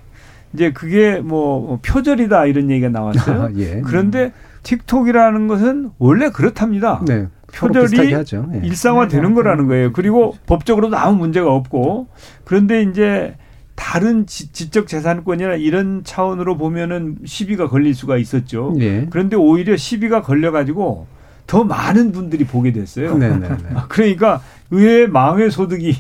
이제 0.54 0.72
그게 0.72 1.20
뭐 1.20 1.80
표절이다 1.84 2.48
이런 2.48 2.70
얘기가 2.70 2.90
나왔어요. 2.90 3.42
아, 3.44 3.50
예. 3.58 3.82
그런데 3.86 4.34
틱톡이라는 4.64 5.48
것은 5.48 5.92
원래 6.00 6.30
그렇답니다. 6.30 7.02
네. 7.06 7.28
표절이. 7.54 8.12
예. 8.12 8.62
일상화되는 8.64 9.34
거라는 9.36 9.68
거예요. 9.68 9.94
그리고 9.94 10.36
법적으로도 10.48 10.98
아무 10.98 11.18
문제가 11.18 11.52
없고 11.54 12.08
그런데 12.46 12.82
이제 12.82 13.36
다른 13.76 14.26
지, 14.26 14.52
지적 14.52 14.88
재산권이나 14.88 15.56
이런 15.56 16.04
차원으로 16.04 16.58
보면은 16.58 17.18
시비가 17.26 17.68
걸릴 17.68 17.96
수가 17.96 18.18
있었죠. 18.18 18.76
예. 18.80 19.08
그런데 19.10 19.36
오히려 19.36 19.76
시비가 19.76 20.22
걸려 20.22 20.52
가지고 20.52 21.08
더 21.48 21.64
많은 21.64 22.12
분들이 22.12 22.46
보게 22.46 22.72
됐어요. 22.72 23.18
네네네. 23.18 23.58
그러니까 23.90 24.42
의외의 24.72 25.08
망의 25.08 25.52
소득이 25.52 25.96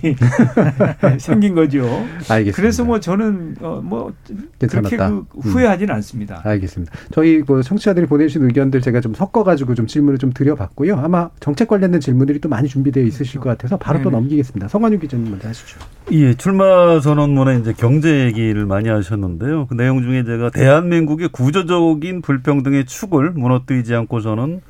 생긴 1.19 1.55
거죠. 1.55 1.83
알겠습니다. 2.29 2.55
그래서 2.55 2.83
뭐 2.83 2.99
저는 2.99 3.57
어, 3.61 3.81
뭐 3.83 4.13
그렇게 4.27 4.47
괜찮았다. 4.79 5.09
그 5.09 5.39
후회하지는 5.39 5.93
않습니다. 5.95 6.41
알겠습니다. 6.43 6.91
저희 7.11 7.43
뭐 7.45 7.61
청취자들이 7.61 8.05
보내주신 8.07 8.43
의견들 8.45 8.81
제가 8.81 9.01
좀 9.01 9.13
섞어가지고 9.13 9.75
좀 9.75 9.87
질문을 9.87 10.17
좀 10.17 10.31
드려봤고요. 10.33 10.97
아마 10.97 11.29
정책 11.39 11.67
관련된 11.67 12.01
질문들이 12.01 12.39
또 12.39 12.49
많이 12.49 12.67
준비되어 12.67 13.03
있으실 13.03 13.39
것 13.39 13.49
같아서 13.49 13.77
바로 13.77 13.99
또 13.99 14.09
네네. 14.09 14.21
넘기겠습니다. 14.21 14.67
성환유 14.67 14.99
기자님 14.99 15.29
먼저 15.29 15.47
하시죠. 15.47 15.79
예, 16.11 16.33
출마 16.33 16.99
선언문에 16.99 17.59
이제 17.59 17.73
경제 17.75 18.25
얘기를 18.25 18.65
많이 18.65 18.89
하셨는데요. 18.89 19.67
그 19.67 19.75
내용 19.75 20.01
중에 20.01 20.23
제가 20.23 20.49
대한민국의 20.49 21.29
구조적인 21.29 22.21
불평등의 22.21 22.85
축을 22.85 23.31
무너뜨리지 23.31 23.95
않고서는 23.95 24.61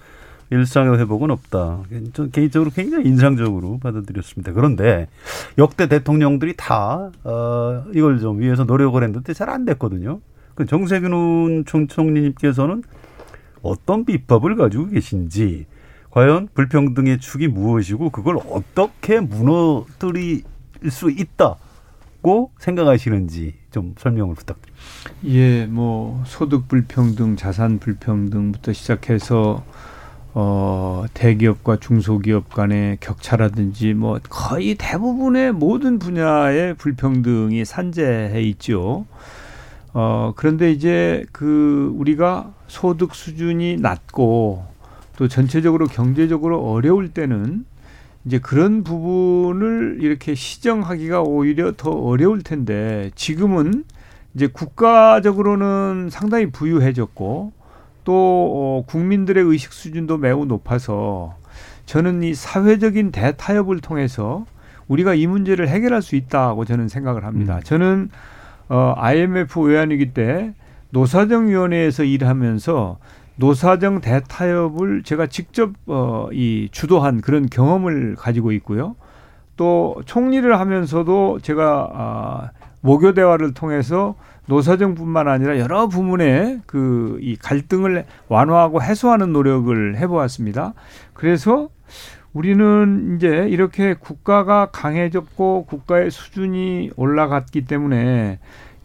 일상의 0.50 1.00
회복은 1.00 1.32
없다. 1.32 1.80
저 2.14 2.28
개인적으로 2.28 2.70
굉장히 2.72 3.06
인상적으로 3.06 3.80
받아들였습니다. 3.80 4.54
그런데 4.54 5.08
역대 5.58 5.88
대통령들이 5.88 6.54
다 6.58 7.12
어, 7.24 7.86
이걸 7.94 8.20
좀 8.20 8.40
위해서 8.40 8.64
노력을 8.64 9.02
했는데 9.02 9.34
잘 9.34 9.50
안 9.50 9.66
됐거든요. 9.66 10.20
그 10.56 10.66
정세균 10.66 11.66
총 11.66 11.88
총리님께서는 11.88 12.84
어떤 13.62 14.06
비법을 14.06 14.56
가지고 14.56 14.88
계신지 14.88 15.66
과연 16.12 16.50
불평등의 16.54 17.20
축이 17.20 17.48
무엇이고 17.48 18.12
그걸 18.12 18.38
어떻게 18.50 19.20
무너뜨릴 19.20 20.44
수 20.90 21.10
있다고 21.10 22.52
생각하시는지 22.60 23.56
좀 23.72 23.96
설명을 23.98 24.36
부탁드립니다. 24.36 24.84
예, 25.26 25.66
뭐 25.66 26.22
소득 26.28 26.68
불평등, 26.68 27.36
자산 27.36 27.80
불평등부터 27.80 28.74
시작해서 28.74 29.64
어 30.36 31.06
대기업과 31.14 31.78
중소기업 31.78 32.50
간의 32.50 32.98
격차라든지 33.00 33.94
뭐 33.94 34.20
거의 34.30 34.76
대부분의 34.76 35.52
모든 35.52 36.00
분야의 36.00 36.74
불평등이 36.76 37.64
산재해 37.66 38.42
있죠. 38.42 39.06
어 39.94 40.34
그런데 40.36 40.72
이제 40.72 41.24
그 41.32 41.94
우리가 41.96 42.52
소득 42.68 43.14
수준이 43.14 43.78
낮고 43.78 44.66
또 45.18 45.28
전체적으로 45.28 45.86
경제적으로 45.86 46.60
어려울 46.68 47.10
때는 47.10 47.66
이제 48.26 48.40
그런 48.40 48.84
부분을 48.84 50.00
이렇게 50.02 50.34
시정하기가 50.34 51.22
오히려 51.22 51.74
더 51.78 51.92
어려울 51.92 52.42
텐데 52.42 53.12
지금은 53.14 53.84
이제 54.34 54.48
국가적으로는 54.48 56.10
상당히 56.10 56.48
부유해졌고 56.50 57.52
또 58.04 58.14
어, 58.14 58.84
국민들의 58.88 59.44
의식 59.44 59.74
수준도 59.74 60.18
매우 60.18 60.46
높아서 60.46 61.36
저는 61.86 62.24
이 62.24 62.34
사회적인 62.34 63.12
대타협을 63.12 63.80
통해서 63.80 64.46
우리가 64.88 65.14
이 65.14 65.28
문제를 65.28 65.68
해결할 65.68 66.02
수 66.02 66.16
있다고 66.16 66.66
저는 66.66 66.88
생각을 66.88 67.26
합니다. 67.26 67.60
저는 67.64 68.10
어, 68.70 68.94
IMF 68.98 69.60
외환위기 69.62 70.14
때 70.14 70.54
노사정위원회에서 70.92 72.04
일하면서 72.04 72.98
노사정 73.36 74.02
대타협을 74.02 75.04
제가 75.04 75.28
직접 75.28 75.72
어, 75.88 76.28
이 76.32 76.70
주도한 76.72 77.22
그런 77.22 77.50
경험을 77.50 78.16
가지고 78.16 78.52
있고요. 78.54 78.96
또 79.56 80.02
총리를 80.06 80.60
하면서도 80.60 81.40
제가 81.42 81.90
아, 81.94 82.52
모교 82.84 83.14
대화를 83.14 83.54
통해서 83.54 84.16
노사정뿐만 84.48 85.28
아니라 85.30 85.58
여러 85.58 85.88
부문의 85.88 86.62
그 86.66 87.18
이 87.22 87.38
갈등을 87.38 88.06
완화하고 88.28 88.82
해소하는 88.82 89.32
노력을 89.32 89.96
해보았습니다. 89.98 90.74
그래서 91.14 91.70
우리는 92.34 93.16
이제 93.16 93.48
이렇게 93.50 93.94
국가가 93.94 94.66
강해졌고 94.72 95.66
국가의 95.66 96.12
수준이 96.12 96.92
올라갔기 96.98 97.66
때문에 97.66 98.40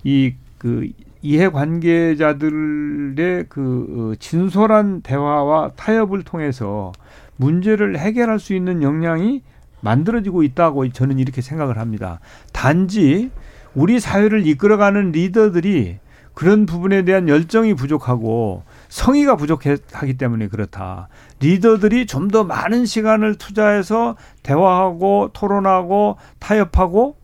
이 0.05 0.35
그 0.59 0.89
이해 1.23 1.49
관계자들의 1.49 3.47
그 3.49 4.13
어, 4.13 4.15
진솔한 4.19 5.03
대화와 5.03 5.73
타협을 5.77 6.23
통해서 6.23 6.93
문제를 7.37 7.99
해결할 7.99 8.39
수 8.39 8.55
있는 8.55 8.83
역량이 8.83 9.43
만들어지고 9.81 10.43
있다고 10.43 10.89
저는 10.91 11.19
이렇게 11.19 11.41
생각을 11.41 11.79
합니다. 11.79 12.21
단지 12.53 13.31
우리 13.75 14.01
사회를 14.01 14.47
이끌어가는 14.47 15.13
리더들이 15.13 15.99
그런 16.35 16.67
부분에 16.67 17.03
대한 17.05 17.29
열정이 17.29 17.75
부족하고 17.75 18.63
성의가 18.89 19.37
부족하기 19.37 20.17
때문에 20.19 20.47
그렇다. 20.47 21.09
리더들이 21.41 22.07
좀 22.07 22.29
더 22.29 22.45
많은 22.45 22.87
시간을 22.87 23.37
투자해서 23.39 24.17
대화하고 24.43 25.31
토론하고 25.33 26.17
타협하고 26.39 27.17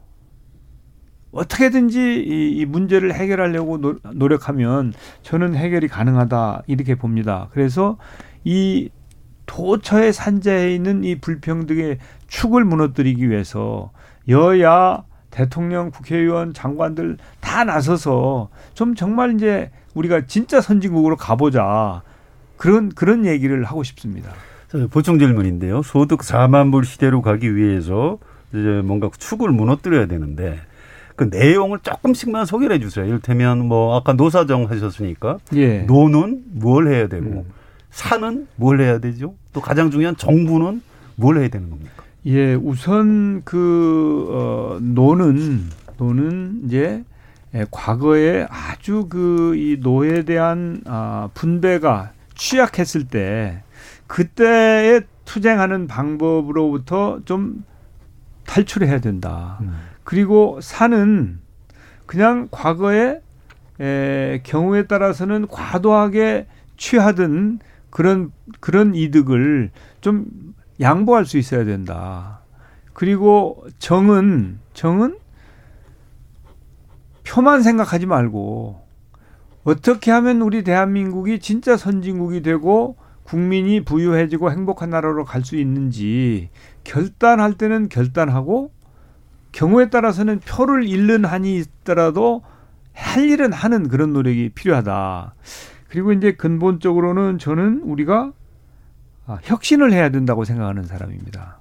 어떻게든지 1.30 2.24
이, 2.26 2.58
이 2.58 2.64
문제를 2.64 3.14
해결하려고 3.14 3.78
노, 3.78 3.96
노력하면 4.14 4.94
저는 5.22 5.54
해결이 5.54 5.88
가능하다 5.88 6.62
이렇게 6.66 6.94
봅니다. 6.94 7.48
그래서 7.52 7.98
이 8.44 8.88
도처에 9.46 10.10
산재해 10.10 10.74
있는 10.74 11.04
이 11.04 11.20
불평등의 11.20 11.98
축을 12.28 12.64
무너뜨리기 12.64 13.28
위해서 13.28 13.90
여야 14.28 15.04
대통령, 15.34 15.90
국회의원, 15.90 16.54
장관들 16.54 17.18
다 17.40 17.64
나서서 17.64 18.50
좀 18.74 18.94
정말 18.94 19.34
이제 19.34 19.70
우리가 19.94 20.26
진짜 20.26 20.60
선진국으로 20.60 21.16
가보자 21.16 22.02
그런 22.56 22.88
그런 22.90 23.26
얘기를 23.26 23.64
하고 23.64 23.82
싶습니다. 23.82 24.30
보충 24.92 25.18
질문인데요. 25.18 25.82
소득 25.82 26.20
4만 26.20 26.70
불 26.70 26.84
시대로 26.84 27.20
가기 27.20 27.56
위해서 27.56 28.18
이제 28.50 28.80
뭔가 28.84 29.10
축을 29.18 29.50
무너뜨려야 29.50 30.06
되는데 30.06 30.60
그 31.16 31.24
내용을 31.24 31.80
조금씩만 31.80 32.46
소개를 32.46 32.76
해 32.76 32.80
주세요. 32.80 33.04
이를테면 33.04 33.66
뭐 33.66 33.96
아까 33.96 34.12
노사정 34.12 34.70
하셨으니까 34.70 35.38
예. 35.54 35.80
노는 35.80 36.44
뭘 36.52 36.86
해야 36.86 37.08
되고 37.08 37.26
음. 37.26 37.44
사는 37.90 38.46
뭘 38.54 38.80
해야 38.80 38.98
되죠? 38.98 39.34
또 39.52 39.60
가장 39.60 39.90
중요한 39.90 40.16
정부는 40.16 40.80
뭘 41.16 41.38
해야 41.38 41.48
되는 41.48 41.70
겁니까? 41.70 42.03
예, 42.26 42.54
우선 42.54 43.42
그 43.44 44.26
어, 44.30 44.78
노는 44.80 45.68
노는 45.98 46.62
이제 46.64 47.04
예, 47.54 47.66
과거에 47.70 48.46
아주 48.50 49.06
그 49.08 49.54
이 49.56 49.76
노에 49.80 50.22
대한 50.24 50.80
아, 50.86 51.28
분배가 51.34 52.12
취약했을 52.34 53.04
때 53.08 53.62
그때에 54.06 55.02
투쟁하는 55.24 55.86
방법으로부터 55.86 57.20
좀 57.24 57.64
탈출해야 58.46 59.00
된다. 59.00 59.58
음. 59.62 59.74
그리고 60.02 60.58
사는 60.60 61.40
그냥 62.06 62.48
과거에 62.50 63.20
에, 63.80 64.40
경우에 64.44 64.86
따라서는 64.86 65.48
과도하게 65.48 66.46
취하던 66.76 67.60
그런 67.90 68.32
그런 68.60 68.94
이득을 68.94 69.70
좀 70.00 70.26
양보할 70.80 71.26
수 71.26 71.38
있어야 71.38 71.64
된다. 71.64 72.40
그리고 72.92 73.64
정은 73.78 74.58
정은 74.72 75.18
표만 77.24 77.62
생각하지 77.62 78.06
말고 78.06 78.82
어떻게 79.64 80.10
하면 80.10 80.42
우리 80.42 80.62
대한민국이 80.62 81.40
진짜 81.40 81.76
선진국이 81.76 82.42
되고 82.42 82.96
국민이 83.24 83.82
부유해지고 83.82 84.50
행복한 84.52 84.90
나라로 84.90 85.24
갈 85.24 85.42
수 85.42 85.56
있는지 85.56 86.50
결단할 86.84 87.54
때는 87.54 87.88
결단하고 87.88 88.70
경우에 89.52 89.88
따라서는 89.88 90.40
표를 90.40 90.86
잃는 90.86 91.24
한이 91.24 91.56
있더라도 91.56 92.42
할 92.92 93.28
일은 93.28 93.52
하는 93.52 93.88
그런 93.88 94.12
노력이 94.12 94.50
필요하다. 94.50 95.34
그리고 95.88 96.12
이제 96.12 96.32
근본적으로는 96.32 97.38
저는 97.38 97.82
우리가 97.84 98.20
아, 98.24 98.32
혁신을 99.26 99.92
해야 99.92 100.10
된다고 100.10 100.44
생각하는 100.44 100.84
사람입니다. 100.84 101.58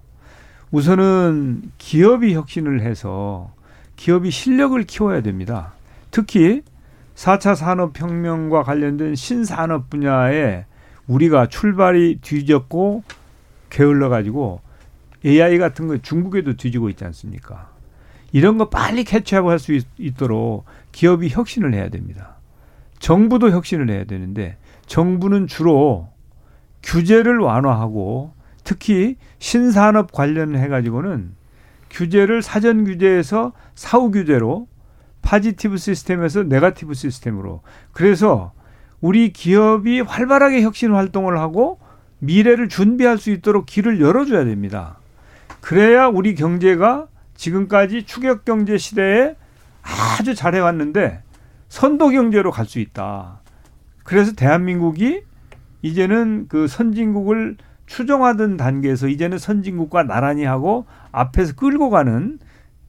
우선은 0.72 1.72
기업이 1.78 2.34
혁신을 2.34 2.82
해서 2.82 3.53
기업이 3.95 4.32
실력을 4.32 4.82
키워야 4.84 5.22
됩니다. 5.22 5.74
특히 6.11 6.64
4차 7.16 7.55
산업혁명과 7.55 8.64
관련된 8.64 9.16
신산업 9.16 9.89
분야에 9.89 10.66
우리가 11.07 11.47
출발이 11.47 12.20
뒤졌고 12.22 13.03
게을러 13.70 14.09
가지고 14.09 14.61
AI 15.26 15.57
같은 15.57 15.88
거 15.88 15.97
중국에도 15.97 16.53
뒤지고 16.55 16.89
있지 16.89 17.05
않습니까? 17.05 17.70
이런 18.32 18.57
거 18.57 18.70
빨리 18.70 19.03
캐치하고 19.03 19.51
할 19.51 19.59
수 19.59 19.80
있도록 19.97 20.66
기업이 20.91 21.30
혁신을 21.30 21.74
해야 21.74 21.89
됩니다. 21.89 22.36
정부도 22.99 23.51
혁신을 23.51 23.89
해야 23.89 24.05
되는데 24.05 24.57
정부는 24.88 25.47
주로 25.47 26.09
규제를 26.84 27.39
완화하고 27.39 28.34
특히 28.63 29.15
신산업 29.39 30.11
관련해 30.11 30.67
가지고는 30.67 31.36
규제를 31.89 32.41
사전 32.41 32.86
규제에서 32.86 33.53
사후 33.75 34.11
규제로 34.11 34.67
positive 35.21 35.77
시스템에서 35.77 36.43
negative 36.43 36.93
시스템으로 36.93 37.61
그래서 37.91 38.51
우리 39.01 39.34
기업이 39.34 40.01
활발하게 40.01 40.61
혁신 40.61 40.93
활동을 40.93 41.39
하고 41.39 41.79
미래를 42.19 42.69
준비할 42.69 43.17
수 43.17 43.31
있도록 43.31 43.65
길을 43.65 43.99
열어줘야 43.99 44.45
됩니다. 44.45 44.97
그래야 45.61 46.07
우리 46.07 46.36
경제가 46.36 47.07
지금까지 47.36 48.03
추격 48.03 48.45
경제 48.45 48.77
시대에 48.77 49.36
아주 49.81 50.36
잘해왔는데 50.36 51.21
선도 51.67 52.09
경제로 52.09 52.51
갈 52.51 52.65
수 52.65 52.79
있다. 52.79 53.41
그래서 54.03 54.34
대한민국이 54.34 55.23
이제는 55.84 56.47
그 56.47 56.67
선진국을 56.67 57.57
추종하던 57.86 58.57
단계에서 58.57 59.07
이제는 59.07 59.38
선진국과 59.38 60.03
나란히 60.03 60.45
하고 60.45 60.86
앞에서 61.11 61.53
끌고 61.55 61.89
가는 61.91 62.39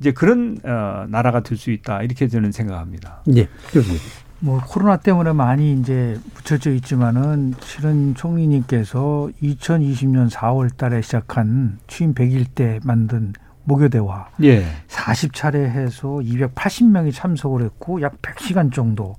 이제 0.01 0.13
그런 0.13 0.59
어, 0.65 1.05
나라가 1.09 1.41
될 1.41 1.59
수 1.59 1.71
있다 1.71 2.03
이렇게 2.03 2.29
저는 2.29 2.53
생각합니다. 2.53 3.23
예, 3.37 3.49
뭐 4.41 4.61
코로나 4.67 4.97
때문에 4.97 5.33
많이 5.33 5.73
이제 5.75 6.19
붙여져 6.35 6.73
있지만은 6.75 7.55
실은 7.61 8.15
총리님께서 8.15 9.31
2020년 9.43 10.31
4월 10.31 10.77
달에 10.77 11.01
시작한 11.03 11.79
취임 11.87 12.15
100일 12.15 12.47
때 12.55 12.79
만든 12.85 13.33
모교대화 13.65 14.29
예. 14.43 14.67
40차례 14.89 15.55
해서 15.65 16.09
280명이 16.23 17.15
참석을 17.15 17.63
했고 17.63 18.03
약 18.03 18.21
100시간 18.21 18.71
정도 18.73 19.17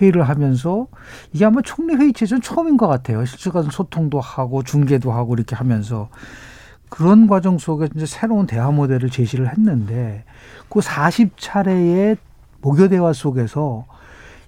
회의를 0.00 0.28
하면서 0.28 0.86
이게 1.32 1.44
아마 1.44 1.60
총리 1.62 1.94
회의 1.94 2.12
체제는 2.12 2.42
처음인 2.42 2.76
것 2.76 2.86
같아요. 2.88 3.24
실시간 3.24 3.64
소통도 3.70 4.20
하고 4.20 4.62
중계도 4.62 5.12
하고 5.12 5.34
이렇게 5.34 5.54
하면서 5.54 6.08
그런 6.88 7.26
과정 7.26 7.58
속에 7.58 7.88
이제 7.96 8.06
새로운 8.06 8.46
대화 8.46 8.70
모델을 8.70 9.10
제시를 9.10 9.50
했는데 9.50 10.24
그 10.68 10.80
40차례의 10.80 12.18
모교 12.60 12.88
대화 12.88 13.12
속에서 13.12 13.84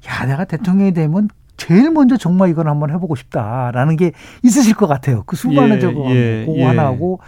야 0.08 0.26
내가 0.26 0.44
대통령이 0.44 0.92
되면 0.92 1.28
제일 1.56 1.90
먼저 1.90 2.16
정말 2.16 2.50
이건 2.50 2.68
한번 2.68 2.90
해보고 2.90 3.16
싶다라는 3.16 3.96
게 3.96 4.12
있으실 4.42 4.74
것 4.74 4.86
같아요. 4.86 5.22
그 5.26 5.36
수많은 5.36 5.76
예, 5.76 5.80
저거 5.80 6.10
예, 6.10 6.44
그거 6.46 6.58
예. 6.58 6.64
하나 6.64 6.84
하고 6.84 7.20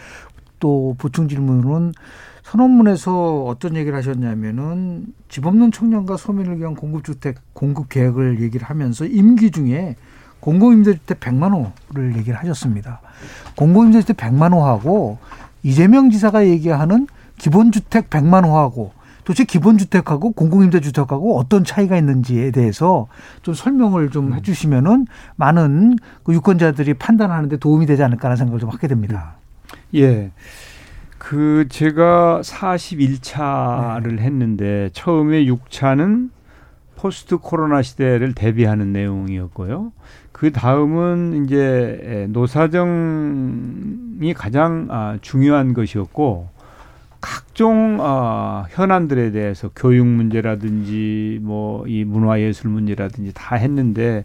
또 0.61 0.95
보충 0.99 1.29
질문은 1.29 1.93
선언문에서 2.51 3.45
어떤 3.45 3.77
얘기를 3.77 3.97
하셨냐면은 3.99 5.07
집 5.29 5.45
없는 5.45 5.71
청년과 5.71 6.17
소민을 6.17 6.59
위한 6.59 6.75
공급주택 6.75 7.37
공급 7.53 7.91
계획을 7.91 8.41
얘기를 8.41 8.67
하면서 8.67 9.05
임기 9.05 9.51
중에 9.51 9.97
공공임대주택 10.41 11.21
100만 11.21 11.71
호를 11.91 12.17
얘기를 12.17 12.39
하셨습니다. 12.39 13.01
공공임대주택 13.57 14.17
100만 14.17 14.53
호하고 14.53 15.19
이재명 15.63 16.11
지사가 16.11 16.47
얘기하는 16.47 17.07
기본주택 17.37 18.09
100만 18.09 18.45
호하고 18.45 18.93
도대체 19.25 19.45
기본주택하고 19.45 20.33
공공임대주택하고 20.33 21.39
어떤 21.39 21.65
차이가 21.65 21.99
있는지에 21.99 22.51
대해서 22.51 23.09
좀 23.43 23.53
설명을 23.53 24.11
좀 24.11 24.33
해주시면은 24.33 25.07
많은 25.37 25.99
그 26.23 26.33
유권자들이 26.33 26.95
판단하는데 26.95 27.59
도움이 27.59 27.85
되지 27.85 28.03
않을까라는 28.05 28.37
생각을 28.39 28.59
좀 28.59 28.71
하게 28.71 28.89
됩니다. 28.89 29.35
예. 29.95 30.31
그 31.29 31.67
제가 31.69 32.41
41차를 32.43 34.21
했는데 34.21 34.89
처음에 34.95 35.45
6차는 35.45 36.31
포스트 36.97 37.37
코로나 37.37 37.83
시대를 37.83 38.33
대비하는 38.33 38.95
내용이었고요. 38.95 39.93
그 40.33 40.53
다음은 40.53 41.45
이제 41.45 42.27
노사정이 42.31 44.33
가장 44.35 44.89
아, 44.91 45.19
중요한 45.21 45.75
것이었고 45.75 46.49
각종 47.21 47.99
어, 48.01 48.65
현안들에 48.71 49.31
대해서 49.31 49.69
교육 49.77 50.07
문제라든지 50.07 51.41
뭐 51.43 51.85
이 51.87 52.05
문화예술 52.05 52.71
문제라든지 52.71 53.33
다 53.35 53.57
했는데 53.57 54.25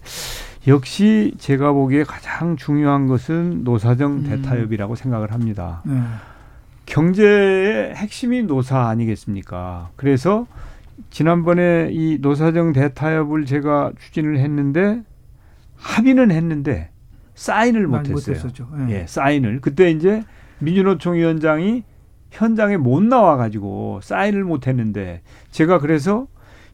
역시 0.67 1.33
제가 1.37 1.73
보기에 1.73 2.05
가장 2.05 2.55
중요한 2.55 3.07
것은 3.07 3.65
노사정 3.65 4.23
대타협이라고 4.23 4.95
생각을 4.95 5.33
합니다. 5.33 5.81
네. 5.85 5.99
경제의 6.85 7.95
핵심이 7.95 8.43
노사 8.43 8.87
아니겠습니까? 8.87 9.89
그래서 9.95 10.47
지난번에 11.09 11.89
이 11.91 12.17
노사정 12.21 12.73
대타협을 12.73 13.45
제가 13.45 13.91
추진을 13.99 14.39
했는데 14.39 15.01
합의는 15.75 16.31
했는데 16.31 16.89
사인을 17.35 17.87
많이 17.87 18.09
못했어요. 18.09 18.35
못했었죠. 18.35 18.69
예. 18.89 19.01
예. 19.01 19.05
사인을 19.07 19.61
그때 19.61 19.89
이제 19.89 20.23
민주노총 20.59 21.15
위원장이 21.15 21.83
현장에 22.31 22.77
못 22.77 23.03
나와 23.03 23.37
가지고 23.37 23.99
사인을 24.01 24.43
못 24.43 24.67
했는데 24.67 25.21
제가 25.51 25.79
그래서 25.79 26.27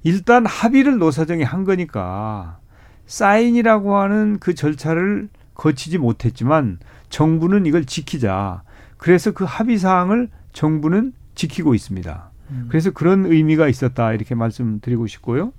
일단 0.03 0.45
합의를 0.45 0.97
노사정이 0.97 1.43
한 1.43 1.65
거니까 1.65 2.59
사인이라고 3.05 3.97
하는 3.97 4.37
그 4.39 4.53
절차를 4.53 5.29
거치지 5.55 5.97
못했지만 5.97 6.79
정부는 7.09 7.65
이걸 7.65 7.85
지키자. 7.85 8.63
그래서 8.99 9.31
그 9.31 9.45
합의 9.45 9.79
사항을 9.79 10.29
정부는 10.53 11.13
지키고 11.33 11.73
있습니다. 11.73 12.29
그래서 12.67 12.91
그런 12.91 13.25
의미가 13.25 13.67
있었다 13.67 14.13
이렇게 14.13 14.35
말씀드리고 14.35 15.07
싶고요. 15.07 15.53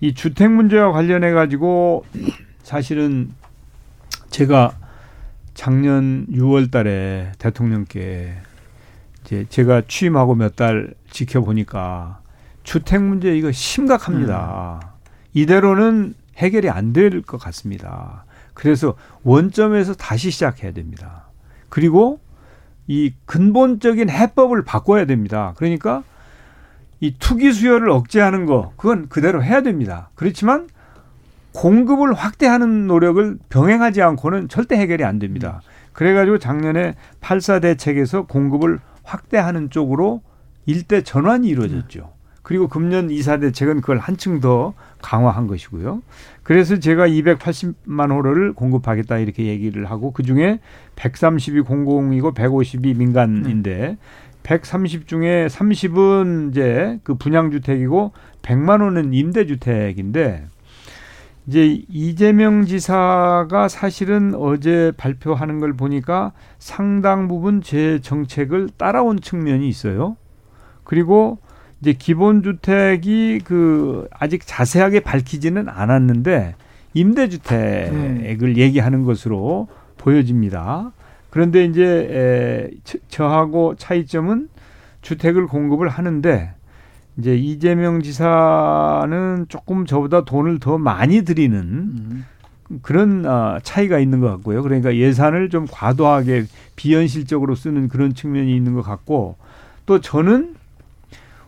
이 0.00 0.12
주택 0.14 0.50
문제와 0.52 0.92
관련해 0.92 1.32
가지고 1.32 2.04
사실은 2.62 3.32
제가 4.30 4.76
작년 5.54 6.26
6월 6.28 6.70
달에 6.70 7.32
대통령께 7.38 8.34
이제 9.24 9.46
제가 9.48 9.82
취임하고 9.88 10.34
몇 10.34 10.54
달 10.56 10.94
지켜보니까 11.10 12.20
주택 12.62 13.02
문제 13.02 13.34
이거 13.36 13.50
심각합니다. 13.52 14.94
이대로는 15.32 16.14
해결이 16.36 16.68
안 16.68 16.92
될 16.92 17.22
것 17.22 17.38
같습니다. 17.38 18.24
그래서 18.52 18.96
원점에서 19.22 19.94
다시 19.94 20.30
시작해야 20.30 20.72
됩니다. 20.72 21.28
그리고 21.68 22.20
이 22.86 23.12
근본적인 23.24 24.10
해법을 24.10 24.64
바꿔야 24.64 25.04
됩니다. 25.06 25.54
그러니까 25.56 26.02
이 27.00 27.14
투기 27.18 27.52
수요를 27.52 27.90
억제하는 27.90 28.46
거 28.46 28.72
그건 28.76 29.08
그대로 29.08 29.42
해야 29.42 29.62
됩니다. 29.62 30.10
그렇지만 30.14 30.68
공급을 31.52 32.12
확대하는 32.12 32.86
노력을 32.86 33.38
병행하지 33.48 34.02
않고는 34.02 34.48
절대 34.48 34.76
해결이 34.76 35.04
안 35.04 35.18
됩니다. 35.18 35.62
그래가지고 35.92 36.38
작년에 36.38 36.94
8사 37.20 37.62
대책에서 37.62 38.26
공급을 38.26 38.80
확대하는 39.02 39.70
쪽으로 39.70 40.22
일대 40.66 41.02
전환이 41.02 41.48
이루어졌죠. 41.48 42.12
그리고 42.46 42.68
금년 42.68 43.08
2사 43.08 43.40
대책은 43.40 43.80
그걸 43.80 43.98
한층 43.98 44.38
더 44.38 44.72
강화한 45.02 45.48
것이고요. 45.48 46.00
그래서 46.44 46.78
제가 46.78 47.08
280만 47.08 48.12
호를 48.12 48.52
공급하겠다 48.52 49.18
이렇게 49.18 49.46
얘기를 49.46 49.84
하고 49.90 50.12
그중에 50.12 50.60
130이 50.94 51.66
공공이고 51.66 52.34
150이 52.34 52.96
민간인데 52.96 53.98
130 54.44 55.08
중에 55.08 55.48
30은 55.48 56.52
이제 56.52 57.00
그 57.02 57.16
분양 57.16 57.50
주택이고 57.50 58.12
100만 58.42 58.80
호는 58.80 59.12
임대 59.12 59.44
주택인데 59.44 60.46
이제 61.48 61.82
이재명 61.88 62.64
지사가 62.64 63.66
사실은 63.66 64.36
어제 64.36 64.92
발표하는 64.96 65.58
걸 65.58 65.72
보니까 65.72 66.30
상당 66.60 67.26
부분 67.26 67.60
제 67.60 67.98
정책을 68.00 68.68
따라온 68.76 69.18
측면이 69.18 69.68
있어요. 69.68 70.16
그리고 70.84 71.40
이제 71.80 71.92
기본주택이 71.92 73.40
그 73.44 74.08
아직 74.18 74.42
자세하게 74.46 75.00
밝히지는 75.00 75.68
않았는데 75.68 76.54
임대주택을 76.94 78.56
얘기하는 78.56 79.02
것으로 79.04 79.68
보여집니다. 79.98 80.92
그런데 81.30 81.64
이제 81.64 81.84
에, 81.84 82.70
저- 82.84 82.98
저하고 83.08 83.74
차이점은 83.76 84.48
주택을 85.02 85.46
공급을 85.46 85.88
하는데 85.88 86.52
이제 87.18 87.34
이재명 87.36 88.02
지사는 88.02 89.46
조금 89.48 89.86
저보다 89.86 90.24
돈을 90.24 90.58
더 90.58 90.78
많이 90.78 91.22
들이는 91.22 92.24
그런 92.82 93.24
아, 93.26 93.60
차이가 93.62 93.98
있는 93.98 94.20
것 94.20 94.28
같고요. 94.32 94.62
그러니까 94.62 94.96
예산을 94.96 95.50
좀 95.50 95.66
과도하게 95.70 96.44
비현실적으로 96.74 97.54
쓰는 97.54 97.88
그런 97.88 98.14
측면이 98.14 98.54
있는 98.54 98.74
것 98.74 98.82
같고 98.82 99.36
또 99.86 100.00
저는 100.00 100.55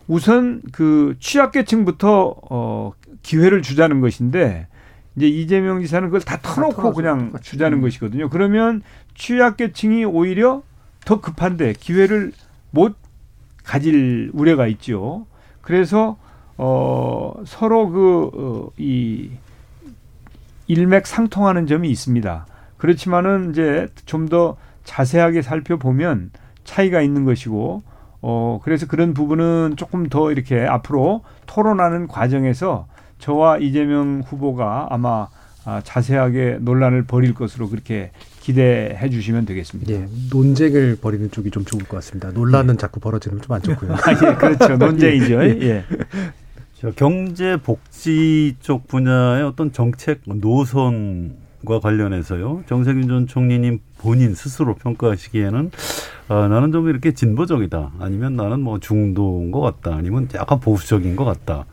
우선 0.09 0.63
그 0.71 1.15
취약계층부터 1.19 2.35
어 2.49 2.91
기회를 3.21 3.61
주자는 3.61 4.01
것인데 4.01 4.67
이제 5.15 5.27
이재명 5.27 5.81
지사는 5.81 6.07
그걸 6.07 6.21
다 6.21 6.39
터놓고 6.41 6.93
그냥 6.93 7.31
주자는 7.41 7.79
것이거든요. 7.81 8.27
그러면 8.29 8.81
취약계층이 9.13 10.05
오히려 10.05 10.63
더 11.05 11.21
급한데 11.21 11.73
기회를 11.79 12.31
못 12.71 12.95
가질 13.63 14.31
우려가 14.33 14.65
있죠. 14.67 15.27
그래서 15.61 16.17
어 16.57 17.33
서로 17.45 17.89
그이 17.89 19.29
어, 19.31 19.37
일맥상통하는 20.65 21.67
점이 21.67 21.89
있습니다. 21.89 22.47
그렇지만은 22.77 23.51
이제 23.51 23.87
좀 24.05 24.27
더 24.27 24.57
자세하게 24.85 25.43
살펴보면 25.43 26.31
차이가 26.63 27.01
있는 27.01 27.23
것이고 27.23 27.83
어 28.21 28.59
그래서 28.63 28.85
그런 28.85 29.13
부분은 29.13 29.75
조금 29.77 30.09
더 30.09 30.31
이렇게 30.31 30.65
앞으로 30.65 31.23
토론하는 31.45 32.07
과정에서 32.07 32.87
저와 33.19 33.57
이재명 33.59 34.21
후보가 34.25 34.87
아마 34.89 35.27
아, 35.65 35.81
자세하게 35.83 36.59
논란을 36.61 37.03
벌일 37.03 37.33
것으로 37.33 37.69
그렇게 37.69 38.11
기대해 38.39 39.09
주시면 39.09 39.45
되겠습니다. 39.45 39.91
예, 39.91 40.07
논쟁을 40.31 40.97
벌이는 41.01 41.29
쪽이 41.31 41.51
좀 41.51 41.65
좋을 41.65 41.83
것 41.83 41.97
같습니다. 41.97 42.31
논란은 42.31 42.75
예. 42.75 42.77
자꾸 42.77 42.99
벌어지는 42.99 43.41
좀 43.41 43.55
안 43.55 43.61
좋고요. 43.61 43.93
아, 44.05 44.11
예, 44.11 44.35
그렇죠. 44.35 44.77
논쟁이죠. 44.77 45.43
예. 45.43 45.59
예. 45.61 45.85
경제 46.95 47.57
복지 47.57 48.55
쪽 48.61 48.87
분야의 48.87 49.43
어떤 49.43 49.71
정책 49.73 50.21
노선 50.25 51.35
과 51.65 51.79
관련해서요. 51.79 52.63
정세균 52.67 53.07
전 53.07 53.27
총리님 53.27 53.79
본인 53.97 54.33
스스로 54.33 54.75
평가하시기에는 54.75 55.71
아, 56.29 56.47
나는 56.47 56.71
좀 56.71 56.87
이렇게 56.87 57.11
진보적이다. 57.11 57.91
아니면 57.99 58.35
나는 58.35 58.61
뭐 58.61 58.79
중도인 58.79 59.51
것 59.51 59.59
같다. 59.59 59.95
아니면 59.95 60.29
약간 60.35 60.59
보수적인 60.59 61.15
것 61.15 61.25
같다. 61.25 61.65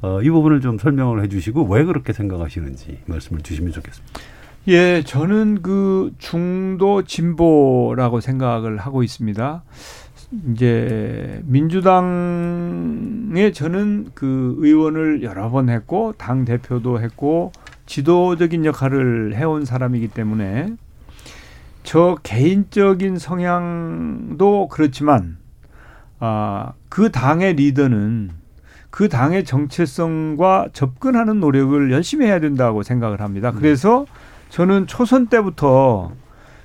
어, 0.00 0.22
이 0.22 0.30
부분을 0.30 0.60
좀 0.60 0.78
설명을 0.78 1.22
해 1.22 1.28
주시고 1.28 1.64
왜 1.64 1.84
그렇게 1.84 2.12
생각하시는지 2.12 3.00
말씀을 3.06 3.42
주시면 3.42 3.72
좋겠습니다. 3.72 4.20
예, 4.68 5.02
저는 5.04 5.60
그 5.60 6.12
중도 6.18 7.02
진보라고 7.02 8.20
생각을 8.20 8.78
하고 8.78 9.02
있습니다. 9.02 9.62
이제 10.52 11.42
민주당에 11.44 12.02
저는 13.52 14.10
그 14.14 14.56
의원을 14.58 15.22
여러 15.22 15.50
번 15.50 15.68
했고 15.68 16.14
당 16.16 16.44
대표도 16.46 17.00
했고 17.00 17.52
지도적인 17.86 18.64
역할을 18.64 19.34
해온 19.34 19.64
사람이기 19.64 20.08
때문에 20.08 20.74
저 21.82 22.16
개인적인 22.22 23.18
성향도 23.18 24.68
그렇지만 24.68 25.36
아, 26.18 26.72
그 26.88 27.10
당의 27.10 27.54
리더는 27.54 28.30
그 28.90 29.08
당의 29.08 29.44
정체성과 29.44 30.68
접근하는 30.72 31.40
노력을 31.40 31.90
열심히 31.90 32.26
해야 32.26 32.40
된다고 32.40 32.82
생각을 32.82 33.20
합니다. 33.20 33.50
그래서 33.50 34.06
저는 34.50 34.86
초선 34.86 35.26
때부터 35.26 36.12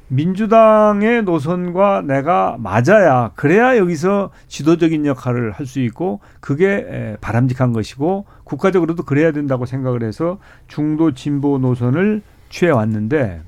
민주당의 0.09 1.23
노선과 1.23 2.01
내가 2.01 2.57
맞아야 2.59 3.31
그래야 3.35 3.77
여기서 3.77 4.31
지도적인 4.47 5.05
역할을 5.05 5.51
할 5.51 5.65
수 5.65 5.79
있고 5.81 6.19
그게 6.39 7.15
바람직한 7.21 7.73
것이고 7.73 8.25
국가적으로도 8.43 9.03
그래야 9.03 9.31
된다고 9.31 9.65
생각을 9.65 10.03
해서 10.03 10.39
중도 10.67 11.13
진보 11.13 11.59
노선을 11.59 12.21
취해 12.49 12.71
왔는데 12.71 13.41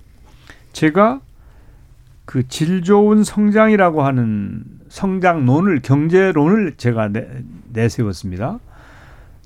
제가 0.73 1.21
그 2.25 2.43
질 2.47 2.83
좋은 2.83 3.23
성장이라고 3.23 4.03
하는 4.03 4.63
성장론을 4.89 5.81
경제론을 5.81 6.75
제가 6.77 7.07
내, 7.09 7.27
내세웠습니다. 7.73 8.59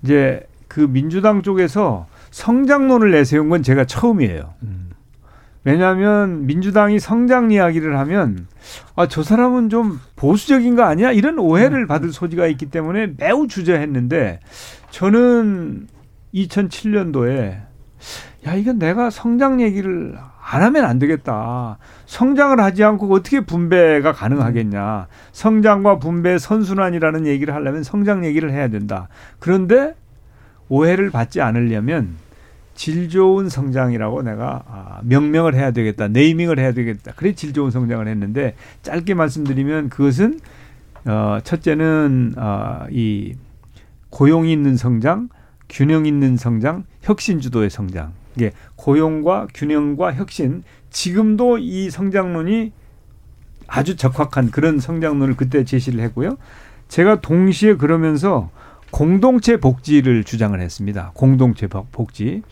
이제 0.04 0.46
그 0.68 0.82
민주당 0.82 1.42
쪽에서 1.42 2.06
성장론을 2.32 3.12
내세운 3.12 3.50
건 3.50 3.64
제가 3.64 3.86
처음이에요. 3.86 4.54
음. 4.64 4.85
왜냐하면 5.66 6.46
민주당이 6.46 7.00
성장 7.00 7.52
이야기를 7.52 7.98
하면 7.98 8.48
아, 8.96 9.08
저 9.08 9.24
사람은 9.24 9.70
좀 9.70 10.00
보수적인 10.16 10.76
거 10.76 10.84
아니야? 10.84 11.12
이런 11.12 11.40
오해를 11.40 11.82
음. 11.82 11.88
받을 11.88 12.14
소지가 12.14 12.48
있기 12.48 12.68
때문에 12.68 13.14
매우 13.18 13.48
주저했는데 13.48 14.40
저는 14.92 15.88
2007년도에 16.34 17.62
야, 18.48 18.54
이건 18.54 18.78
내가 18.78 19.10
성장 19.10 19.60
얘기를 19.60 20.16
안 20.48 20.62
하면 20.62 20.86
안 20.86 21.00
되겠다. 21.00 21.80
성장을 22.06 22.60
하지 22.60 22.84
않고 22.84 23.12
어떻게 23.12 23.40
분배가 23.40 24.12
가능하겠냐. 24.12 25.08
성장과 25.32 25.98
분배 25.98 26.38
선순환이라는 26.38 27.26
얘기를 27.26 27.56
하려면 27.56 27.82
성장 27.82 28.24
얘기를 28.24 28.52
해야 28.52 28.68
된다. 28.68 29.08
그런데 29.40 29.96
오해를 30.70 31.10
받지 31.10 31.42
않으려면 31.42 32.18
질 32.76 33.10
좋은 33.10 33.50
성장이라고 33.50 34.22
내가 34.22 34.64
아, 34.68 35.00
명명을 35.04 35.56
해야 35.56 35.72
되겠다. 35.72 36.08
네이밍을 36.10 36.60
해야 36.60 36.74
되겠다. 36.74 37.14
그래 37.16 37.34
질 37.34 37.54
좋은 37.54 37.72
성장을 37.72 38.08
했는데 38.08 38.56
짧게 38.84 39.14
말씀드리면 39.16 39.90
그것은 39.90 40.40
어 41.06 41.40
첫째는 41.44 42.34
어 42.38 42.86
이 42.92 43.36
고용이 44.10 44.52
있는 44.54 44.78
성장, 44.78 45.28
균형 45.68 46.06
있는 46.06 46.38
성장, 46.38 46.86
혁신 47.02 47.42
주도의 47.42 47.70
성장. 47.70 48.14
이게 48.36 48.52
고용과 48.76 49.48
균형과 49.54 50.14
혁신 50.14 50.64
지금도 50.90 51.58
이 51.58 51.90
성장론이 51.90 52.72
아주 53.68 53.96
적확한 53.98 54.52
그런 54.52 54.80
성장론을 54.80 55.36
그때 55.36 55.66
제시를 55.66 56.00
했고요. 56.02 56.38
제가 56.88 57.20
동시에 57.20 57.76
그러면서 57.76 58.52
공동체 58.92 59.58
복지를 59.58 60.24
주장을 60.24 60.60
했습니다. 60.60 61.12
공동체 61.14 61.68
복지. 61.68 62.44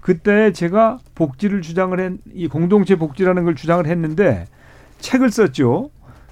그때 0.00 0.52
제가 0.52 0.98
복지를 1.14 1.62
주장을 1.62 1.98
했, 1.98 2.12
이 2.34 2.48
공동체 2.48 2.96
복지라는 2.96 3.44
걸 3.44 3.54
주장을 3.54 3.86
했는데 3.86 4.46
책을 4.98 5.30
썼죠. 5.30 5.90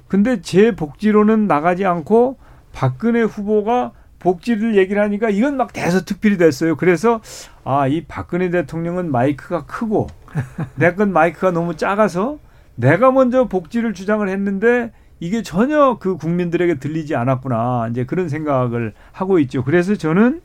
근데 0.08 0.40
제 0.40 0.74
복지로는 0.74 1.46
나가지 1.46 1.84
않고 1.84 2.36
박근혜 2.72 3.22
후보가 3.22 3.92
복지를 4.18 4.76
얘기를 4.76 5.00
하니까 5.02 5.30
이건 5.30 5.56
막 5.56 5.72
대서특필이 5.72 6.36
됐어요. 6.36 6.76
그래서 6.76 7.20
아, 7.64 7.86
이 7.86 8.04
박근혜 8.04 8.50
대통령은 8.50 9.10
마이크가 9.12 9.66
크고 9.66 10.08
내 10.74 10.94
건 10.94 11.12
마이크가 11.12 11.52
너무 11.52 11.76
작아서 11.76 12.38
내가 12.74 13.12
먼저 13.12 13.46
복지를 13.46 13.94
주장을 13.94 14.28
했는데 14.28 14.90
이게 15.20 15.42
전혀 15.42 15.98
그 16.00 16.16
국민들에게 16.16 16.76
들리지 16.78 17.14
않았구나. 17.14 17.88
이제 17.90 18.04
그런 18.04 18.28
생각을 18.28 18.94
하고 19.12 19.38
있죠. 19.40 19.62
그래서 19.62 19.94
저는 19.94 20.40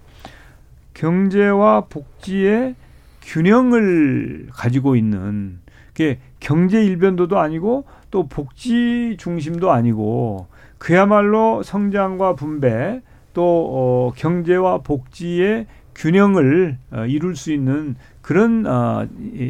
경제와 0.93 1.85
복지의 1.89 2.75
균형을 3.21 4.49
가지고 4.53 4.95
있는 4.95 5.59
게 5.93 6.19
경제 6.39 6.83
일변도도 6.83 7.39
아니고 7.39 7.85
또 8.11 8.27
복지 8.27 9.15
중심도 9.17 9.71
아니고 9.71 10.47
그야말로 10.77 11.63
성장과 11.63 12.35
분배 12.35 13.01
또 13.33 13.43
어, 13.43 14.13
경제와 14.15 14.79
복지의 14.79 15.67
균형을 15.95 16.77
어, 16.91 17.05
이룰 17.05 17.35
수 17.35 17.51
있는 17.51 17.95
그런 18.25 18.65
어, 18.65 19.05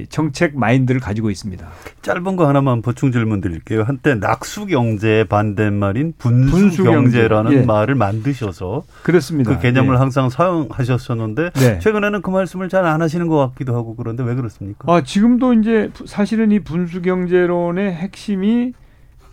정책 0.09 0.57
마인드를 0.57 0.99
가지고 0.99 1.29
있습니다. 1.29 1.65
짧은 2.01 2.35
거 2.35 2.45
하나만 2.45 2.81
보충 2.81 3.13
질문 3.13 3.39
드릴게요. 3.39 3.83
한때 3.83 4.15
낙수 4.15 4.65
경제 4.65 5.23
반대말인 5.29 6.15
분수, 6.17 6.51
분수 6.51 6.83
경제라는 6.83 7.53
예. 7.53 7.61
말을 7.61 7.95
만드셔서 7.95 8.83
그렇습니다. 9.03 9.55
그 9.55 9.61
개념을 9.61 9.95
예. 9.95 9.97
항상 9.97 10.29
사용하셨었는데 10.29 11.51
네. 11.51 11.79
최근에는 11.79 12.21
그 12.21 12.29
말씀을 12.29 12.67
잘 12.67 12.85
안 12.85 13.01
하시는 13.01 13.27
것 13.29 13.37
같기도 13.37 13.77
하고 13.77 13.95
그런데 13.95 14.23
왜 14.23 14.35
그렇습니까? 14.35 14.93
아, 14.93 15.01
지금도 15.01 15.53
이제 15.53 15.89
사실은 16.05 16.51
이 16.51 16.59
분수 16.59 17.01
경제론의 17.01 17.93
핵심이 17.93 18.73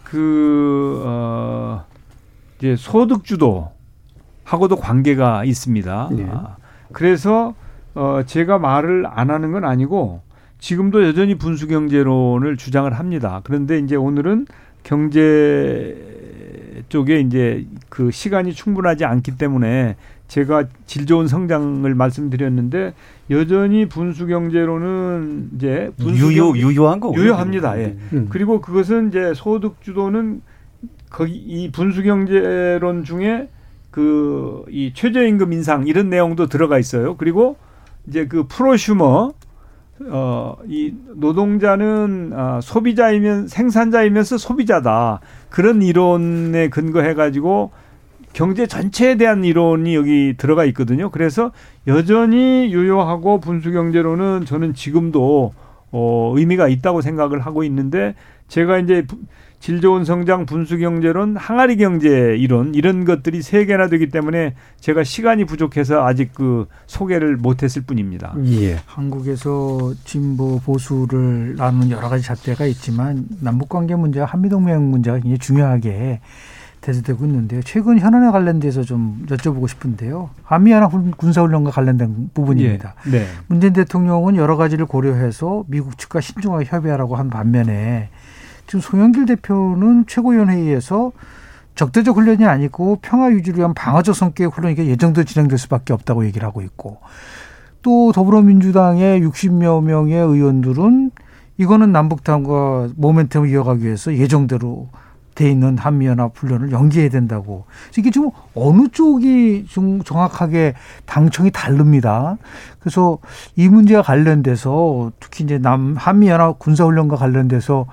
그 0.05 1.03
어, 1.05 1.85
이제 2.59 2.77
소득 2.77 3.25
주도 3.25 3.73
하고도 4.45 4.77
관계가 4.77 5.43
있습니다. 5.45 6.11
네. 6.13 6.29
아, 6.31 6.55
그래서 6.93 7.55
어, 7.95 8.23
제가 8.25 8.59
말을 8.59 9.05
안 9.07 9.31
하는 9.31 9.53
건 9.53 9.65
아니고 9.65 10.23
지금도 10.59 11.05
여전히 11.05 11.37
분수 11.37 11.69
경제론을 11.69 12.57
주장을 12.57 12.91
합니다. 12.93 13.41
그런데 13.45 13.79
이제 13.79 13.97
오늘은 13.97 14.47
경제 14.83 16.85
쪽에 16.89 17.21
이제 17.21 17.67
그 17.89 18.11
시간이 18.11 18.53
충분하지 18.53 19.05
않기 19.05 19.37
때문에 19.37 19.97
제가 20.29 20.65
질 20.87 21.07
좋은 21.07 21.27
성장을 21.27 21.93
말씀드렸는데 21.95 22.95
여전히 23.31 23.87
분수 23.87 24.27
경제로는 24.27 25.51
이제 25.57 25.91
분수 25.99 26.33
유효 26.33 26.57
유효한 26.57 27.01
거 27.01 27.13
유효합니다. 27.15 27.79
예. 27.79 27.97
음. 28.13 28.27
그리고 28.31 28.61
그것은 28.61 29.09
이제 29.09 29.33
소득 29.35 29.83
주도는 29.83 30.41
거기 31.11 31.35
이 31.35 31.71
분수 31.71 32.03
경제론 32.03 33.05
중에 33.05 33.49
그 33.91 34.65
이 34.71 34.93
최저임금 34.95 35.53
인상 35.53 35.87
이런 35.87 36.09
내용도 36.09 36.47
들어가 36.47 36.79
있어요. 36.79 37.17
그리고 37.17 37.57
이제 38.07 38.27
그 38.27 38.47
프로슈머 38.49 39.33
어, 40.11 40.57
이 40.67 40.95
노동자는 41.15 42.33
어, 42.35 42.61
소비자이면 42.61 43.49
생산자이면서 43.49 44.39
소비자다. 44.39 45.21
그런 45.49 45.83
이론에 45.83 46.69
근거해 46.71 47.15
가지고 47.15 47.71
경제 48.33 48.67
전체에 48.67 49.17
대한 49.17 49.45
이론이 49.45 49.95
여기 49.95 50.35
들어가 50.37 50.65
있거든요. 50.67 51.11
그래서 51.11 51.53
여전히 51.87 52.73
유효하고 52.73 53.41
분수 53.41 53.73
경제로는 53.73 54.47
저는 54.47 54.75
지금도 54.75 55.53
어, 55.93 56.33
의미가 56.35 56.69
있다고 56.69 57.03
생각을 57.03 57.41
하고 57.41 57.63
있는데 57.65 58.15
제가 58.49 58.79
이제 58.79 59.07
질 59.63 59.81
좋은 59.81 60.05
성장 60.05 60.45
분수 60.45 60.77
경제론 60.79 61.37
항아리 61.37 61.77
경제 61.77 62.37
이론 62.37 62.75
이런 62.75 63.05
것들이 63.05 63.43
세 63.43 63.65
개나 63.65 63.89
되기 63.89 64.09
때문에 64.09 64.57
제가 64.81 65.05
시간이 65.05 65.45
부족해서 65.45 66.05
아직 66.05 66.35
그 66.35 66.67
소개를 66.89 67.37
못했을 67.37 67.83
뿐입니다. 67.83 68.35
예. 68.47 68.81
한국에서 68.87 69.95
진보 70.05 70.59
보수를 70.59 71.55
나누는 71.57 71.93
여러 71.93 72.09
가지 72.09 72.25
잣대가 72.25 72.67
있지만 72.67 73.25
남북 73.39 73.69
관계 73.69 73.95
문제와 73.95 74.27
한미 74.27 74.49
동맹 74.49 74.91
문제가 74.91 75.19
굉장히 75.19 75.39
중요하게 75.39 76.19
대두되고 76.81 77.25
있는데요. 77.25 77.61
최근 77.63 78.01
현안에 78.01 78.33
관련돼서 78.33 78.83
좀 78.83 79.25
여쭤보고 79.29 79.69
싶은데요. 79.69 80.31
한미 80.43 80.73
연합 80.73 80.91
군사훈련과 81.17 81.71
관련된 81.71 82.31
부분입니다. 82.35 82.97
예. 83.07 83.11
네. 83.13 83.27
문재인 83.47 83.73
대통령은 83.75 84.35
여러 84.35 84.57
가지를 84.57 84.87
고려해서 84.87 85.63
미국 85.69 85.99
측과 85.99 86.21
신중하게 86.21 86.65
협의하라고 86.65 87.15
한 87.15 87.31
반면에 87.31 88.09
지금 88.73 88.81
송영길 88.81 89.27
대표는 89.27 90.07
최고위원회의에서 90.07 91.13
적대적 91.75 92.17
훈련이 92.17 92.47
아니고 92.47 93.01
평화 93.03 93.31
유지를 93.31 93.59
위한 93.59 93.75
방어적 93.75 94.15
성격의 94.15 94.51
훈련이 94.51 94.89
예정대로 94.89 95.27
진행될 95.27 95.59
수밖에 95.59 95.93
없다고 95.93 96.25
얘기를 96.25 96.49
하고 96.49 96.63
있고 96.63 96.97
또 97.83 98.13
더불어민주당의 98.13 99.21
60여 99.21 99.83
명의 99.83 100.15
의원들은 100.15 101.11
이거는 101.59 101.93
남북당과 101.93 102.93
모멘텀을 102.99 103.51
이어가기 103.51 103.85
위해서 103.85 104.15
예정대로 104.15 104.89
돼 105.35 105.51
있는 105.51 105.77
한미연합 105.77 106.33
훈련을 106.35 106.73
연기해야 106.73 107.11
된다고. 107.11 107.65
이게 107.99 108.11
지금 108.11 108.31
어느 108.55 108.89
쪽이 108.89 109.67
좀 109.69 110.03
정확하게 110.03 110.75
당청이 111.05 111.51
다릅니다. 111.51 112.39
그래서 112.81 113.19
이 113.57 113.69
문제와 113.69 114.03
관련돼서 114.03 115.13
특히 115.21 115.45
이제 115.45 115.59
남 115.59 115.95
한미연합 115.97 116.59
군사훈련과 116.59 117.17
관련돼서 117.17 117.87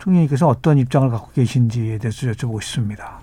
총리님께서 0.00 0.48
어떤 0.48 0.78
입장을 0.78 1.08
갖고 1.10 1.30
계신지에 1.32 1.98
대해서 1.98 2.26
여쭤보고 2.26 2.60
싶습니다. 2.62 3.20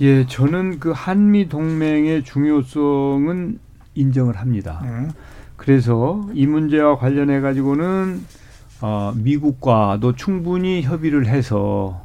예, 0.00 0.26
저는 0.26 0.80
그 0.80 0.92
한미 0.94 1.48
동맹의 1.48 2.24
중요성은 2.24 3.58
인정을 3.94 4.36
합니다. 4.36 4.80
네. 4.82 5.08
그래서 5.56 6.26
이 6.32 6.46
문제와 6.46 6.96
관련해 6.96 7.40
가지고는 7.40 8.24
어, 8.80 9.12
미국과도 9.14 10.14
충분히 10.14 10.82
협의를 10.82 11.26
해서 11.26 12.02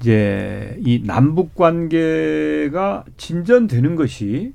이제 0.00 0.78
이 0.84 1.02
남북 1.04 1.54
관계가 1.54 3.04
진전되는 3.16 3.96
것이 3.96 4.54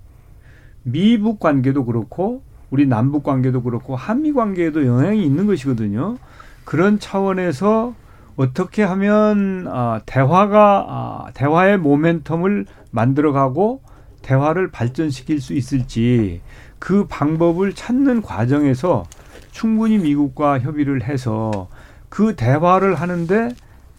미북 0.83 1.39
관계도 1.39 1.85
그렇고 1.85 2.41
우리 2.71 2.87
남북 2.87 3.23
관계도 3.23 3.61
그렇고 3.61 3.95
한미 3.95 4.33
관계에도 4.33 4.85
영향이 4.85 5.23
있는 5.23 5.45
것이거든요. 5.45 6.17
그런 6.63 6.97
차원에서 6.97 7.93
어떻게 8.35 8.83
하면 8.83 9.67
아, 9.67 10.01
대화가 10.05 10.85
아, 10.87 11.31
대화의 11.33 11.77
모멘텀을 11.79 12.65
만들어가고 12.91 13.81
대화를 14.21 14.71
발전시킬 14.71 15.41
수 15.41 15.53
있을지 15.53 16.41
그 16.79 17.05
방법을 17.07 17.73
찾는 17.73 18.21
과정에서 18.21 19.05
충분히 19.51 19.97
미국과 19.99 20.59
협의를 20.59 21.03
해서 21.03 21.69
그 22.09 22.35
대화를 22.35 22.95
하는데 22.95 23.49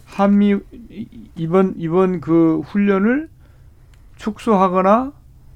한미 0.04 0.58
이번 1.34 1.74
이번 1.76 2.20
그 2.20 2.60
훈련을 2.60 3.28
축소하거나 4.16 5.12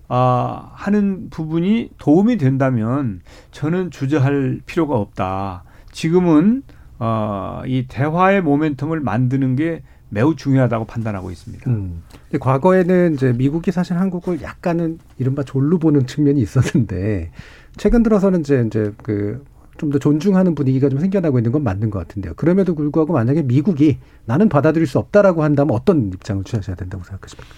아 0.09 0.71
하는 0.75 1.29
부분이 1.31 1.91
도움이 1.99 2.39
된다면 2.39 3.21
저는 3.51 3.91
주저할 3.91 4.61
필요가 4.67 4.97
없다. 4.97 5.65
지금은 5.93 6.63
어, 6.99 7.63
이 7.67 7.87
대화의 7.89 8.43
모멘텀을 8.43 9.01
만드는 9.01 9.57
게 9.57 9.83
매우 10.11 10.35
중요하다고 10.37 10.87
판단하고 10.87 11.31
있습니다. 11.31 11.71
음. 11.71 12.03
과거에는 12.41 13.15
이제 13.15 13.33
미국이 13.33 13.73
사실 13.73 13.99
한국을 13.99 14.43
약간은 14.43 14.99
이른바 15.19 15.43
졸로 15.43 15.79
보는 15.79 16.07
측면이 16.07 16.41
있었는데 16.41 17.31
최근 17.77 18.03
들어서는 18.03 18.41
이제 18.41 18.65
이제 18.67 18.93
그 19.03 19.45
좀 19.79 19.91
더 19.91 19.99
존중하는 19.99 20.55
분위기가 20.55 20.89
좀 20.89 20.99
생겨나고 20.99 21.39
있는 21.39 21.53
건 21.53 21.63
맞는 21.63 21.91
것 21.91 22.01
같은데요. 22.01 22.35
그럼에도 22.35 22.75
불구하고 22.75 23.15
만약에 23.15 23.43
미국이 23.43 23.99
나는 24.27 24.49
받아들일 24.49 24.87
수 24.87 24.99
없다라고 24.99 25.43
한다면 25.45 25.75
어떤 25.75 26.09
입장을 26.13 26.45
취하셔야 26.45 26.77
된다고 26.77 27.05
생각하십니까? 27.05 27.49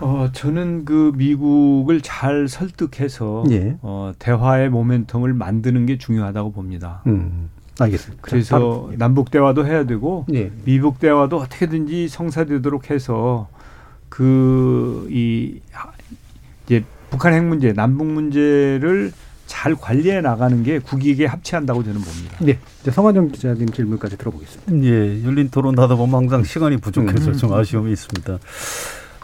어, 0.00 0.28
저는 0.32 0.84
그 0.84 1.12
미국을 1.16 2.00
잘 2.00 2.48
설득해서 2.48 3.44
예. 3.50 3.76
어, 3.82 4.12
대화의 4.18 4.70
모멘텀을 4.70 5.32
만드는 5.32 5.86
게 5.86 5.98
중요하다고 5.98 6.52
봅니다. 6.52 7.02
음. 7.06 7.50
알겠습니다. 7.78 8.22
그래서 8.22 8.90
남북 8.96 9.30
대화도 9.30 9.66
해야 9.66 9.84
되고 9.84 10.24
예. 10.32 10.50
미북 10.64 10.98
대화도 11.00 11.36
어떻게든지 11.38 12.08
성사되도록 12.08 12.90
해서 12.90 13.48
그 14.08 15.06
이 15.10 15.60
이제 16.66 16.84
북한 17.10 17.32
핵 17.34 17.44
문제, 17.44 17.72
남북 17.72 18.06
문제를 18.06 19.12
잘 19.46 19.76
관리해 19.76 20.20
나가는 20.20 20.62
게 20.64 20.80
국익에 20.80 21.24
합치한다고 21.26 21.84
저는 21.84 22.00
봅니다. 22.00 22.36
네. 22.40 22.58
이제 22.82 22.90
성환영 22.90 23.30
기자님 23.30 23.68
질문까지 23.70 24.18
들어보겠습니다. 24.18 24.72
예. 24.84 25.24
열린 25.24 25.48
토론 25.50 25.78
하다 25.78 25.94
보면 25.94 26.14
항상 26.22 26.42
시간이 26.42 26.78
부족해서 26.78 27.30
음. 27.30 27.36
좀 27.36 27.52
아쉬움이 27.52 27.92
있습니다. 27.92 28.38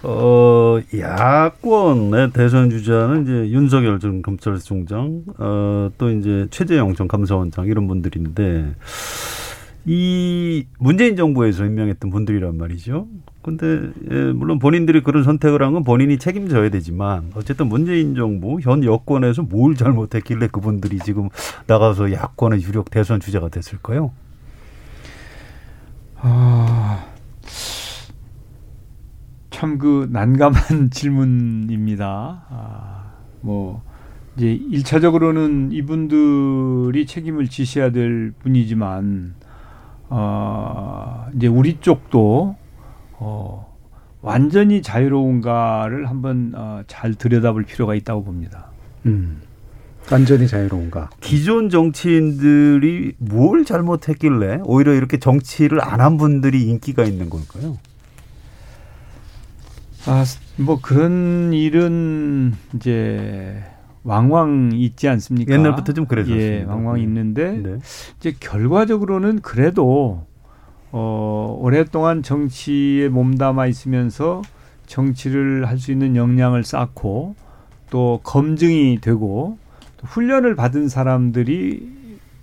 어, 0.05 0.81
야권의 0.97 2.33
대선 2.33 2.71
주자는 2.71 3.23
이제 3.23 3.51
윤석열 3.51 4.01
전 4.01 4.21
검찰총장, 4.23 5.23
어, 5.39 5.91
또 5.97 6.11
이제 6.11 6.47
최재형 6.51 6.95
전 6.97 7.07
감사원장 7.07 7.67
이런 7.67 7.87
분들인데, 7.87 8.75
이 9.85 10.67
문재인 10.79 11.17
정부에서 11.17 11.65
임명했던 11.65 12.11
분들이란 12.11 12.57
말이죠. 12.57 13.07
근데, 13.43 13.91
예, 14.11 14.15
물론 14.33 14.59
본인들이 14.61 15.03
그런 15.03 15.25
선택을 15.25 15.63
한 15.63 15.73
건 15.73 15.85
본인이 15.85 16.19
책임져야 16.19 16.71
되지만, 16.71 17.31
어쨌든 17.35 17.69
문재인 17.69 18.15
정부, 18.17 18.59
현 18.61 18.83
여권에서 18.85 19.43
뭘 19.43 19.77
잘못했길래 19.77 20.49
그분들이 20.49 20.99
지금 20.99 21.29
나가서 21.69 22.13
야권의 22.13 22.63
유력 22.63 22.91
대선 22.91 23.21
주자가 23.21 23.49
됐을까요? 23.49 24.13
아. 26.21 27.05
참 29.63 29.79
그 29.79 30.09
난감한 30.11 30.91
질문입니다. 30.91 32.43
아, 32.51 33.13
뭐 33.43 33.81
이제 34.37 34.53
일차적으로는 34.53 35.71
이분들이 35.71 37.07
책임을 37.07 37.47
지셔야 37.49 37.93
될 37.93 38.33
분이지만 38.43 39.35
어, 40.09 41.27
이제 41.37 41.47
우리 41.47 41.79
쪽도 41.81 42.57
어, 43.21 43.77
완전히 44.21 44.83
자유로운가를 44.83 46.09
한번 46.11 46.53
어, 46.57 46.83
잘 46.89 47.15
들여다볼 47.15 47.63
필요가 47.63 47.95
있다고 47.95 48.25
봅니다. 48.25 48.67
음. 49.07 49.43
완전히 50.11 50.49
자유로운가? 50.49 51.11
기존 51.21 51.71
정치인들이 51.71 53.15
뭘 53.19 53.65
잘못했길래 53.65 54.63
오히려 54.65 54.93
이렇게 54.95 55.19
정치를 55.21 55.81
안 55.85 56.01
한 56.01 56.17
분들이 56.17 56.65
인기가 56.65 57.05
있는 57.05 57.31
걸까요? 57.31 57.79
아, 60.07 60.25
뭐 60.57 60.81
그런 60.81 61.53
일은 61.53 62.55
이제 62.75 63.63
왕왕 64.05 64.71
있지 64.75 65.09
않습니까? 65.09 65.53
옛날부터 65.55 65.93
좀 65.93 66.07
그래서 66.07 66.31
예, 66.33 66.65
왕왕 66.65 66.97
네. 66.97 67.03
있는데 67.03 67.53
네. 67.53 67.77
이제 68.19 68.35
결과적으로는 68.41 69.41
그래도 69.43 70.27
어 70.91 71.57
오랫동안 71.61 72.23
정치에 72.23 73.09
몸담아 73.09 73.67
있으면서 73.69 74.43
정치를 74.87 75.67
할 75.69 75.79
수 75.79 75.93
있는 75.93 76.17
역량을 76.17 76.65
쌓고 76.65 77.35
또 77.91 78.21
검증이 78.25 78.99
되고 79.01 79.57
또 79.99 80.07
훈련을 80.07 80.57
받은 80.57 80.89
사람들이 80.89 82.03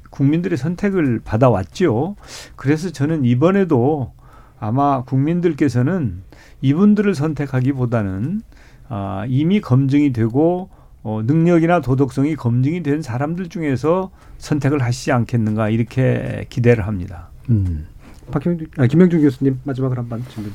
국민들의 0.10 0.57
선택을 0.57 1.20
받아왔죠. 1.24 2.16
그래서 2.55 2.89
저는 2.89 3.26
이번에도 3.26 4.14
아마 4.60 5.03
국민들께서는 5.03 6.24
이분들을 6.62 7.16
선택하기보다는 7.16 8.41
아, 8.89 9.26
이미 9.28 9.62
검증이 9.62 10.14
되고 10.14 10.70
어, 11.03 11.22
능력이나 11.24 11.82
도덕성이 11.82 12.36
검증이 12.36 12.84
된 12.84 13.01
사람들 13.01 13.49
중에서 13.49 14.12
선택을 14.38 14.82
하시지 14.82 15.12
않겠는가 15.12 15.70
이렇게 15.70 16.45
기대를 16.49 16.88
합니다. 16.88 17.30
음. 17.49 17.88
박형 18.32 18.60
아, 18.78 18.86
김영준 18.86 19.22
교수님 19.22 19.60
마지막으로 19.64 20.01
한번 20.01 20.24
질문. 20.30 20.53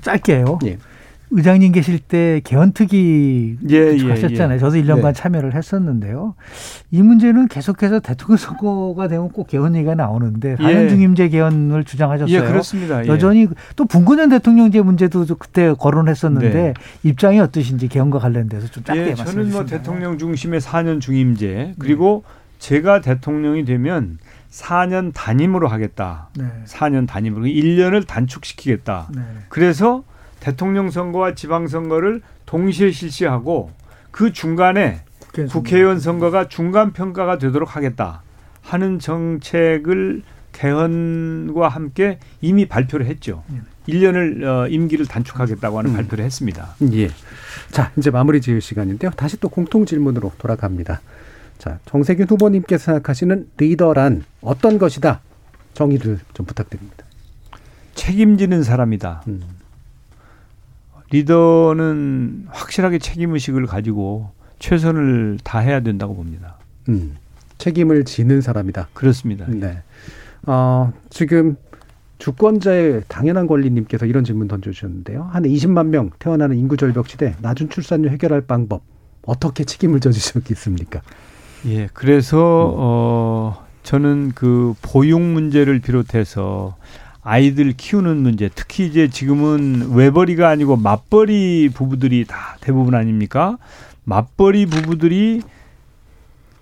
짧게요. 0.00 0.58
예. 0.64 0.78
의장님 1.34 1.72
계실 1.72 1.98
때 1.98 2.40
개헌특위 2.44 3.56
예, 3.70 3.96
예, 3.96 4.10
하셨잖아요. 4.10 4.56
예. 4.56 4.58
저도 4.58 4.76
1년간 4.76 5.02
네. 5.02 5.12
참여를 5.12 5.54
했었는데요. 5.54 6.34
이 6.90 7.02
문제는 7.02 7.48
계속해서 7.48 8.00
대통령 8.00 8.36
선거가 8.36 9.08
되면 9.08 9.30
꼭 9.30 9.48
개헌 9.48 9.74
얘기가 9.74 9.94
나오는데 9.94 10.56
4년 10.56 10.84
예. 10.84 10.88
중임제 10.90 11.28
개헌을 11.30 11.84
주장하셨어요. 11.84 12.36
예, 12.36 12.40
그렇습니다. 12.42 13.04
예. 13.04 13.08
여전히 13.08 13.48
또 13.76 13.86
분권전 13.86 14.28
대통령제 14.28 14.82
문제도 14.82 15.24
그때 15.38 15.74
거론했었는데 15.78 16.52
네. 16.52 16.74
입장이 17.02 17.40
어떠신지 17.40 17.88
개헌과 17.88 18.18
관련돼서 18.18 18.66
좀 18.68 18.84
짧게 18.84 19.00
예, 19.00 19.06
말씀해 19.14 19.26
저는 19.26 19.50
뭐 19.50 19.64
주시면. 19.64 19.66
대통령 19.66 20.18
중심의 20.18 20.60
4년 20.60 21.00
중임제 21.00 21.74
그리고 21.78 22.24
제가 22.58 23.00
대통령이 23.00 23.64
되면 23.64 24.18
4년 24.50 25.12
단임으로 25.14 25.66
하겠다. 25.68 26.28
네. 26.36 26.44
4년 26.66 27.08
단임으로 27.08 27.46
1년을 27.46 28.06
단축시키겠다. 28.06 29.08
네. 29.14 29.22
그래서 29.48 30.04
대통령 30.42 30.90
선거와 30.90 31.36
지방 31.36 31.68
선거를 31.68 32.20
동시에 32.46 32.90
실시하고 32.90 33.70
그 34.10 34.32
중간에 34.32 35.02
국회의원 35.48 36.00
선거가 36.00 36.48
중간 36.48 36.92
평가가 36.92 37.38
되도록 37.38 37.76
하겠다 37.76 38.22
하는 38.60 38.98
정책을 38.98 40.22
개헌과 40.50 41.68
함께 41.68 42.18
이미 42.40 42.66
발표를 42.66 43.06
했죠. 43.06 43.44
네. 43.46 43.60
1년을 43.88 44.42
어, 44.42 44.68
임기를 44.68 45.06
단축하겠다고 45.06 45.76
음. 45.76 45.78
하는 45.78 45.92
발표를 45.94 46.24
했습니다. 46.24 46.74
예. 46.92 47.08
자, 47.70 47.92
이제 47.96 48.10
마무리 48.10 48.40
지을 48.40 48.60
시간인데요. 48.60 49.12
다시 49.12 49.38
또 49.38 49.48
공통 49.48 49.86
질문으로 49.86 50.32
돌아갑니다. 50.38 51.00
자, 51.58 51.78
정세균 51.86 52.26
후보님께서 52.28 52.84
생각하시는 52.86 53.48
리더란 53.58 54.24
어떤 54.40 54.78
것이다? 54.78 55.20
정의를 55.74 56.18
좀 56.34 56.46
부탁드립니다. 56.46 57.04
책임지는 57.94 58.64
사람이다. 58.64 59.22
음. 59.28 59.61
리더는 61.12 62.46
확실하게 62.48 62.98
책임 62.98 63.34
의식을 63.34 63.66
가지고 63.66 64.30
최선을 64.58 65.38
다해야 65.44 65.80
된다고 65.80 66.14
봅니다. 66.16 66.56
음. 66.88 67.16
책임을 67.58 68.04
지는 68.04 68.40
사람이다. 68.40 68.88
그렇습니다. 68.94 69.46
네. 69.48 69.82
어, 70.46 70.92
지금 71.10 71.56
주권자의 72.18 73.02
당연한 73.08 73.46
권리님께서 73.46 74.06
이런 74.06 74.24
질문 74.24 74.48
던져주셨는데요. 74.48 75.24
한 75.24 75.42
20만 75.42 75.88
명 75.88 76.10
태어나는 76.18 76.56
인구 76.56 76.76
절벽 76.76 77.08
시대 77.08 77.34
낮은 77.40 77.68
출산율 77.68 78.10
해결할 78.10 78.42
방법 78.42 78.82
어떻게 79.22 79.64
책임을 79.64 80.00
져주셨겠습니까? 80.00 81.02
예, 81.66 81.88
그래서 81.92 82.74
어 82.76 83.66
저는 83.82 84.32
그 84.34 84.74
보육 84.82 85.20
문제를 85.20 85.80
비롯해서 85.80 86.76
아이들 87.22 87.72
키우는 87.72 88.16
문제, 88.18 88.50
특히 88.52 88.86
이제 88.86 89.08
지금은 89.08 89.94
외벌이가 89.94 90.48
아니고 90.48 90.76
맞벌이 90.76 91.70
부부들이 91.72 92.24
다 92.24 92.56
대부분 92.60 92.94
아닙니까? 92.94 93.58
맞벌이 94.04 94.66
부부들이 94.66 95.42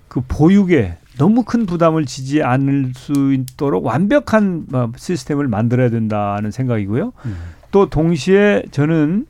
그 0.08 0.20
보육에 0.28 0.98
너무 1.18 1.44
큰 1.44 1.66
부담을 1.66 2.04
지지 2.04 2.42
않을 2.42 2.92
수 2.94 3.32
있도록 3.32 3.84
완벽한 3.84 4.66
어, 4.72 4.90
시스템을 4.96 5.48
만들어야 5.48 5.88
된다는 5.90 6.50
생각이고요. 6.50 7.12
또 7.70 7.88
동시에 7.88 8.64
저는 8.70 9.26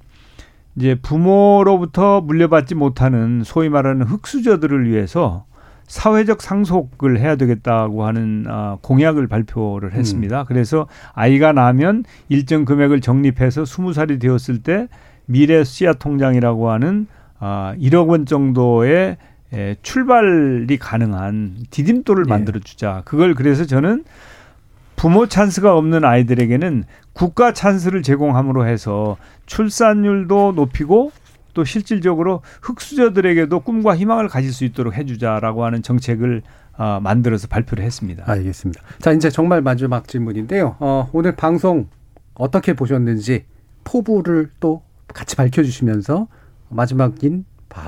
이제 0.76 0.94
부모로부터 0.94 2.20
물려받지 2.20 2.74
못하는 2.74 3.42
소위 3.44 3.68
말하는 3.68 4.06
흑수저들을 4.06 4.88
위해서 4.88 5.44
사회적 5.90 6.40
상속을 6.40 7.18
해야 7.18 7.34
되겠다고 7.34 8.06
하는 8.06 8.44
아, 8.46 8.78
공약을 8.80 9.26
발표를 9.26 9.92
했습니다. 9.92 10.44
그래서 10.44 10.86
아이가 11.14 11.50
나면 11.52 12.04
일정 12.28 12.64
금액을 12.64 13.00
적립해서 13.00 13.64
스무 13.64 13.92
살이 13.92 14.20
되었을 14.20 14.62
때 14.62 14.86
미래 15.26 15.64
씨앗 15.64 15.98
통장이라고 15.98 16.70
하는 16.70 17.08
아, 17.40 17.74
1억 17.76 18.06
원 18.08 18.24
정도의 18.24 19.16
에, 19.52 19.76
출발이 19.82 20.76
가능한 20.78 21.56
디딤돌을 21.70 22.24
만들어 22.24 22.60
주자. 22.60 23.02
그걸 23.04 23.34
그래서 23.34 23.64
저는 23.64 24.04
부모 24.94 25.26
찬스가 25.26 25.76
없는 25.76 26.04
아이들에게는 26.04 26.84
국가 27.14 27.52
찬스를 27.52 28.04
제공함으로 28.04 28.64
해서 28.64 29.16
출산율도 29.46 30.52
높이고 30.54 31.10
또 31.54 31.64
실질적으로 31.64 32.42
흑수저들에게도 32.62 33.60
꿈과 33.60 33.96
희망을 33.96 34.28
가질 34.28 34.52
수 34.52 34.64
있도록 34.64 34.94
해주자라고 34.94 35.64
하는 35.64 35.82
정책을 35.82 36.42
어, 36.76 36.98
만들어서 37.02 37.46
발표를 37.48 37.84
했습니다. 37.84 38.24
알겠습니다. 38.26 38.80
자, 39.00 39.12
이제 39.12 39.28
정말 39.28 39.60
마지막 39.60 40.08
질문인데요. 40.08 40.76
어, 40.80 41.10
오늘 41.12 41.36
방송 41.36 41.88
어떻게 42.34 42.74
보셨는지 42.74 43.44
포부를 43.84 44.50
또 44.60 44.82
같이 45.08 45.36
밝혀주시면서 45.36 46.28
마지막인 46.70 47.44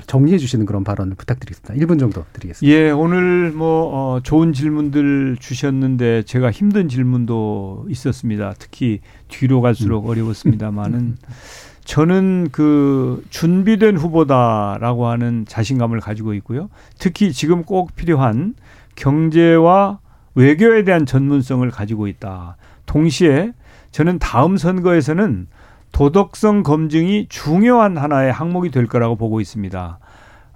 정리해 0.06 0.38
주시는 0.38 0.66
그런 0.66 0.84
발언을 0.84 1.16
부탁드리겠습니다. 1.16 1.74
1분 1.74 1.98
정도 1.98 2.24
드리겠습니다. 2.32 2.76
예, 2.76 2.90
오늘 2.90 3.50
뭐 3.50 3.90
어, 3.92 4.20
좋은 4.22 4.52
질문들 4.52 5.38
주셨는데 5.40 6.22
제가 6.22 6.50
힘든 6.50 6.88
질문도 6.88 7.86
있었습니다. 7.88 8.54
특히 8.58 9.00
뒤로 9.28 9.60
갈수록 9.60 10.06
어려웠습니다만은 10.06 11.16
저는 11.85 12.49
그 12.53 13.24
준비된 13.30 13.97
후보다라고 13.97 15.07
하는 15.07 15.45
자신감을 15.47 16.01
가지고 16.01 16.35
있고요. 16.35 16.70
특히 16.99 17.33
지금 17.33 17.64
꼭 17.64 17.95
필요한 17.97 18.55
경제와 18.95 19.99
외교에 20.35 20.85
대한 20.85 21.07
전문성을 21.07 21.68
가지고 21.70 22.07
있다. 22.07 22.57
동시에 22.87 23.53
저는 23.91 24.18
다음 24.18 24.57
선거에서는 24.57 25.49
도덕성 25.93 26.62
검증이 26.62 27.26
중요한 27.28 27.99
하나의 27.99 28.33
항목이 28.33 28.70
될 28.70 28.87
거라고 28.87 29.16
보고 29.16 29.41
있습니다. 29.41 29.99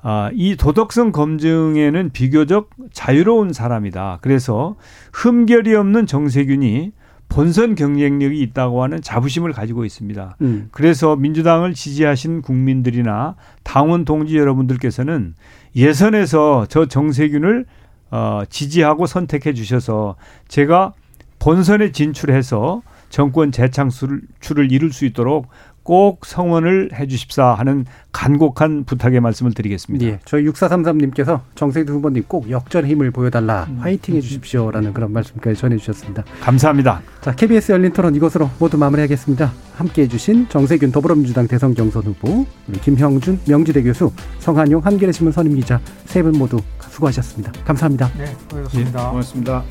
아, 0.03 0.31
이 0.33 0.57
도덕성 0.57 1.13
검증에는 1.13 2.11
비교적 2.11 2.71
자유로운 2.93 3.53
사람이다. 3.53 4.19
그래서 4.23 4.77
흠결이 5.13 5.75
없는 5.75 6.07
정세균이 6.07 6.93
본선 7.29 7.75
경쟁력이 7.75 8.41
있다고 8.41 8.83
하는 8.83 9.03
자부심을 9.03 9.53
가지고 9.53 9.85
있습니다. 9.85 10.37
음. 10.41 10.69
그래서 10.71 11.17
민주당을 11.17 11.75
지지하신 11.75 12.43
국민들이나 12.43 13.37
당원 13.63 14.05
동지 14.05 14.37
여러분들께서는 14.39 15.35
예선에서 15.75 16.67
저 16.69 16.87
정세균을 16.87 17.67
어, 18.11 18.43
지지하고 18.49 19.07
선택해 19.07 19.53
주셔서 19.53 20.17
제가 20.49 20.95
본선에 21.39 21.93
진출해서 21.93 22.83
정권 23.09 23.53
재창출을 23.53 24.23
출을 24.41 24.73
이룰 24.73 24.93
수 24.93 25.05
있도록 25.05 25.49
꼭 25.87 26.27
성원을 26.27 26.91
해 26.95 27.07
주십사 27.07 27.55
하는 27.55 27.87
간곡한 28.11 28.85
부탁의 28.87 29.21
말씀을 29.21 29.53
드리겠습니다. 29.55 30.05
예, 30.05 30.19
저희 30.25 30.45
6433님께서 30.47 31.43
정세균 31.55 31.95
후보님 31.95 32.25
꼭 32.27 32.51
역전의 32.51 32.91
힘을 32.91 33.13
보여달라 33.13 33.69
화이팅 33.79 34.17
해 34.17 34.21
주십시오라는 34.21 34.93
그런 34.93 35.13
말씀까지 35.13 35.57
전해 35.61 35.77
주셨습니다. 35.77 36.25
감사합니다. 36.41 37.03
자, 37.21 37.33
KBS 37.37 37.71
열린 37.71 37.93
토론 37.93 38.17
이것으로 38.17 38.51
모두 38.59 38.77
마무리하겠습니다. 38.77 39.53
함께 39.77 40.03
해 40.03 40.09
주신 40.09 40.49
정세균 40.49 40.91
더불어민주당 40.91 41.47
대선 41.47 41.73
경선 41.73 42.03
후보, 42.03 42.45
김형준 42.83 43.43
명지대 43.47 43.83
교수, 43.85 44.11
성한용 44.41 44.85
한겨레신문 44.85 45.33
선임 45.33 45.55
기자 45.55 45.81
세 46.05 46.23
분 46.23 46.33
모두 46.33 46.61
수고하셨습니다. 46.91 47.53
감사합니다. 47.65 48.11
네, 48.19 48.25
고맙습니다. 48.51 49.01
예, 49.05 49.09
고맙습니다. 49.11 49.63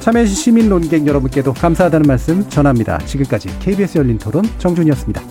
참여해주신 0.00 0.42
시민 0.42 0.68
논객 0.68 1.06
여러분께도 1.06 1.54
감사하다는 1.54 2.06
말씀 2.06 2.46
전합니다. 2.50 2.98
지금까지 2.98 3.48
KBS 3.60 3.96
열린 3.98 4.18
토론 4.18 4.44
정준이었습니다. 4.58 5.22